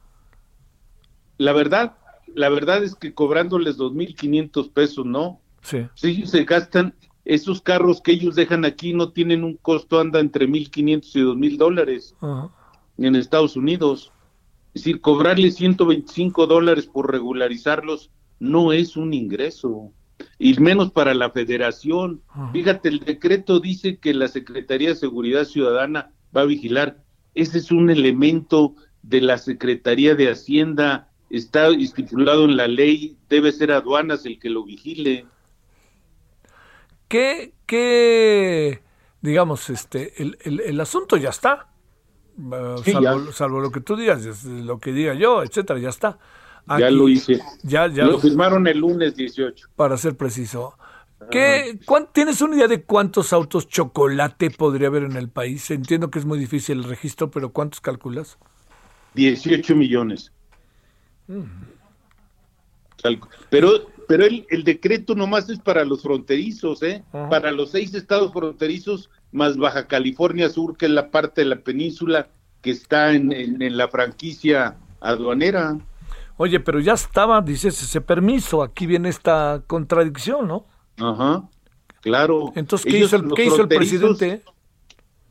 La 1.37 1.53
verdad, 1.53 1.95
la 2.33 2.49
verdad 2.49 2.83
es 2.83 2.95
que 2.95 3.13
cobrándoles 3.13 3.77
2.500 3.77 4.73
pesos, 4.73 5.05
¿no? 5.05 5.39
Sí. 5.61 5.85
Sí, 5.93 6.25
se 6.25 6.43
gastan, 6.43 6.95
esos 7.25 7.61
carros 7.61 8.01
que 8.01 8.11
ellos 8.11 8.35
dejan 8.35 8.65
aquí 8.65 8.93
no 8.93 9.11
tienen 9.11 9.43
un 9.43 9.55
costo, 9.55 9.99
anda 9.99 10.19
entre 10.19 10.47
1.500 10.47 11.15
y 11.15 11.19
2.000 11.21 11.57
dólares 11.57 12.15
en 12.97 13.15
Estados 13.15 13.55
Unidos. 13.55 14.11
Es 14.73 14.83
decir, 14.83 15.01
cobrarles 15.01 15.55
125 15.55 16.47
dólares 16.47 16.87
por 16.87 17.11
regularizarlos 17.11 18.11
no 18.39 18.73
es 18.73 18.97
un 18.97 19.13
ingreso, 19.13 19.91
y 20.37 20.59
menos 20.59 20.91
para 20.91 21.13
la 21.13 21.29
federación. 21.29 22.21
Fíjate, 22.51 22.89
el 22.89 22.99
decreto 22.99 23.59
dice 23.59 23.97
que 23.97 24.13
la 24.13 24.27
Secretaría 24.27 24.89
de 24.89 24.95
Seguridad 24.95 25.45
Ciudadana 25.45 26.11
va 26.35 26.41
a 26.41 26.45
vigilar. 26.45 27.03
Ese 27.35 27.59
es 27.59 27.71
un 27.71 27.89
elemento 27.89 28.75
de 29.01 29.21
la 29.21 29.37
Secretaría 29.37 30.15
de 30.15 30.29
Hacienda, 30.29 31.09
está 31.29 31.67
estipulado 31.69 32.45
en 32.45 32.57
la 32.57 32.67
ley, 32.67 33.17
debe 33.29 33.51
ser 33.51 33.71
aduanas 33.71 34.25
el 34.25 34.39
que 34.39 34.49
lo 34.49 34.63
vigile. 34.63 35.25
¿Qué, 37.13 37.53
qué 37.67 38.81
digamos, 39.21 39.69
este, 39.69 40.19
el, 40.19 40.35
el, 40.41 40.61
el 40.61 40.81
asunto 40.81 41.15
ya 41.15 41.29
está? 41.29 41.67
Uh, 42.39 42.79
Sí, 42.83 42.91
salvo, 43.33 43.59
lo 43.59 43.69
que 43.69 43.81
tú 43.81 43.95
digas, 43.95 44.43
lo 44.45 44.79
que 44.79 44.91
diga 44.91 45.13
yo, 45.13 45.43
etcétera, 45.43 45.79
ya 45.79 45.89
está. 45.89 46.17
ya 46.79 46.89
lo 46.89 47.07
hice. 47.07 47.39
Ya, 47.61 47.85
ya. 47.85 48.05
Lo 48.05 48.17
firmaron 48.17 48.65
el 48.65 48.79
lunes 48.79 49.15
18. 49.15 49.67
Para 49.75 49.95
ser 49.97 50.17
preciso. 50.17 50.75
¿Qué, 51.29 51.77
cuán- 51.85 52.09
¿Tienes 52.11 52.41
una 52.41 52.55
idea 52.55 52.67
de 52.67 52.81
cuántos 52.81 53.31
autos 53.31 53.67
chocolate 53.67 54.49
podría 54.49 54.87
haber 54.87 55.03
en 55.03 55.15
el 55.15 55.29
país? 55.29 55.69
Entiendo 55.69 56.09
que 56.09 56.17
es 56.17 56.25
muy 56.25 56.39
difícil 56.39 56.79
el 56.79 56.85
registro, 56.85 57.29
pero 57.29 57.51
¿cuántos 57.53 57.79
calculas? 57.79 58.39
18 59.13 59.75
millones. 59.75 60.31
Calcu- 63.03 63.29
Pero, 63.51 63.69
pero 64.07 64.25
el, 64.25 64.45
el 64.49 64.63
decreto 64.63 65.15
nomás 65.15 65.49
es 65.49 65.59
para 65.59 65.83
los 65.85 66.01
fronterizos, 66.03 66.81
¿eh? 66.83 67.03
Ajá. 67.13 67.29
Para 67.29 67.51
los 67.51 67.71
seis 67.71 67.93
estados 67.93 68.31
fronterizos, 68.33 69.09
más 69.31 69.57
Baja 69.57 69.87
California 69.87 70.49
Sur, 70.49 70.77
que 70.77 70.85
es 70.85 70.91
la 70.91 71.09
parte 71.11 71.41
de 71.41 71.45
la 71.47 71.57
península 71.57 72.27
que 72.61 72.71
está 72.71 73.13
en, 73.13 73.31
en- 73.31 73.61
en 73.61 73.77
la 73.77 73.87
franquicia 73.87 74.77
aduanera. 75.01 75.77
Oye, 76.37 76.59
pero 76.59 76.79
ya 76.79 76.93
estaba, 76.93 77.41
dices, 77.41 77.81
ese 77.83 78.01
permiso. 78.01 78.63
Aquí 78.63 78.85
viene 78.85 79.09
esta 79.09 79.61
contradicción, 79.67 80.47
¿no? 80.47 80.65
Ajá, 80.97 81.43
claro. 82.01 82.51
Entonces, 82.55 82.89
¿qué 82.89 82.97
Ellos, 82.97 83.13
hizo 83.13 83.23
el, 83.23 83.33
qué 83.33 83.45
hizo 83.45 83.61
el 83.61 83.67
presidente? 83.67 84.41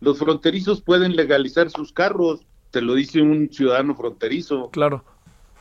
Los 0.00 0.18
fronterizos 0.18 0.80
pueden 0.82 1.14
legalizar 1.16 1.70
sus 1.70 1.92
carros, 1.92 2.40
te 2.70 2.80
lo 2.82 2.94
dice 2.94 3.22
un 3.22 3.48
ciudadano 3.52 3.94
fronterizo. 3.94 4.70
Claro. 4.70 5.04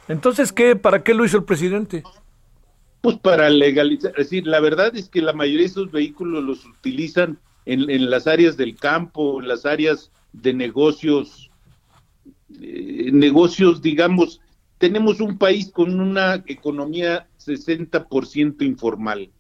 Entonces, 0.08 0.52
¿qué, 0.52 0.76
¿para 0.76 1.04
qué 1.04 1.14
lo 1.14 1.24
hizo 1.26 1.38
el 1.38 1.44
presidente? 1.44 2.04
Pues 3.02 3.18
para 3.18 3.50
legalizar, 3.50 4.12
es 4.12 4.30
decir, 4.30 4.46
la 4.46 4.60
verdad 4.60 4.96
es 4.96 5.10
que 5.10 5.22
la 5.22 5.34
mayoría 5.34 5.62
de 5.62 5.66
esos 5.66 5.92
vehículos 5.92 6.44
los 6.44 6.66
utilizan 6.66 7.40
en, 7.66 8.10
las 8.10 8.28
áreas 8.28 8.58
del 8.58 8.76
campo, 8.76 9.42
en 9.42 9.48
las 9.48 9.66
áreas 9.66 10.12
de 10.34 10.54
negocios, 10.54 11.50
eh, 12.62 13.10
negocios, 13.12 13.82
digamos, 13.82 14.40
tenemos 14.78 15.20
un 15.20 15.38
país 15.38 15.72
con 15.72 16.00
una 16.00 16.44
economía 16.48 17.28
60% 17.40 18.64
informal. 18.64 19.32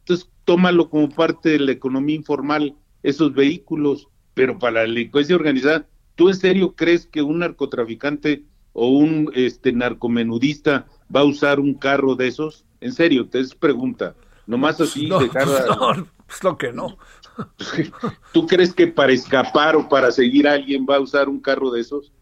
Entonces, 0.00 0.30
tómalo 0.44 0.88
como 0.88 1.08
parte 1.10 1.50
de 1.50 1.60
la 1.60 1.72
economía 1.72 2.16
informal, 2.16 2.74
esos 3.02 3.34
vehículos, 3.34 4.08
pero 4.34 4.58
para 4.58 4.74
la 4.74 4.80
delincuencia 4.80 5.36
organizada, 5.36 5.86
¿tú 6.14 6.28
en 6.28 6.36
serio 6.36 6.74
crees 6.74 7.06
que 7.06 7.22
un 7.22 7.40
narcotraficante 7.40 8.44
o 8.72 8.88
un 8.88 9.30
este 9.34 9.72
narcomenudista 9.72 10.86
va 11.14 11.20
a 11.20 11.24
usar 11.24 11.60
un 11.60 11.74
carro 11.74 12.14
de 12.14 12.28
esos? 12.28 12.64
En 12.80 12.92
serio, 12.92 13.28
te 13.28 13.40
es 13.40 13.54
pregunta. 13.54 14.14
Nomás 14.46 14.80
así 14.80 15.06
No, 15.06 15.18
dejar 15.20 15.42
a- 15.48 15.66
no, 15.76 16.06
pues 16.26 16.42
lo 16.44 16.56
que 16.56 16.72
no. 16.72 16.96
¿Tú 18.32 18.46
crees 18.46 18.72
que 18.74 18.86
para 18.86 19.12
escapar 19.12 19.76
o 19.76 19.88
para 19.88 20.10
seguir 20.10 20.48
a 20.48 20.52
alguien 20.54 20.86
va 20.88 20.96
a 20.96 21.00
usar 21.00 21.28
un 21.28 21.40
carro 21.40 21.70
de 21.70 21.80
esos? 21.80 22.12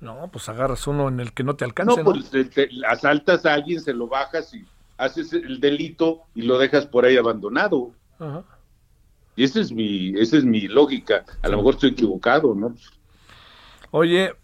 No, 0.00 0.28
pues 0.32 0.48
agarras 0.48 0.86
uno 0.88 1.08
en 1.08 1.20
el 1.20 1.32
que 1.32 1.44
no 1.44 1.54
te 1.54 1.64
alcance, 1.64 1.90
No, 1.90 1.96
¿no? 1.98 2.04
pues 2.04 2.28
te- 2.30 2.44
te- 2.44 2.68
asaltas 2.88 3.46
a 3.46 3.54
alguien, 3.54 3.80
se 3.80 3.92
lo 3.94 4.08
bajas 4.08 4.52
y 4.52 4.64
haces 4.98 5.32
el 5.32 5.60
delito 5.60 6.22
y 6.34 6.42
lo 6.42 6.58
dejas 6.58 6.86
por 6.86 7.04
ahí 7.04 7.16
abandonado. 7.16 7.92
Ajá. 8.18 8.42
Y 9.36 9.44
esa 9.44 9.60
es 9.60 9.70
mi, 9.72 10.12
esa 10.18 10.36
es 10.38 10.44
mi 10.44 10.62
lógica. 10.68 11.24
A 11.42 11.48
lo 11.48 11.58
mejor 11.58 11.74
estoy 11.74 11.90
equivocado, 11.90 12.54
¿no? 12.54 12.74
Oye, 13.92 14.34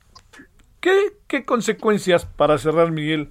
¿qué, 0.80 1.16
qué 1.26 1.44
consecuencias, 1.44 2.24
para 2.24 2.56
cerrar, 2.58 2.90
Miguel, 2.92 3.30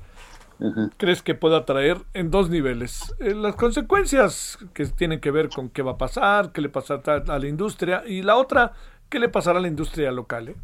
crees 0.97 1.21
que 1.21 1.35
pueda 1.35 1.65
traer 1.65 1.97
en 2.13 2.31
dos 2.31 2.49
niveles? 2.49 3.13
Eh, 3.19 3.35
las 3.35 3.55
consecuencias 3.55 4.57
que 4.73 4.85
tienen 4.85 5.19
que 5.19 5.31
ver 5.31 5.49
con 5.49 5.69
qué 5.69 5.81
va 5.81 5.91
a 5.91 5.97
pasar, 5.97 6.51
qué 6.51 6.61
le 6.61 6.69
pasará 6.69 7.23
a 7.27 7.39
la 7.39 7.47
industria, 7.47 8.03
y 8.07 8.21
la 8.21 8.35
otra, 8.35 8.73
qué 9.09 9.19
le 9.19 9.29
pasará 9.29 9.59
a 9.59 9.61
la 9.61 9.67
industria 9.67 10.11
local. 10.11 10.49
eh? 10.49 10.55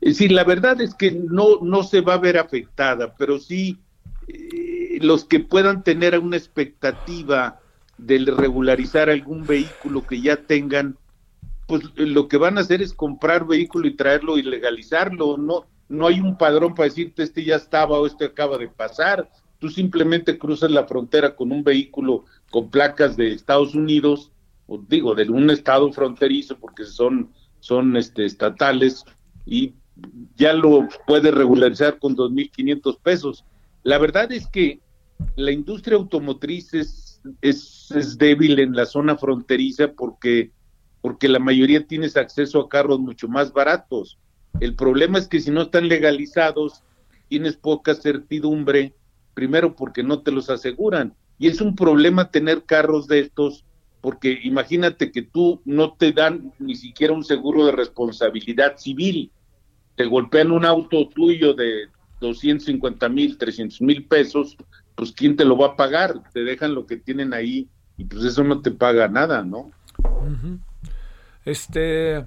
Es 0.00 0.14
decir, 0.14 0.32
la 0.32 0.44
verdad 0.44 0.80
es 0.80 0.94
que 0.94 1.10
no, 1.12 1.60
no 1.60 1.82
se 1.82 2.00
va 2.00 2.14
a 2.14 2.18
ver 2.18 2.38
afectada, 2.38 3.14
pero 3.16 3.38
sí 3.38 3.78
eh, 4.28 4.98
los 5.02 5.24
que 5.24 5.40
puedan 5.40 5.82
tener 5.82 6.18
una 6.18 6.36
expectativa 6.36 7.60
de 7.98 8.18
regularizar 8.34 9.10
algún 9.10 9.46
vehículo 9.46 10.06
que 10.06 10.22
ya 10.22 10.36
tengan, 10.36 10.96
pues 11.66 11.82
eh, 11.96 12.06
lo 12.06 12.28
que 12.28 12.38
van 12.38 12.56
a 12.56 12.62
hacer 12.62 12.80
es 12.80 12.94
comprar 12.94 13.46
vehículo 13.46 13.88
y 13.88 13.96
traerlo 13.96 14.38
y 14.38 14.42
legalizarlo. 14.42 15.36
No, 15.36 15.66
no 15.90 16.06
hay 16.06 16.20
un 16.20 16.38
padrón 16.38 16.74
para 16.74 16.88
decirte 16.88 17.24
este 17.24 17.44
ya 17.44 17.56
estaba 17.56 17.98
o 17.98 18.06
este 18.06 18.24
acaba 18.24 18.56
de 18.56 18.68
pasar. 18.68 19.28
Tú 19.58 19.68
simplemente 19.68 20.38
cruzas 20.38 20.70
la 20.70 20.86
frontera 20.86 21.34
con 21.34 21.50
un 21.50 21.64
vehículo 21.64 22.24
con 22.50 22.70
placas 22.70 23.16
de 23.16 23.32
Estados 23.32 23.74
Unidos, 23.74 24.30
o 24.68 24.78
digo, 24.78 25.16
de 25.16 25.28
un 25.28 25.50
estado 25.50 25.92
fronterizo, 25.92 26.56
porque 26.58 26.84
son, 26.84 27.30
son 27.58 27.96
este, 27.96 28.24
estatales, 28.24 29.04
y 29.44 29.74
ya 30.36 30.52
lo 30.52 30.88
puede 31.08 31.32
regularizar 31.32 31.98
con 31.98 32.16
2.500 32.16 32.98
pesos. 33.02 33.44
La 33.82 33.98
verdad 33.98 34.30
es 34.30 34.46
que 34.46 34.80
la 35.34 35.50
industria 35.50 35.96
automotriz 35.96 36.72
es, 36.72 37.20
es, 37.42 37.90
es 37.90 38.16
débil 38.16 38.60
en 38.60 38.76
la 38.76 38.86
zona 38.86 39.16
fronteriza 39.16 39.88
porque, 39.92 40.52
porque 41.00 41.28
la 41.28 41.40
mayoría 41.40 41.84
tienes 41.84 42.16
acceso 42.16 42.60
a 42.60 42.68
carros 42.68 43.00
mucho 43.00 43.26
más 43.26 43.52
baratos. 43.52 44.18
El 44.58 44.74
problema 44.74 45.18
es 45.18 45.28
que 45.28 45.40
si 45.40 45.50
no 45.50 45.62
están 45.62 45.88
legalizados, 45.88 46.82
tienes 47.28 47.56
poca 47.56 47.94
certidumbre, 47.94 48.94
primero 49.34 49.76
porque 49.76 50.02
no 50.02 50.22
te 50.22 50.32
los 50.32 50.50
aseguran. 50.50 51.14
Y 51.38 51.48
es 51.48 51.60
un 51.60 51.76
problema 51.76 52.30
tener 52.30 52.64
carros 52.64 53.06
de 53.06 53.20
estos, 53.20 53.64
porque 54.00 54.40
imagínate 54.42 55.12
que 55.12 55.22
tú 55.22 55.60
no 55.64 55.94
te 55.94 56.12
dan 56.12 56.52
ni 56.58 56.74
siquiera 56.74 57.14
un 57.14 57.24
seguro 57.24 57.66
de 57.66 57.72
responsabilidad 57.72 58.76
civil 58.76 59.30
te 60.00 60.06
golpean 60.06 60.50
un 60.50 60.64
auto 60.64 61.08
tuyo 61.08 61.52
de 61.52 61.88
250 62.20 63.06
mil, 63.10 63.36
300 63.36 63.82
mil 63.82 64.06
pesos, 64.06 64.56
pues 64.94 65.12
¿quién 65.12 65.36
te 65.36 65.44
lo 65.44 65.58
va 65.58 65.66
a 65.66 65.76
pagar? 65.76 66.22
Te 66.32 66.40
dejan 66.40 66.74
lo 66.74 66.86
que 66.86 66.96
tienen 66.96 67.34
ahí 67.34 67.68
y 67.98 68.04
pues 68.06 68.24
eso 68.24 68.42
no 68.42 68.62
te 68.62 68.70
paga 68.70 69.08
nada, 69.08 69.44
¿no? 69.44 69.70
Este, 71.44 72.24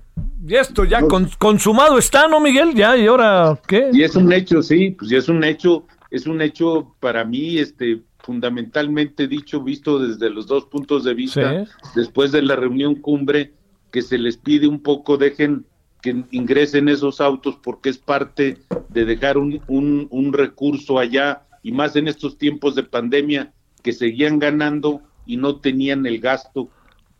y 0.48 0.56
esto 0.56 0.86
ya 0.86 1.02
con- 1.02 1.30
consumado 1.38 1.98
está, 1.98 2.28
¿no, 2.28 2.40
Miguel? 2.40 2.74
Ya, 2.74 2.98
y 2.98 3.06
ahora, 3.06 3.60
¿qué? 3.68 3.90
Y 3.94 4.04
es 4.04 4.16
un 4.16 4.32
hecho, 4.34 4.62
sí, 4.62 4.92
pues 4.98 5.10
ya 5.12 5.18
es 5.20 5.30
un 5.30 5.44
hecho, 5.44 5.86
es 6.10 6.26
un 6.26 6.42
hecho 6.42 6.96
para 7.00 7.24
mí, 7.24 7.58
este, 7.60 8.02
fundamentalmente 8.20 9.28
dicho, 9.28 9.62
visto 9.62 10.00
desde 10.00 10.30
los 10.30 10.48
dos 10.48 10.66
puntos 10.66 11.04
de 11.04 11.14
vista, 11.14 11.66
Sí. 11.66 11.72
después 11.96 12.32
de 12.32 12.42
la 12.42 12.56
reunión 12.56 12.96
cumbre, 12.96 13.54
que 13.92 14.02
se 14.02 14.18
les 14.18 14.38
pide 14.38 14.68
un 14.68 14.82
poco, 14.82 15.18
dejen 15.18 15.66
que 16.02 16.24
ingresen 16.32 16.90
esos 16.90 17.22
autos 17.22 17.58
porque 17.64 17.90
es 17.90 17.98
parte 17.98 18.58
de 18.90 19.06
dejar 19.06 19.38
un, 19.38 19.62
un, 19.68 20.08
un 20.10 20.34
recurso 20.34 21.00
allá 21.00 21.44
y 21.62 21.72
más 21.72 21.96
en 21.96 22.10
estos 22.10 22.38
tiempos 22.38 22.76
de 22.76 22.84
pandemia 22.84 23.54
que 23.84 23.94
seguían 23.94 24.38
ganando 24.38 25.02
y 25.26 25.38
no 25.38 25.62
tenían 25.62 26.06
el 26.06 26.20
gasto 26.20 26.68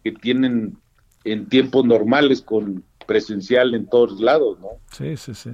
que 0.04 0.12
tienen 0.12 0.76
en 1.24 1.48
tiempos 1.48 1.86
normales 1.86 2.42
con 2.42 2.84
presencial 3.08 3.74
en 3.74 3.86
todos 3.88 4.20
lados, 4.20 4.60
¿no? 4.60 4.70
Sí, 4.92 5.18
sí, 5.18 5.34
sí. 5.34 5.52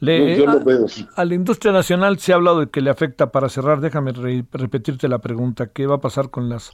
Le- 0.00 0.36
Yo- 0.36 0.44
yo 0.44 0.52
lo 0.52 0.58
a- 0.60 0.64
veo 0.64 0.84
así. 0.86 1.06
A 1.16 1.24
la 1.24 1.34
industria 1.34 1.72
nacional 1.72 2.18
se 2.18 2.32
ha 2.32 2.36
hablado 2.36 2.60
de 2.60 2.68
que 2.68 2.80
le 2.82 2.90
afecta, 2.90 3.30
para 3.32 3.48
cerrar, 3.48 3.80
déjame 3.80 4.12
re- 4.12 4.44
repetirte 4.52 5.08
la 5.08 5.18
pregunta, 5.20 5.68
¿qué 5.68 5.86
va 5.86 5.96
a 5.96 6.00
pasar 6.00 6.30
con 6.30 6.48
las 6.50 6.72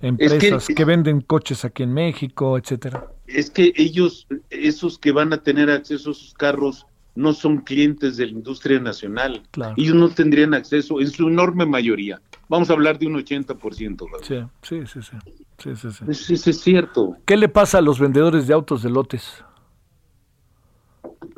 empresas 0.00 0.66
que, 0.66 0.84
venden 0.84 1.20
coches 1.20 1.64
aquí 1.64 1.82
en 1.82 1.92
México, 1.92 2.56
etcétera? 2.58 3.06
es 3.26 3.50
que 3.50 3.72
ellos, 3.76 4.26
esos 4.50 4.98
que 4.98 5.12
van 5.12 5.32
a 5.32 5.42
tener 5.42 5.70
acceso 5.70 6.10
a 6.10 6.14
sus 6.14 6.34
carros, 6.34 6.86
no 7.14 7.32
son 7.32 7.58
clientes 7.58 8.16
de 8.16 8.26
la 8.26 8.32
industria 8.32 8.80
nacional. 8.80 9.42
Claro. 9.50 9.74
Ellos 9.76 9.94
no 9.94 10.08
tendrían 10.08 10.54
acceso, 10.54 11.00
en 11.00 11.10
su 11.10 11.28
enorme 11.28 11.66
mayoría. 11.66 12.20
Vamos 12.48 12.70
a 12.70 12.72
hablar 12.72 12.98
de 12.98 13.06
un 13.06 13.14
80%. 13.14 13.56
Gabriel. 14.10 14.48
Sí, 14.62 14.80
sí, 14.86 14.86
sí, 14.86 15.02
sí. 15.02 15.16
Sí, 15.58 15.76
sí, 15.76 15.90
sí. 15.92 16.04
Eso, 16.08 16.34
eso 16.34 16.50
es 16.50 16.60
cierto. 16.60 17.16
¿Qué 17.24 17.36
le 17.36 17.48
pasa 17.48 17.78
a 17.78 17.82
los 17.82 17.98
vendedores 17.98 18.46
de 18.46 18.54
autos 18.54 18.82
de 18.82 18.90
lotes? 18.90 19.44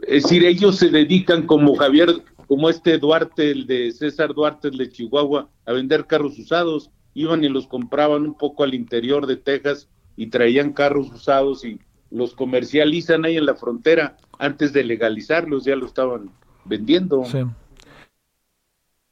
Es 0.06 0.24
decir, 0.24 0.44
ellos 0.44 0.76
se 0.76 0.88
dedican 0.90 1.46
como 1.46 1.74
Javier, 1.76 2.22
como 2.46 2.68
este 2.68 2.98
Duarte, 2.98 3.50
el 3.50 3.66
de 3.66 3.92
César 3.92 4.34
Duarte, 4.34 4.68
el 4.68 4.78
de 4.78 4.90
Chihuahua, 4.90 5.48
a 5.66 5.72
vender 5.72 6.06
carros 6.06 6.38
usados. 6.38 6.90
Iban 7.14 7.44
y 7.44 7.48
los 7.48 7.66
compraban 7.66 8.22
un 8.22 8.36
poco 8.36 8.64
al 8.64 8.74
interior 8.74 9.26
de 9.26 9.36
Texas 9.36 9.88
y 10.16 10.28
traían 10.28 10.72
carros 10.72 11.10
usados 11.12 11.64
y 11.64 11.78
los 12.10 12.34
comercializan 12.34 13.24
ahí 13.24 13.36
en 13.36 13.46
la 13.46 13.54
frontera 13.54 14.16
antes 14.38 14.72
de 14.72 14.84
legalizarlos, 14.84 15.64
ya 15.64 15.76
lo 15.76 15.86
estaban 15.86 16.30
vendiendo. 16.64 17.24
Sí. 17.24 17.38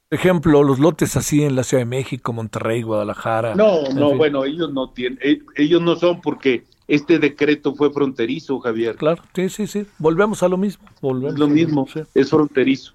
Por 0.09 0.19
ejemplo, 0.19 0.63
los 0.63 0.79
lotes 0.79 1.15
así 1.17 1.43
en 1.43 1.55
la 1.55 1.63
Ciudad 1.63 1.81
de 1.81 1.85
México, 1.85 2.33
Monterrey, 2.33 2.83
Guadalajara. 2.83 3.55
No, 3.55 3.81
no, 3.95 4.09
fin. 4.09 4.17
bueno, 4.17 4.43
ellos 4.45 4.71
no 4.71 4.91
tienen, 4.91 5.17
eh, 5.23 5.39
ellos 5.55 5.81
no 5.81 5.95
son 5.95 6.21
porque 6.21 6.65
este 6.87 7.17
decreto 7.17 7.73
fue 7.73 7.91
fronterizo, 7.91 8.59
Javier. 8.59 8.95
Claro, 8.95 9.23
sí, 9.33 9.49
sí, 9.49 9.65
sí. 9.67 9.85
Volvemos 9.97 10.43
a 10.43 10.49
lo 10.49 10.57
mismo. 10.57 10.85
Volvemos 11.01 11.33
Es 11.33 11.39
lo 11.39 11.47
mismo, 11.47 11.87
Sí. 11.91 12.01
es 12.13 12.29
fronterizo. 12.29 12.93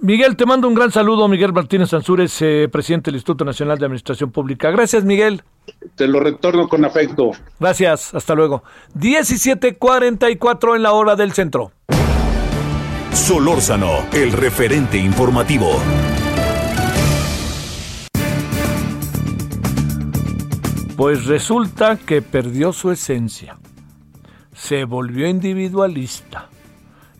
Miguel, 0.00 0.36
te 0.36 0.46
mando 0.46 0.68
un 0.68 0.74
gran 0.74 0.92
saludo. 0.92 1.26
Miguel 1.26 1.52
Martínez 1.52 1.92
Ansúrez, 1.92 2.40
eh, 2.40 2.68
presidente 2.70 3.10
del 3.10 3.16
Instituto 3.16 3.44
Nacional 3.44 3.78
de 3.78 3.86
Administración 3.86 4.30
Pública. 4.30 4.70
Gracias, 4.70 5.04
Miguel. 5.04 5.42
Te 5.96 6.06
lo 6.06 6.20
retorno 6.20 6.68
con 6.68 6.84
afecto. 6.84 7.32
Gracias, 7.58 8.14
hasta 8.14 8.34
luego. 8.34 8.62
17:44 8.94 10.76
en 10.76 10.82
la 10.82 10.92
hora 10.92 11.16
del 11.16 11.32
centro. 11.32 11.72
Solórzano, 13.12 14.06
el 14.12 14.32
referente 14.32 14.98
informativo. 14.98 15.80
Pues 20.96 21.26
resulta 21.26 21.96
que 21.96 22.22
perdió 22.22 22.72
su 22.72 22.92
esencia. 22.92 23.58
Se 24.54 24.84
volvió 24.84 25.28
individualista 25.28 26.48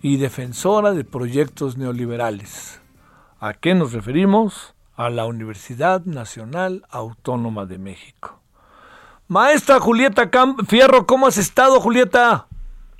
y 0.02 0.16
defensora 0.16 0.92
de 0.92 1.04
proyectos 1.04 1.76
neoliberales. 1.76 2.80
¿A 3.40 3.54
qué 3.54 3.74
nos 3.74 3.92
referimos? 3.92 4.74
A 4.96 5.10
la 5.10 5.26
Universidad 5.26 6.04
Nacional 6.04 6.84
Autónoma 6.90 7.66
de 7.66 7.78
México. 7.78 8.40
Maestra 9.28 9.78
Julieta 9.78 10.30
Fierro, 10.66 11.06
¿cómo 11.06 11.26
has 11.26 11.38
estado, 11.38 11.80
Julieta? 11.80 12.47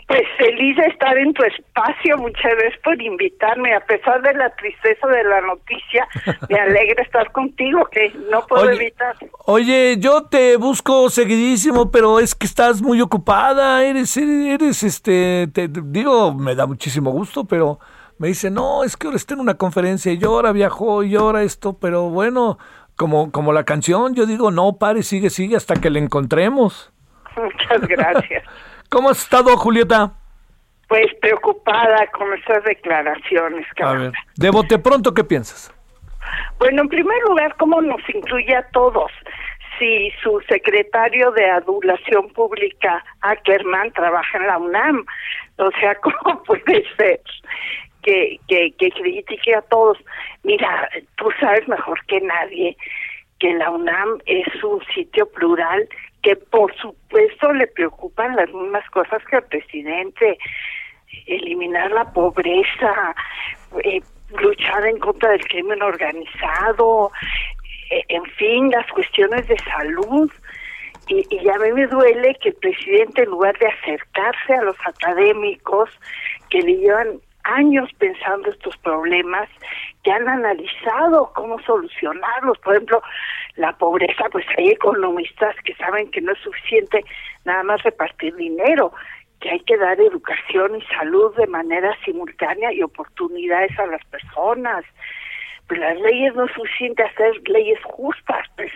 Pues 0.09 0.23
feliz 0.39 0.75
de 0.75 0.87
estar 0.87 1.19
en 1.19 1.35
tu 1.35 1.45
espacio, 1.45 2.17
muchas 2.17 2.53
gracias 2.57 2.81
por 2.83 3.01
invitarme, 3.01 3.75
a 3.75 3.81
pesar 3.81 4.23
de 4.23 4.33
la 4.33 4.49
tristeza 4.57 5.07
de 5.07 5.23
la 5.23 5.43
noticia, 5.43 6.09
me 6.49 6.59
alegra 6.59 7.03
estar 7.03 7.31
contigo, 7.31 7.85
que 7.93 8.11
no 8.31 8.41
puedo 8.47 8.63
Oye, 8.63 8.77
evitar. 8.77 9.15
Oye, 9.45 9.97
yo 9.99 10.25
te 10.25 10.57
busco 10.57 11.11
seguidísimo, 11.11 11.91
pero 11.91 12.21
es 12.21 12.35
que 12.35 12.47
estás 12.47 12.81
muy 12.81 13.03
ocupada, 13.03 13.85
eres, 13.85 14.17
eres, 14.17 14.83
este, 14.83 15.47
te 15.53 15.69
te 15.69 15.83
digo, 15.85 16.33
me 16.33 16.55
da 16.55 16.67
muchísimo 16.67 17.11
gusto, 17.11 17.45
pero 17.45 17.79
me 18.17 18.29
dice, 18.29 18.51
no, 18.51 18.85
es 18.85 18.97
que 18.97 19.09
ahora 19.09 19.17
está 19.19 19.35
en 19.35 19.41
una 19.41 19.59
conferencia 19.59 20.11
y 20.11 20.17
yo 20.17 20.31
ahora 20.31 20.53
viajo 20.53 21.03
y 21.03 21.17
ahora 21.17 21.43
esto, 21.43 21.79
pero 21.79 22.09
bueno, 22.09 22.59
como, 22.97 23.31
como 23.31 23.53
la 23.53 23.65
canción, 23.65 24.15
yo 24.15 24.25
digo, 24.25 24.51
no, 24.51 24.79
pare, 24.79 25.03
sigue, 25.03 25.29
sigue 25.29 25.57
hasta 25.57 25.75
que 25.75 25.91
le 25.91 26.01
encontremos. 26.01 26.93
Muchas 27.37 27.87
gracias. 27.87 28.43
¿Cómo 28.89 29.11
has 29.11 29.23
estado, 29.23 29.57
Julieta? 29.57 30.13
Pues 30.89 31.07
preocupada 31.21 32.07
con 32.13 32.33
esas 32.33 32.65
declaraciones. 32.65 33.67
Ver, 33.77 34.13
de 34.37 34.51
bote 34.51 34.79
pronto, 34.79 35.13
¿qué 35.13 35.23
piensas? 35.23 35.75
Bueno, 36.59 36.83
en 36.83 36.89
primer 36.89 37.21
lugar, 37.29 37.55
¿cómo 37.59 37.81
nos 37.83 38.01
incluye 38.09 38.57
a 38.57 38.67
todos? 38.71 39.11
Si 39.79 40.11
su 40.23 40.41
secretario 40.49 41.31
de 41.33 41.51
Adulación 41.51 42.31
Pública, 42.33 43.05
Ackerman, 43.21 43.93
trabaja 43.93 44.39
en 44.39 44.47
la 44.47 44.59
UNAM. 44.59 45.05
O 45.59 45.71
sea, 45.79 45.95
¿cómo 46.01 46.43
puede 46.45 46.85
ser 46.97 47.21
que, 48.03 48.41
que, 48.49 48.73
que 48.79 48.91
critique 48.91 49.55
a 49.55 49.63
todos? 49.63 49.99
Mira, 50.43 50.89
tú 51.17 51.29
sabes 51.39 51.69
mejor 51.69 52.05
que 52.07 52.21
nadie 52.23 52.77
que 53.39 53.55
la 53.55 53.71
UNAM 53.71 54.19
es 54.27 54.65
un 54.65 54.83
sitio 54.95 55.29
plural 55.31 55.89
que 56.23 56.37
por 56.37 56.75
supuesto 56.77 57.53
le 57.53 57.67
preocupan 57.69 58.37
las 58.37 58.53
mismas 58.53 58.89
cosas 58.91 59.23
que 59.25 59.37
al 59.37 59.45
presidente, 59.45 60.39
eliminar 61.27 61.91
la 61.91 62.13
pobreza, 62.13 63.15
eh, 63.85 64.01
luchar 64.41 64.87
en 64.87 64.99
contra 64.99 65.31
del 65.31 65.47
crimen 65.47 65.83
organizado, 65.83 67.11
eh, 67.91 68.03
en 68.09 68.25
fin, 68.25 68.71
las 68.71 68.87
cuestiones 68.89 69.47
de 69.49 69.57
salud. 69.59 70.31
Y, 71.09 71.27
y 71.31 71.49
a 71.49 71.59
mí 71.59 71.73
me 71.73 71.87
duele 71.87 72.37
que 72.43 72.51
el 72.51 72.55
presidente, 72.57 73.23
en 73.23 73.31
lugar 73.31 73.57
de 73.59 73.69
acercarse 73.69 74.55
a 74.55 74.63
los 74.63 74.77
académicos 74.85 75.89
que 76.51 76.61
le 76.61 76.77
llevan 76.77 77.21
años 77.49 77.91
pensando 77.99 78.51
estos 78.51 78.77
problemas, 78.79 79.49
que 80.03 80.13
han 80.13 80.29
analizado 80.29 81.33
cómo 81.35 81.61
solucionarlos. 81.63 82.59
Por 82.59 82.75
ejemplo, 82.75 83.03
la 83.57 83.73
pobreza, 83.77 84.25
pues 84.31 84.47
hay 84.57 84.71
economistas 84.71 85.57
que 85.65 85.75
saben 85.75 86.11
que 86.11 86.21
no 86.21 86.33
es 86.33 86.39
suficiente 86.39 87.05
nada 87.45 87.63
más 87.63 87.83
repartir 87.83 88.35
dinero, 88.37 88.93
que 89.41 89.51
hay 89.51 89.61
que 89.61 89.77
dar 89.77 90.01
educación 90.01 90.77
y 90.77 90.83
salud 90.95 91.35
de 91.37 91.47
manera 91.47 91.97
simultánea 92.05 92.73
y 92.73 92.83
oportunidades 92.83 93.77
a 93.79 93.87
las 93.87 94.05
personas. 94.07 94.85
Pues 95.67 95.81
las 95.81 96.01
leyes 96.01 96.35
no 96.35 96.45
es 96.45 96.53
suficiente 96.53 97.03
hacer 97.03 97.33
leyes 97.47 97.79
justas, 97.85 98.47
pues 98.57 98.73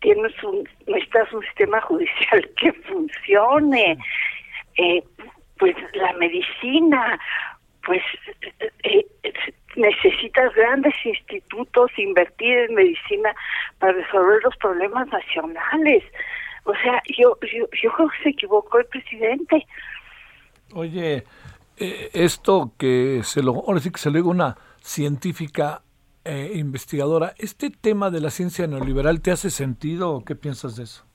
tienes 0.00 0.32
un, 0.42 0.68
necesitas 0.86 1.32
un 1.32 1.42
sistema 1.42 1.80
judicial 1.88 2.48
que 2.56 2.72
funcione. 2.72 3.98
Eh, 4.76 5.02
pues 5.58 5.74
la 5.94 6.12
medicina, 6.14 7.18
pues 7.88 8.02
eh, 8.82 9.06
eh, 9.22 9.32
necesitas 9.76 10.54
grandes 10.54 10.94
institutos, 11.02 11.90
invertir 11.96 12.58
en 12.58 12.74
medicina 12.74 13.34
para 13.78 13.94
resolver 13.94 14.42
los 14.44 14.54
problemas 14.58 15.08
nacionales. 15.08 16.04
O 16.64 16.74
sea, 16.74 17.02
yo, 17.18 17.38
yo, 17.40 17.66
yo 17.82 17.92
creo 17.92 18.08
que 18.10 18.22
se 18.24 18.28
equivocó 18.28 18.78
el 18.78 18.84
presidente. 18.84 19.66
Oye, 20.74 21.24
eh, 21.78 22.10
esto 22.12 22.72
que 22.78 23.22
se 23.22 23.42
lo, 23.42 23.52
ahora 23.54 23.80
sí 23.80 23.90
que 23.90 23.98
se 23.98 24.10
lo 24.10 24.16
digo 24.16 24.28
a 24.28 24.34
una 24.34 24.56
científica 24.82 25.80
eh, 26.26 26.52
investigadora, 26.56 27.32
¿este 27.38 27.70
tema 27.70 28.10
de 28.10 28.20
la 28.20 28.28
ciencia 28.28 28.66
neoliberal 28.66 29.22
te 29.22 29.30
hace 29.30 29.48
sentido 29.48 30.10
o 30.10 30.24
qué 30.26 30.34
piensas 30.36 30.76
de 30.76 30.84
eso? 30.84 31.06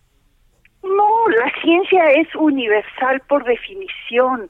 No, 0.81 1.29
la 1.29 1.51
ciencia 1.61 2.09
es 2.13 2.33
universal 2.35 3.21
por 3.29 3.43
definición. 3.43 4.49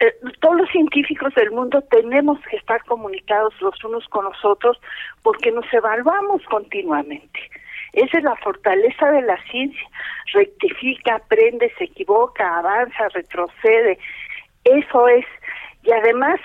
Eh, 0.00 0.14
Todos 0.40 0.56
los 0.56 0.70
científicos 0.70 1.34
del 1.34 1.50
mundo 1.50 1.82
tenemos 1.90 2.38
que 2.50 2.56
estar 2.56 2.82
comunicados 2.84 3.54
los 3.60 3.82
unos 3.84 4.06
con 4.08 4.24
los 4.24 4.44
otros 4.44 4.80
porque 5.22 5.50
nos 5.52 5.70
evaluamos 5.72 6.42
continuamente. 6.44 7.40
Esa 7.92 8.18
es 8.18 8.24
la 8.24 8.36
fortaleza 8.36 9.10
de 9.12 9.22
la 9.22 9.40
ciencia. 9.44 9.88
Rectifica, 10.32 11.16
aprende, 11.16 11.72
se 11.78 11.84
equivoca, 11.84 12.58
avanza, 12.58 13.08
retrocede. 13.10 13.98
Eso 14.64 15.08
es. 15.08 15.24
Y 15.84 15.92
además, 15.92 16.40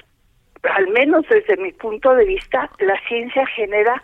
al 0.76 0.88
menos 0.90 1.26
desde 1.28 1.58
mi 1.58 1.72
punto 1.72 2.14
de 2.14 2.26
vista, 2.26 2.70
la 2.80 3.00
ciencia 3.08 3.46
genera 3.48 4.02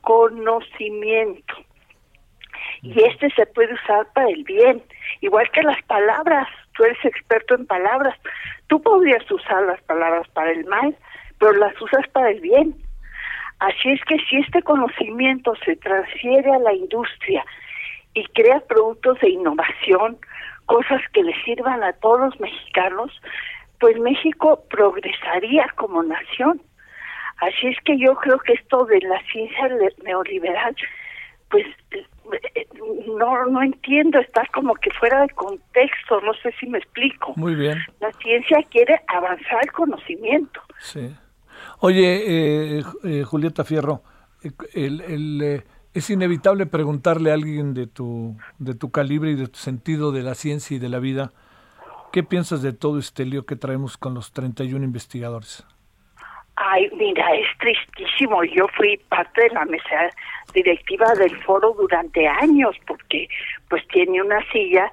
conocimiento. 0.00 1.54
Y 2.82 3.02
este 3.02 3.30
se 3.30 3.46
puede 3.46 3.74
usar 3.74 4.06
para 4.12 4.28
el 4.28 4.44
bien, 4.44 4.82
igual 5.20 5.50
que 5.52 5.62
las 5.62 5.82
palabras. 5.84 6.48
Tú 6.74 6.84
eres 6.84 7.04
experto 7.04 7.54
en 7.54 7.66
palabras. 7.66 8.16
Tú 8.68 8.80
podrías 8.82 9.28
usar 9.30 9.64
las 9.64 9.80
palabras 9.82 10.28
para 10.28 10.52
el 10.52 10.64
mal, 10.66 10.96
pero 11.38 11.52
las 11.52 11.80
usas 11.80 12.06
para 12.08 12.30
el 12.30 12.40
bien. 12.40 12.74
Así 13.58 13.90
es 13.90 14.04
que 14.04 14.18
si 14.28 14.36
este 14.36 14.62
conocimiento 14.62 15.54
se 15.64 15.76
transfiere 15.76 16.52
a 16.52 16.58
la 16.58 16.72
industria 16.72 17.44
y 18.14 18.24
crea 18.28 18.60
productos 18.60 19.18
de 19.20 19.30
innovación, 19.30 20.18
cosas 20.66 21.00
que 21.12 21.22
le 21.22 21.34
sirvan 21.44 21.82
a 21.82 21.92
todos 21.94 22.20
los 22.20 22.40
mexicanos, 22.40 23.10
pues 23.80 23.98
México 23.98 24.62
progresaría 24.70 25.66
como 25.76 26.02
nación. 26.02 26.60
Así 27.38 27.68
es 27.68 27.78
que 27.84 27.98
yo 27.98 28.14
creo 28.16 28.38
que 28.38 28.52
esto 28.52 28.84
de 28.84 29.00
la 29.00 29.20
ciencia 29.32 29.68
neoliberal, 30.04 30.76
pues 31.50 31.66
no 33.18 33.46
no 33.46 33.62
entiendo, 33.62 34.18
está 34.18 34.42
como 34.52 34.74
que 34.74 34.90
fuera 34.92 35.22
de 35.22 35.30
contexto, 35.30 36.20
no 36.20 36.34
sé 36.34 36.52
si 36.60 36.66
me 36.66 36.78
explico. 36.78 37.32
Muy 37.36 37.54
bien, 37.54 37.78
La 38.00 38.12
ciencia 38.12 38.58
quiere 38.70 39.00
avanzar 39.06 39.62
el 39.62 39.72
conocimiento. 39.72 40.60
sí. 40.80 41.14
Oye, 41.80 42.78
eh, 42.78 42.82
eh, 43.04 43.24
Julieta 43.24 43.64
Fierro, 43.64 44.02
eh, 44.44 44.50
el, 44.74 45.00
el, 45.00 45.42
eh, 45.42 45.64
es 45.92 46.08
inevitable 46.08 46.66
preguntarle 46.66 47.30
a 47.30 47.34
alguien 47.34 47.74
de 47.74 47.88
tu, 47.88 48.36
de 48.58 48.74
tu 48.74 48.92
calibre 48.92 49.32
y 49.32 49.34
de 49.34 49.48
tu 49.48 49.58
sentido 49.58 50.12
de 50.12 50.22
la 50.22 50.34
ciencia 50.34 50.76
y 50.76 50.80
de 50.80 50.88
la 50.88 51.00
vida, 51.00 51.32
¿Qué 52.12 52.22
piensas 52.22 52.62
de 52.62 52.72
todo 52.72 52.98
este 52.98 53.26
lío 53.26 53.44
que 53.44 53.54
traemos 53.56 53.98
con 53.98 54.14
los 54.14 54.32
31 54.32 54.82
investigadores? 54.82 55.66
Ay, 56.56 56.90
mira, 56.96 57.34
es 57.34 57.46
tristísimo. 57.58 58.42
Yo 58.44 58.66
fui 58.76 58.96
parte 59.08 59.42
de 59.42 59.50
la 59.50 59.64
mesa 59.66 60.10
directiva 60.52 61.14
del 61.14 61.36
foro 61.42 61.74
durante 61.78 62.26
años 62.26 62.76
porque 62.86 63.28
pues 63.68 63.86
tiene 63.88 64.22
una 64.22 64.40
silla 64.50 64.90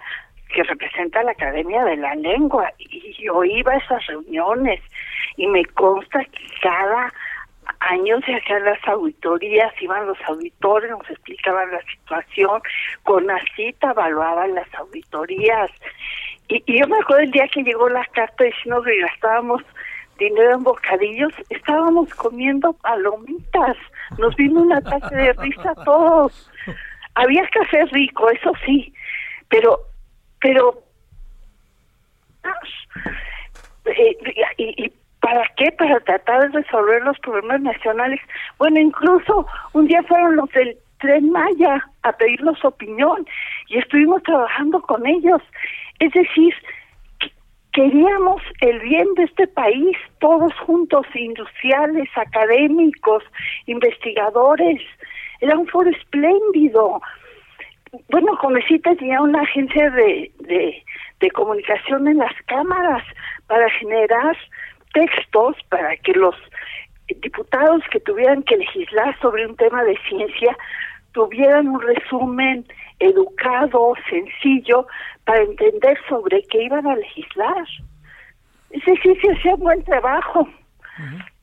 que 0.54 0.64
representa 0.64 1.24
la 1.24 1.32
Academia 1.32 1.84
de 1.84 1.98
la 1.98 2.16
Lengua 2.16 2.72
y 2.78 3.14
yo 3.22 3.44
iba 3.44 3.74
a 3.74 3.78
esas 3.78 4.06
reuniones 4.08 4.82
y 5.38 5.48
me 5.48 5.66
consta 5.66 6.24
que 6.24 6.48
cada 6.62 7.12
año 7.80 8.20
se 8.22 8.36
hacían 8.36 8.64
las 8.64 8.80
auditorías, 8.88 9.74
iban 9.82 10.08
los 10.08 10.18
auditores, 10.28 10.92
nos 10.92 11.10
explicaban 11.10 11.72
la 11.72 11.82
situación, 11.82 12.62
con 13.04 13.26
la 13.28 13.40
cita 13.56 13.92
evaluaban 13.92 14.56
las 14.56 14.74
auditorías. 14.76 15.72
Y, 16.48 16.64
yo 16.80 16.88
me 16.88 17.00
acuerdo 17.00 17.24
el 17.24 17.32
día 17.32 17.48
que 17.48 17.64
llegó 17.64 17.90
la 17.90 18.06
carta 18.06 18.44
diciendo 18.44 18.84
que 18.84 19.00
gastábamos 19.00 19.64
dinero 20.18 20.54
en 20.54 20.64
bocadillos, 20.64 21.34
estábamos 21.50 22.14
comiendo 22.16 22.74
palomitas, 22.74 23.78
nos 24.18 24.36
vino 24.36 24.62
un 24.62 24.74
ataque 24.74 25.16
de 25.16 25.34
risa 25.34 25.72
a 25.72 25.84
todos. 25.84 26.52
Había 27.16 27.48
café 27.50 27.86
rico, 27.86 28.30
eso 28.30 28.52
sí, 28.66 28.94
pero, 29.50 29.80
pero, 30.40 30.84
eh, 33.86 34.18
y, 34.58 34.86
y 34.86 34.94
¿Para 35.26 35.44
qué? 35.58 35.72
Para 35.72 36.00
tratar 36.02 36.52
de 36.52 36.62
resolver 36.62 37.02
los 37.02 37.18
problemas 37.18 37.60
nacionales. 37.60 38.22
Bueno, 38.60 38.80
incluso 38.80 39.48
un 39.74 39.88
día 39.88 40.04
fueron 40.04 40.36
los 40.36 40.52
del 40.52 40.78
Tren 41.00 41.32
Maya 41.32 41.84
a 42.04 42.12
pedirnos 42.12 42.64
opinión 42.64 43.26
y 43.68 43.80
estuvimos 43.80 44.22
trabajando 44.22 44.80
con 44.82 45.04
ellos. 45.08 45.42
Es 45.98 46.14
decir, 46.14 46.54
queríamos 47.76 48.42
el 48.62 48.80
bien 48.80 49.14
de 49.16 49.24
este 49.24 49.48
país, 49.48 49.98
todos 50.20 50.54
juntos, 50.60 51.06
industriales, 51.14 52.08
académicos, 52.16 53.22
investigadores. 53.66 54.82
Era 55.42 55.58
un 55.58 55.68
foro 55.68 55.90
espléndido. 55.90 57.02
Bueno, 58.10 58.38
Comecita 58.38 58.96
tenía 58.96 59.22
una 59.22 59.42
agencia 59.42 59.90
de, 59.90 60.32
de, 60.40 60.84
de 61.20 61.32
comunicación 61.32 62.08
en 62.08 62.20
las 62.20 62.34
cámaras 62.48 63.04
para 63.48 63.70
generar 63.72 64.38
textos 64.94 65.58
para 65.68 65.98
que 65.98 66.14
los 66.14 66.36
diputados 67.22 67.84
que 67.92 68.00
tuvieran 68.00 68.42
que 68.44 68.56
legislar 68.56 69.20
sobre 69.20 69.46
un 69.46 69.56
tema 69.58 69.84
de 69.84 69.98
ciencia 70.08 70.58
tuvieran 71.12 71.68
un 71.68 71.82
resumen 71.82 72.66
educado, 73.00 73.94
sencillo, 74.10 74.88
para 75.26 75.44
entender 75.44 75.98
sobre 76.08 76.44
qué 76.44 76.64
iban 76.64 76.88
a 76.88 76.96
legislar. 76.96 77.66
Ese 78.70 78.94
sí 79.04 79.16
se 79.22 79.32
hacía 79.32 79.56
buen 79.56 79.84
trabajo. 79.84 80.48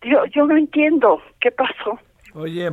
yo, 0.02 0.24
yo 0.26 0.46
no 0.46 0.56
entiendo 0.56 1.20
qué 1.40 1.50
pasó. 1.50 1.98
Oye, 2.34 2.72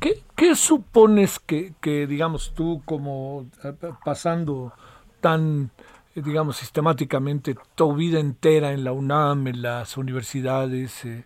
¿qué, 0.00 0.14
qué 0.36 0.54
supones 0.54 1.38
que, 1.38 1.72
que, 1.80 2.06
digamos, 2.06 2.54
tú 2.54 2.82
como 2.84 3.46
eh, 3.64 3.72
pasando 4.04 4.72
tan 5.20 5.70
eh, 6.16 6.22
digamos, 6.24 6.56
sistemáticamente 6.56 7.54
tu 7.74 7.94
vida 7.94 8.18
entera 8.18 8.72
en 8.72 8.84
la 8.84 8.92
UNAM, 8.92 9.48
en 9.48 9.60
las 9.60 9.98
universidades, 9.98 11.04
eh, 11.04 11.24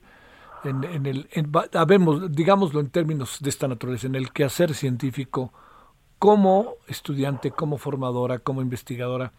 en, 0.64 1.06
el, 1.06 1.28
habemos, 1.74 2.32
digámoslo 2.32 2.80
en 2.80 2.90
términos 2.90 3.38
de 3.40 3.50
esta 3.50 3.68
naturaleza, 3.68 4.08
en 4.08 4.16
el 4.16 4.32
quehacer 4.32 4.74
científico, 4.74 5.52
como 6.20 6.74
estudiante, 6.86 7.50
como 7.50 7.78
formadora, 7.78 8.38
como 8.38 8.60
investigadora, 8.60 9.32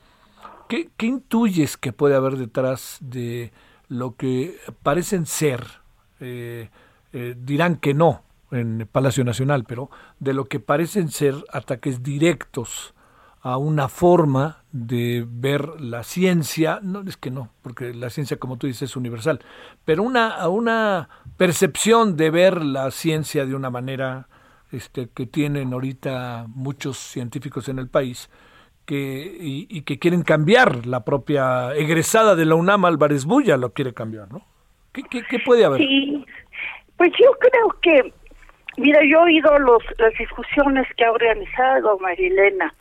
¿qué, 0.68 0.90
intuyes 1.00 1.78
que 1.78 1.94
puede 1.94 2.16
haber 2.16 2.38
detrás 2.38 2.98
de 3.00 3.54
lo 3.88 4.16
que 4.16 4.58
parecen 4.82 5.28
ser, 5.28 5.64
eh, 6.20 6.70
dirán 7.38 7.76
que 7.76 7.94
no 7.94 8.24
en 8.50 8.90
Palacio 8.92 9.24
Nacional, 9.24 9.64
pero 9.64 9.92
de 10.20 10.34
lo 10.34 10.46
que 10.46 10.60
parecen 10.60 11.10
ser 11.10 11.36
ataques 11.54 12.02
directos 12.02 12.96
a 13.44 13.58
una 13.58 13.88
forma 13.88 14.64
de 14.72 15.24
ver 15.30 15.80
la 15.80 16.04
ciencia, 16.04 16.80
no 16.82 17.02
es 17.02 17.16
que 17.16 17.30
no, 17.30 17.52
porque 17.62 17.94
la 17.94 18.10
ciencia 18.10 18.38
como 18.38 18.58
tú 18.58 18.66
dices 18.66 18.90
es 18.90 18.96
universal, 18.96 19.40
pero 19.86 20.02
una, 20.02 20.30
a 20.36 20.50
una 20.50 21.10
percepción 21.38 22.18
de 22.18 22.32
ver 22.32 22.64
la 22.64 22.90
ciencia 22.90 23.46
de 23.46 23.54
una 23.54 23.70
manera 23.70 24.28
este, 24.72 25.10
que 25.14 25.26
tienen 25.26 25.74
ahorita 25.74 26.46
muchos 26.48 26.98
científicos 26.98 27.70
en 27.70 27.80
el 27.80 27.90
país 27.90 28.30
que, 28.86 29.38
y, 29.40 29.82
que 29.84 30.00
quieren 30.00 30.24
cambiar 30.24 30.86
la 30.86 31.06
propia 31.06 31.74
egresada 31.76 32.36
de 32.36 32.46
la 32.46 32.56
UNAM, 32.56 32.86
Álvarez 32.86 33.26
Bulla, 33.26 33.58
lo 33.58 33.74
quiere 33.74 33.94
cambiar, 33.94 34.32
¿no? 34.32 34.42
¿Qué, 34.92 35.04
qué, 35.04 35.40
puede 35.46 35.64
haber? 35.64 35.80
Sí, 35.80 36.26
pues 36.98 37.12
yo 37.18 37.32
creo 37.40 37.80
que, 37.82 38.14
mira, 38.78 39.00
yo 39.04 39.20
he 39.20 39.24
oído 39.24 39.58
los, 39.60 39.84
las 39.98 40.14
discusiones 40.18 40.86
que 40.98 41.06
ha 41.06 41.12
organizado 41.12 41.98
Marilena 42.00 42.74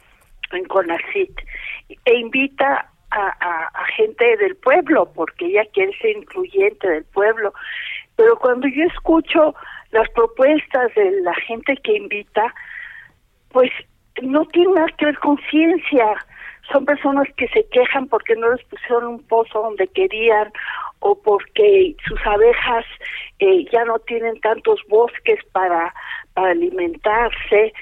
en 0.50 0.64
CONACIT 0.64 1.38
e 2.04 2.14
invita 2.18 2.90
a, 3.12 3.28
a, 3.28 3.84
gente 3.96 4.36
del 4.38 4.56
pueblo 4.56 5.12
porque 5.12 5.46
ella 5.46 5.62
quiere 5.72 5.96
ser 5.98 6.16
incluyente 6.16 6.88
del 6.88 7.04
pueblo 7.04 7.52
pero 8.20 8.36
cuando 8.36 8.68
yo 8.68 8.84
escucho 8.84 9.54
las 9.92 10.08
propuestas 10.10 10.94
de 10.94 11.20
la 11.22 11.34
gente 11.34 11.76
que 11.78 11.96
invita 11.96 12.54
pues 13.50 13.70
no 14.22 14.44
tiene 14.46 14.74
nada 14.74 14.86
que 14.98 15.06
ver 15.06 15.18
con 15.18 15.38
ciencia 15.50 16.14
son 16.70 16.84
personas 16.84 17.26
que 17.36 17.48
se 17.48 17.66
quejan 17.70 18.06
porque 18.06 18.36
no 18.36 18.52
les 18.52 18.64
pusieron 18.66 19.06
un 19.06 19.22
pozo 19.26 19.62
donde 19.62 19.88
querían 19.88 20.52
o 21.00 21.20
porque 21.20 21.96
sus 22.06 22.20
abejas 22.24 22.84
eh, 23.40 23.64
ya 23.72 23.84
no 23.84 23.98
tienen 24.00 24.38
tantos 24.40 24.80
bosques 24.88 25.40
para 25.52 25.92
para 26.34 26.52
alimentarse 26.52 27.72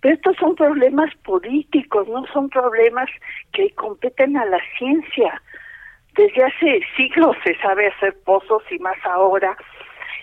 pero 0.00 0.14
estos 0.14 0.36
son 0.36 0.54
problemas 0.54 1.14
políticos, 1.24 2.08
no 2.08 2.26
son 2.32 2.48
problemas 2.48 3.08
que 3.52 3.70
competen 3.74 4.36
a 4.36 4.46
la 4.46 4.58
ciencia. 4.78 5.42
Desde 6.16 6.42
hace 6.42 6.80
siglos 6.96 7.36
se 7.44 7.54
sabe 7.58 7.88
hacer 7.88 8.16
pozos 8.24 8.62
y 8.70 8.78
más 8.78 8.96
ahora, 9.04 9.56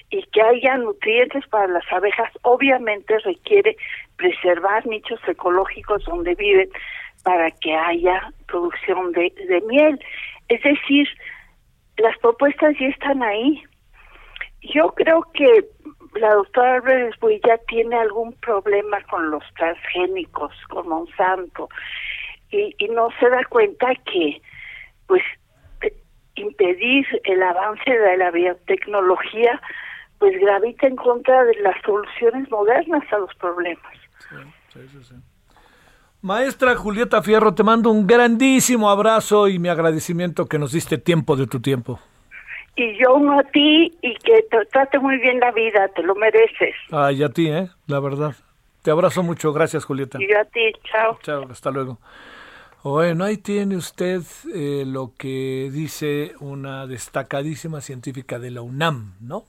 y 0.09 0.23
que 0.23 0.41
haya 0.41 0.77
nutrientes 0.77 1.45
para 1.47 1.67
las 1.67 1.83
abejas 1.91 2.31
obviamente 2.43 3.17
requiere 3.19 3.75
preservar 4.15 4.85
nichos 4.87 5.19
ecológicos 5.27 6.03
donde 6.05 6.35
viven 6.35 6.69
para 7.23 7.51
que 7.51 7.75
haya 7.75 8.31
producción 8.47 9.11
de, 9.11 9.33
de 9.47 9.61
miel. 9.61 9.99
Es 10.47 10.61
decir, 10.63 11.07
las 11.97 12.17
propuestas 12.19 12.75
ya 12.79 12.87
están 12.87 13.21
ahí. 13.21 13.63
Yo 14.61 14.93
creo 14.95 15.23
que 15.33 15.65
la 16.15 16.33
doctora 16.33 16.75
Álvarez 16.75 17.15
ya 17.45 17.57
tiene 17.67 17.95
algún 17.95 18.33
problema 18.33 19.01
con 19.09 19.29
los 19.29 19.43
transgénicos, 19.55 20.53
con 20.69 20.87
Monsanto, 20.87 21.69
y, 22.49 22.73
y 22.77 22.87
no 22.89 23.09
se 23.19 23.29
da 23.29 23.43
cuenta 23.49 23.93
que, 24.11 24.41
pues, 25.07 25.21
impedir 26.35 27.05
el 27.23 27.43
avance 27.43 27.91
de 27.91 28.17
la 28.17 28.31
biotecnología, 28.31 29.59
pues 30.19 30.39
gravita 30.39 30.87
en 30.87 30.95
contra 30.95 31.43
de 31.43 31.55
las 31.61 31.75
soluciones 31.85 32.49
modernas 32.49 33.03
a 33.11 33.17
los 33.17 33.33
problemas. 33.35 33.93
Maestra 36.21 36.75
Julieta 36.75 37.21
Fierro, 37.21 37.53
te 37.53 37.63
mando 37.63 37.91
un 37.91 38.05
grandísimo 38.05 38.89
abrazo 38.89 39.47
y 39.47 39.59
mi 39.59 39.69
agradecimiento 39.69 40.45
que 40.45 40.59
nos 40.59 40.71
diste 40.71 40.97
tiempo 40.97 41.35
de 41.35 41.47
tu 41.47 41.61
tiempo 41.61 41.99
y 42.77 42.95
yo 42.97 43.15
uno 43.15 43.39
a 43.39 43.43
ti 43.43 43.91
y 44.01 44.15
que 44.17 44.43
te 44.43 44.65
trate 44.71 44.99
muy 44.99 45.17
bien 45.17 45.39
la 45.39 45.51
vida, 45.51 45.87
te 45.89 46.03
lo 46.03 46.15
mereces. 46.15 46.75
Ay, 46.91 47.23
a 47.23 47.29
ti, 47.29 47.49
¿eh? 47.49 47.69
La 47.87 47.99
verdad. 47.99 48.35
Te 48.83 48.91
abrazo 48.91 49.23
mucho, 49.23 49.51
gracias 49.51 49.83
Julieta. 49.83 50.19
Y 50.21 50.31
yo 50.31 50.39
a 50.39 50.45
ti, 50.45 50.71
chao. 50.83 51.17
Chao, 51.23 51.47
hasta 51.49 51.71
luego. 51.71 51.97
Bueno, 52.83 53.25
ahí 53.25 53.37
tiene 53.37 53.75
usted 53.75 54.21
eh, 54.53 54.83
lo 54.85 55.11
que 55.17 55.69
dice 55.73 56.35
una 56.39 56.85
destacadísima 56.85 57.81
científica 57.81 58.37
de 58.37 58.51
la 58.51 58.61
UNAM, 58.61 59.15
¿no? 59.19 59.45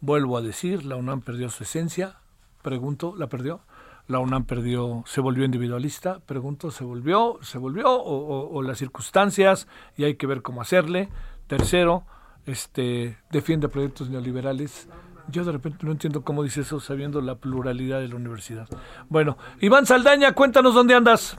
Vuelvo 0.00 0.36
a 0.36 0.42
decir, 0.42 0.84
la 0.84 0.96
UNAM 0.96 1.20
perdió 1.20 1.48
su 1.50 1.62
esencia, 1.62 2.16
pregunto, 2.62 3.14
¿la 3.16 3.28
perdió? 3.28 3.60
La 4.08 4.20
UNAM 4.20 4.44
perdió, 4.44 5.02
se 5.06 5.20
volvió 5.20 5.44
individualista, 5.44 6.20
pregunto, 6.20 6.70
¿se 6.70 6.84
volvió? 6.84 7.38
¿Se 7.42 7.58
volvió? 7.58 8.00
o 8.00 8.62
las 8.62 8.78
circunstancias? 8.78 9.66
Y 9.96 10.04
hay 10.04 10.14
que 10.14 10.26
ver 10.26 10.42
cómo 10.42 10.62
hacerle 10.62 11.08
Tercero, 11.46 12.04
este, 12.44 13.18
defiende 13.30 13.68
proyectos 13.68 14.10
neoliberales. 14.10 14.88
Yo 15.28 15.44
de 15.44 15.52
repente 15.52 15.86
no 15.86 15.92
entiendo 15.92 16.22
cómo 16.22 16.42
dice 16.42 16.62
eso 16.62 16.80
sabiendo 16.80 17.20
la 17.20 17.36
pluralidad 17.36 18.00
de 18.00 18.08
la 18.08 18.16
universidad. 18.16 18.68
Bueno, 19.08 19.38
Iván 19.60 19.86
Saldaña, 19.86 20.32
cuéntanos 20.32 20.74
dónde 20.74 20.94
andas. 20.94 21.36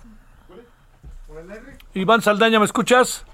Iván 1.93 2.21
Saldaña, 2.21 2.59
¿me 2.59 2.65
escuchas? 2.65 3.25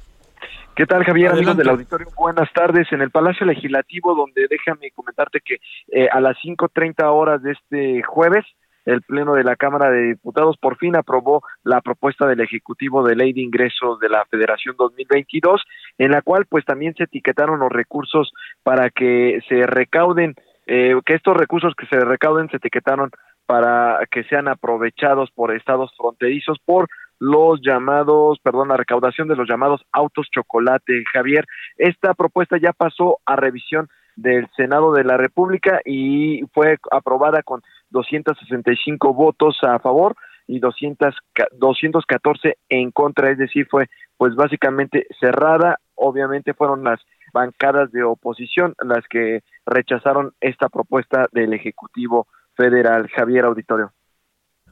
¿Qué 0.76 0.88
tal, 0.88 1.04
Javier, 1.04 1.32
amigos 1.32 1.56
del 1.56 1.70
auditorio? 1.70 2.08
Buenas 2.18 2.52
tardes. 2.52 2.92
En 2.92 3.02
el 3.02 3.12
Palacio 3.12 3.46
Legislativo, 3.46 4.16
donde 4.16 4.48
déjame 4.50 4.90
comentarte 4.90 5.40
que 5.40 5.58
eh, 5.92 6.08
a 6.12 6.20
las 6.20 6.36
5.30 6.38 7.04
horas 7.12 7.44
de 7.44 7.52
este 7.52 8.02
jueves 8.02 8.44
el 8.86 9.04
Pleno 9.04 9.36
de 9.36 9.44
la 9.44 9.56
Cámara 9.56 9.92
de 9.92 10.02
Diputados 10.02 10.58
por 10.58 10.78
fin 10.78 10.96
aprobó 10.96 11.44
la 11.64 11.82
propuesta 11.82 12.26
del 12.26 12.42
Ejecutivo 12.42 13.04
de 13.04 13.16
Ley 13.16 13.34
de 13.34 13.42
Ingresos 13.42 14.00
de 14.00 14.10
la 14.10 14.26
Federación 14.26 14.76
2022, 14.76 15.62
en 16.00 16.12
la 16.12 16.24
cual 16.24 16.46
pues 16.50 16.66
también 16.66 16.96
se 16.96 17.04
etiquetaron 17.04 17.60
los 17.60 17.72
recursos 17.72 18.34
para 18.64 18.90
que 18.90 19.42
se 19.48 19.68
recauden, 19.68 20.34
eh, 20.66 20.96
que 21.06 21.14
estos 21.14 21.38
recursos 21.38 21.76
que 21.76 21.86
se 21.86 22.00
recauden 22.00 22.50
se 22.50 22.58
etiquetaron 22.58 23.12
para 23.46 24.00
que 24.10 24.24
sean 24.24 24.48
aprovechados 24.48 25.30
por 25.32 25.56
estados 25.56 25.94
fronterizos 25.98 26.58
por 26.66 26.88
los 27.24 27.62
llamados, 27.62 28.38
perdón, 28.44 28.68
la 28.68 28.76
recaudación 28.76 29.30
de 29.30 29.38
los 29.38 29.48
llamados 29.48 29.86
autos 29.94 30.28
chocolate. 30.30 31.06
Javier, 31.14 31.46
esta 31.78 32.14
propuesta 32.14 32.58
ya 32.62 32.74
pasó 32.74 33.20
a 33.26 33.38
revisión 33.38 33.88
del 34.18 34.50
Senado 34.58 34.92
de 34.92 35.06
la 35.06 35.16
República 35.16 35.80
y 35.86 36.42
fue 36.54 36.78
aprobada 36.92 37.42
con 37.42 37.62
265 37.92 39.14
votos 39.14 39.58
a 39.62 39.80
favor 39.80 40.18
y 40.48 40.60
200, 40.60 41.16
214 41.54 42.58
en 42.68 42.92
contra, 42.92 43.32
es 43.32 43.38
decir, 43.38 43.68
fue 43.72 43.88
pues 44.18 44.36
básicamente 44.36 45.08
cerrada. 45.22 45.78
Obviamente 45.96 46.54
fueron 46.54 46.84
las 46.84 47.00
bancadas 47.34 47.90
de 47.94 48.04
oposición 48.04 48.76
las 48.84 49.08
que 49.10 49.44
rechazaron 49.66 50.34
esta 50.42 50.68
propuesta 50.68 51.30
del 51.32 51.54
Ejecutivo 51.54 52.28
Federal. 52.58 53.08
Javier 53.16 53.46
Auditorio. 53.46 53.94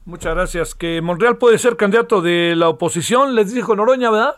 Muchas 0.05 0.33
gracias. 0.33 0.75
Que 0.75 1.01
Monreal 1.01 1.37
puede 1.37 1.57
ser 1.57 1.77
candidato 1.77 2.21
de 2.21 2.55
la 2.55 2.69
oposición, 2.69 3.35
les 3.35 3.53
dijo 3.53 3.75
Noroña, 3.75 4.09
¿verdad? 4.09 4.35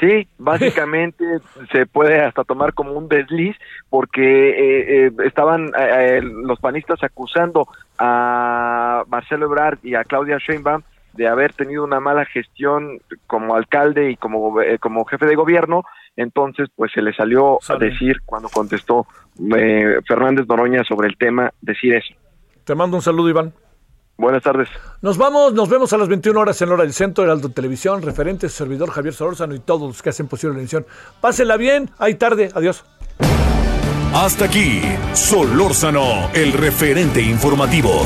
Sí, 0.00 0.26
básicamente 0.38 1.24
se 1.72 1.86
puede 1.86 2.20
hasta 2.22 2.44
tomar 2.44 2.72
como 2.72 2.92
un 2.92 3.08
desliz 3.08 3.56
porque 3.90 4.22
eh, 4.22 5.06
eh, 5.06 5.12
estaban 5.24 5.70
eh, 5.78 6.20
los 6.22 6.58
panistas 6.58 7.02
acusando 7.02 7.68
a 7.98 9.04
Marcelo 9.08 9.46
Ebrard 9.46 9.78
y 9.82 9.94
a 9.94 10.04
Claudia 10.04 10.38
Sheinbaum 10.38 10.82
de 11.12 11.28
haber 11.28 11.52
tenido 11.52 11.84
una 11.84 12.00
mala 12.00 12.24
gestión 12.24 13.00
como 13.26 13.56
alcalde 13.56 14.12
y 14.12 14.16
como, 14.16 14.54
como 14.78 15.04
jefe 15.04 15.26
de 15.26 15.34
gobierno, 15.34 15.82
entonces 16.16 16.68
pues 16.76 16.92
se 16.92 17.02
le 17.02 17.12
salió 17.12 17.58
a 17.68 17.76
decir 17.76 18.18
cuando 18.24 18.48
contestó 18.48 19.06
Fernández 20.06 20.46
Noroña 20.46 20.84
sobre 20.84 21.08
el 21.08 21.18
tema, 21.18 21.52
decir 21.60 21.94
eso. 21.94 22.14
Te 22.64 22.76
mando 22.76 22.96
un 22.96 23.02
saludo, 23.02 23.28
Iván. 23.28 23.52
Buenas 24.20 24.42
tardes. 24.42 24.68
Nos 25.00 25.16
vamos, 25.16 25.54
nos 25.54 25.70
vemos 25.70 25.94
a 25.94 25.96
las 25.96 26.06
21 26.06 26.38
horas 26.38 26.60
en 26.60 26.68
hora 26.68 26.82
del 26.82 26.92
centro, 26.92 27.24
Heraldo 27.24 27.48
Televisión, 27.48 28.02
referente, 28.02 28.50
servidor 28.50 28.90
Javier 28.90 29.14
Solórzano 29.14 29.54
y 29.54 29.60
todos 29.60 29.88
los 29.88 30.02
que 30.02 30.10
hacen 30.10 30.28
posible 30.28 30.56
la 30.56 30.60
emisión. 30.60 30.84
Pásenla 31.22 31.56
bien, 31.56 31.90
hay 31.98 32.16
tarde, 32.16 32.50
adiós. 32.54 32.84
Hasta 34.12 34.44
aquí, 34.44 34.82
Solórzano, 35.14 36.28
el 36.34 36.52
referente 36.52 37.22
informativo. 37.22 38.02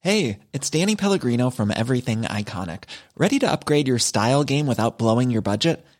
Hey, 0.00 0.38
it's 0.52 0.70
Danny 0.70 0.94
Pellegrino 0.94 1.50
from 1.50 1.72
Everything 1.72 2.22
Iconic. 2.22 2.84
¿Ready 3.16 3.40
to 3.40 3.50
upgrade 3.50 3.88
your 3.88 3.98
style 3.98 4.44
game 4.44 4.68
without 4.68 4.98
blowing 4.98 5.32
your 5.32 5.42
budget? 5.42 5.84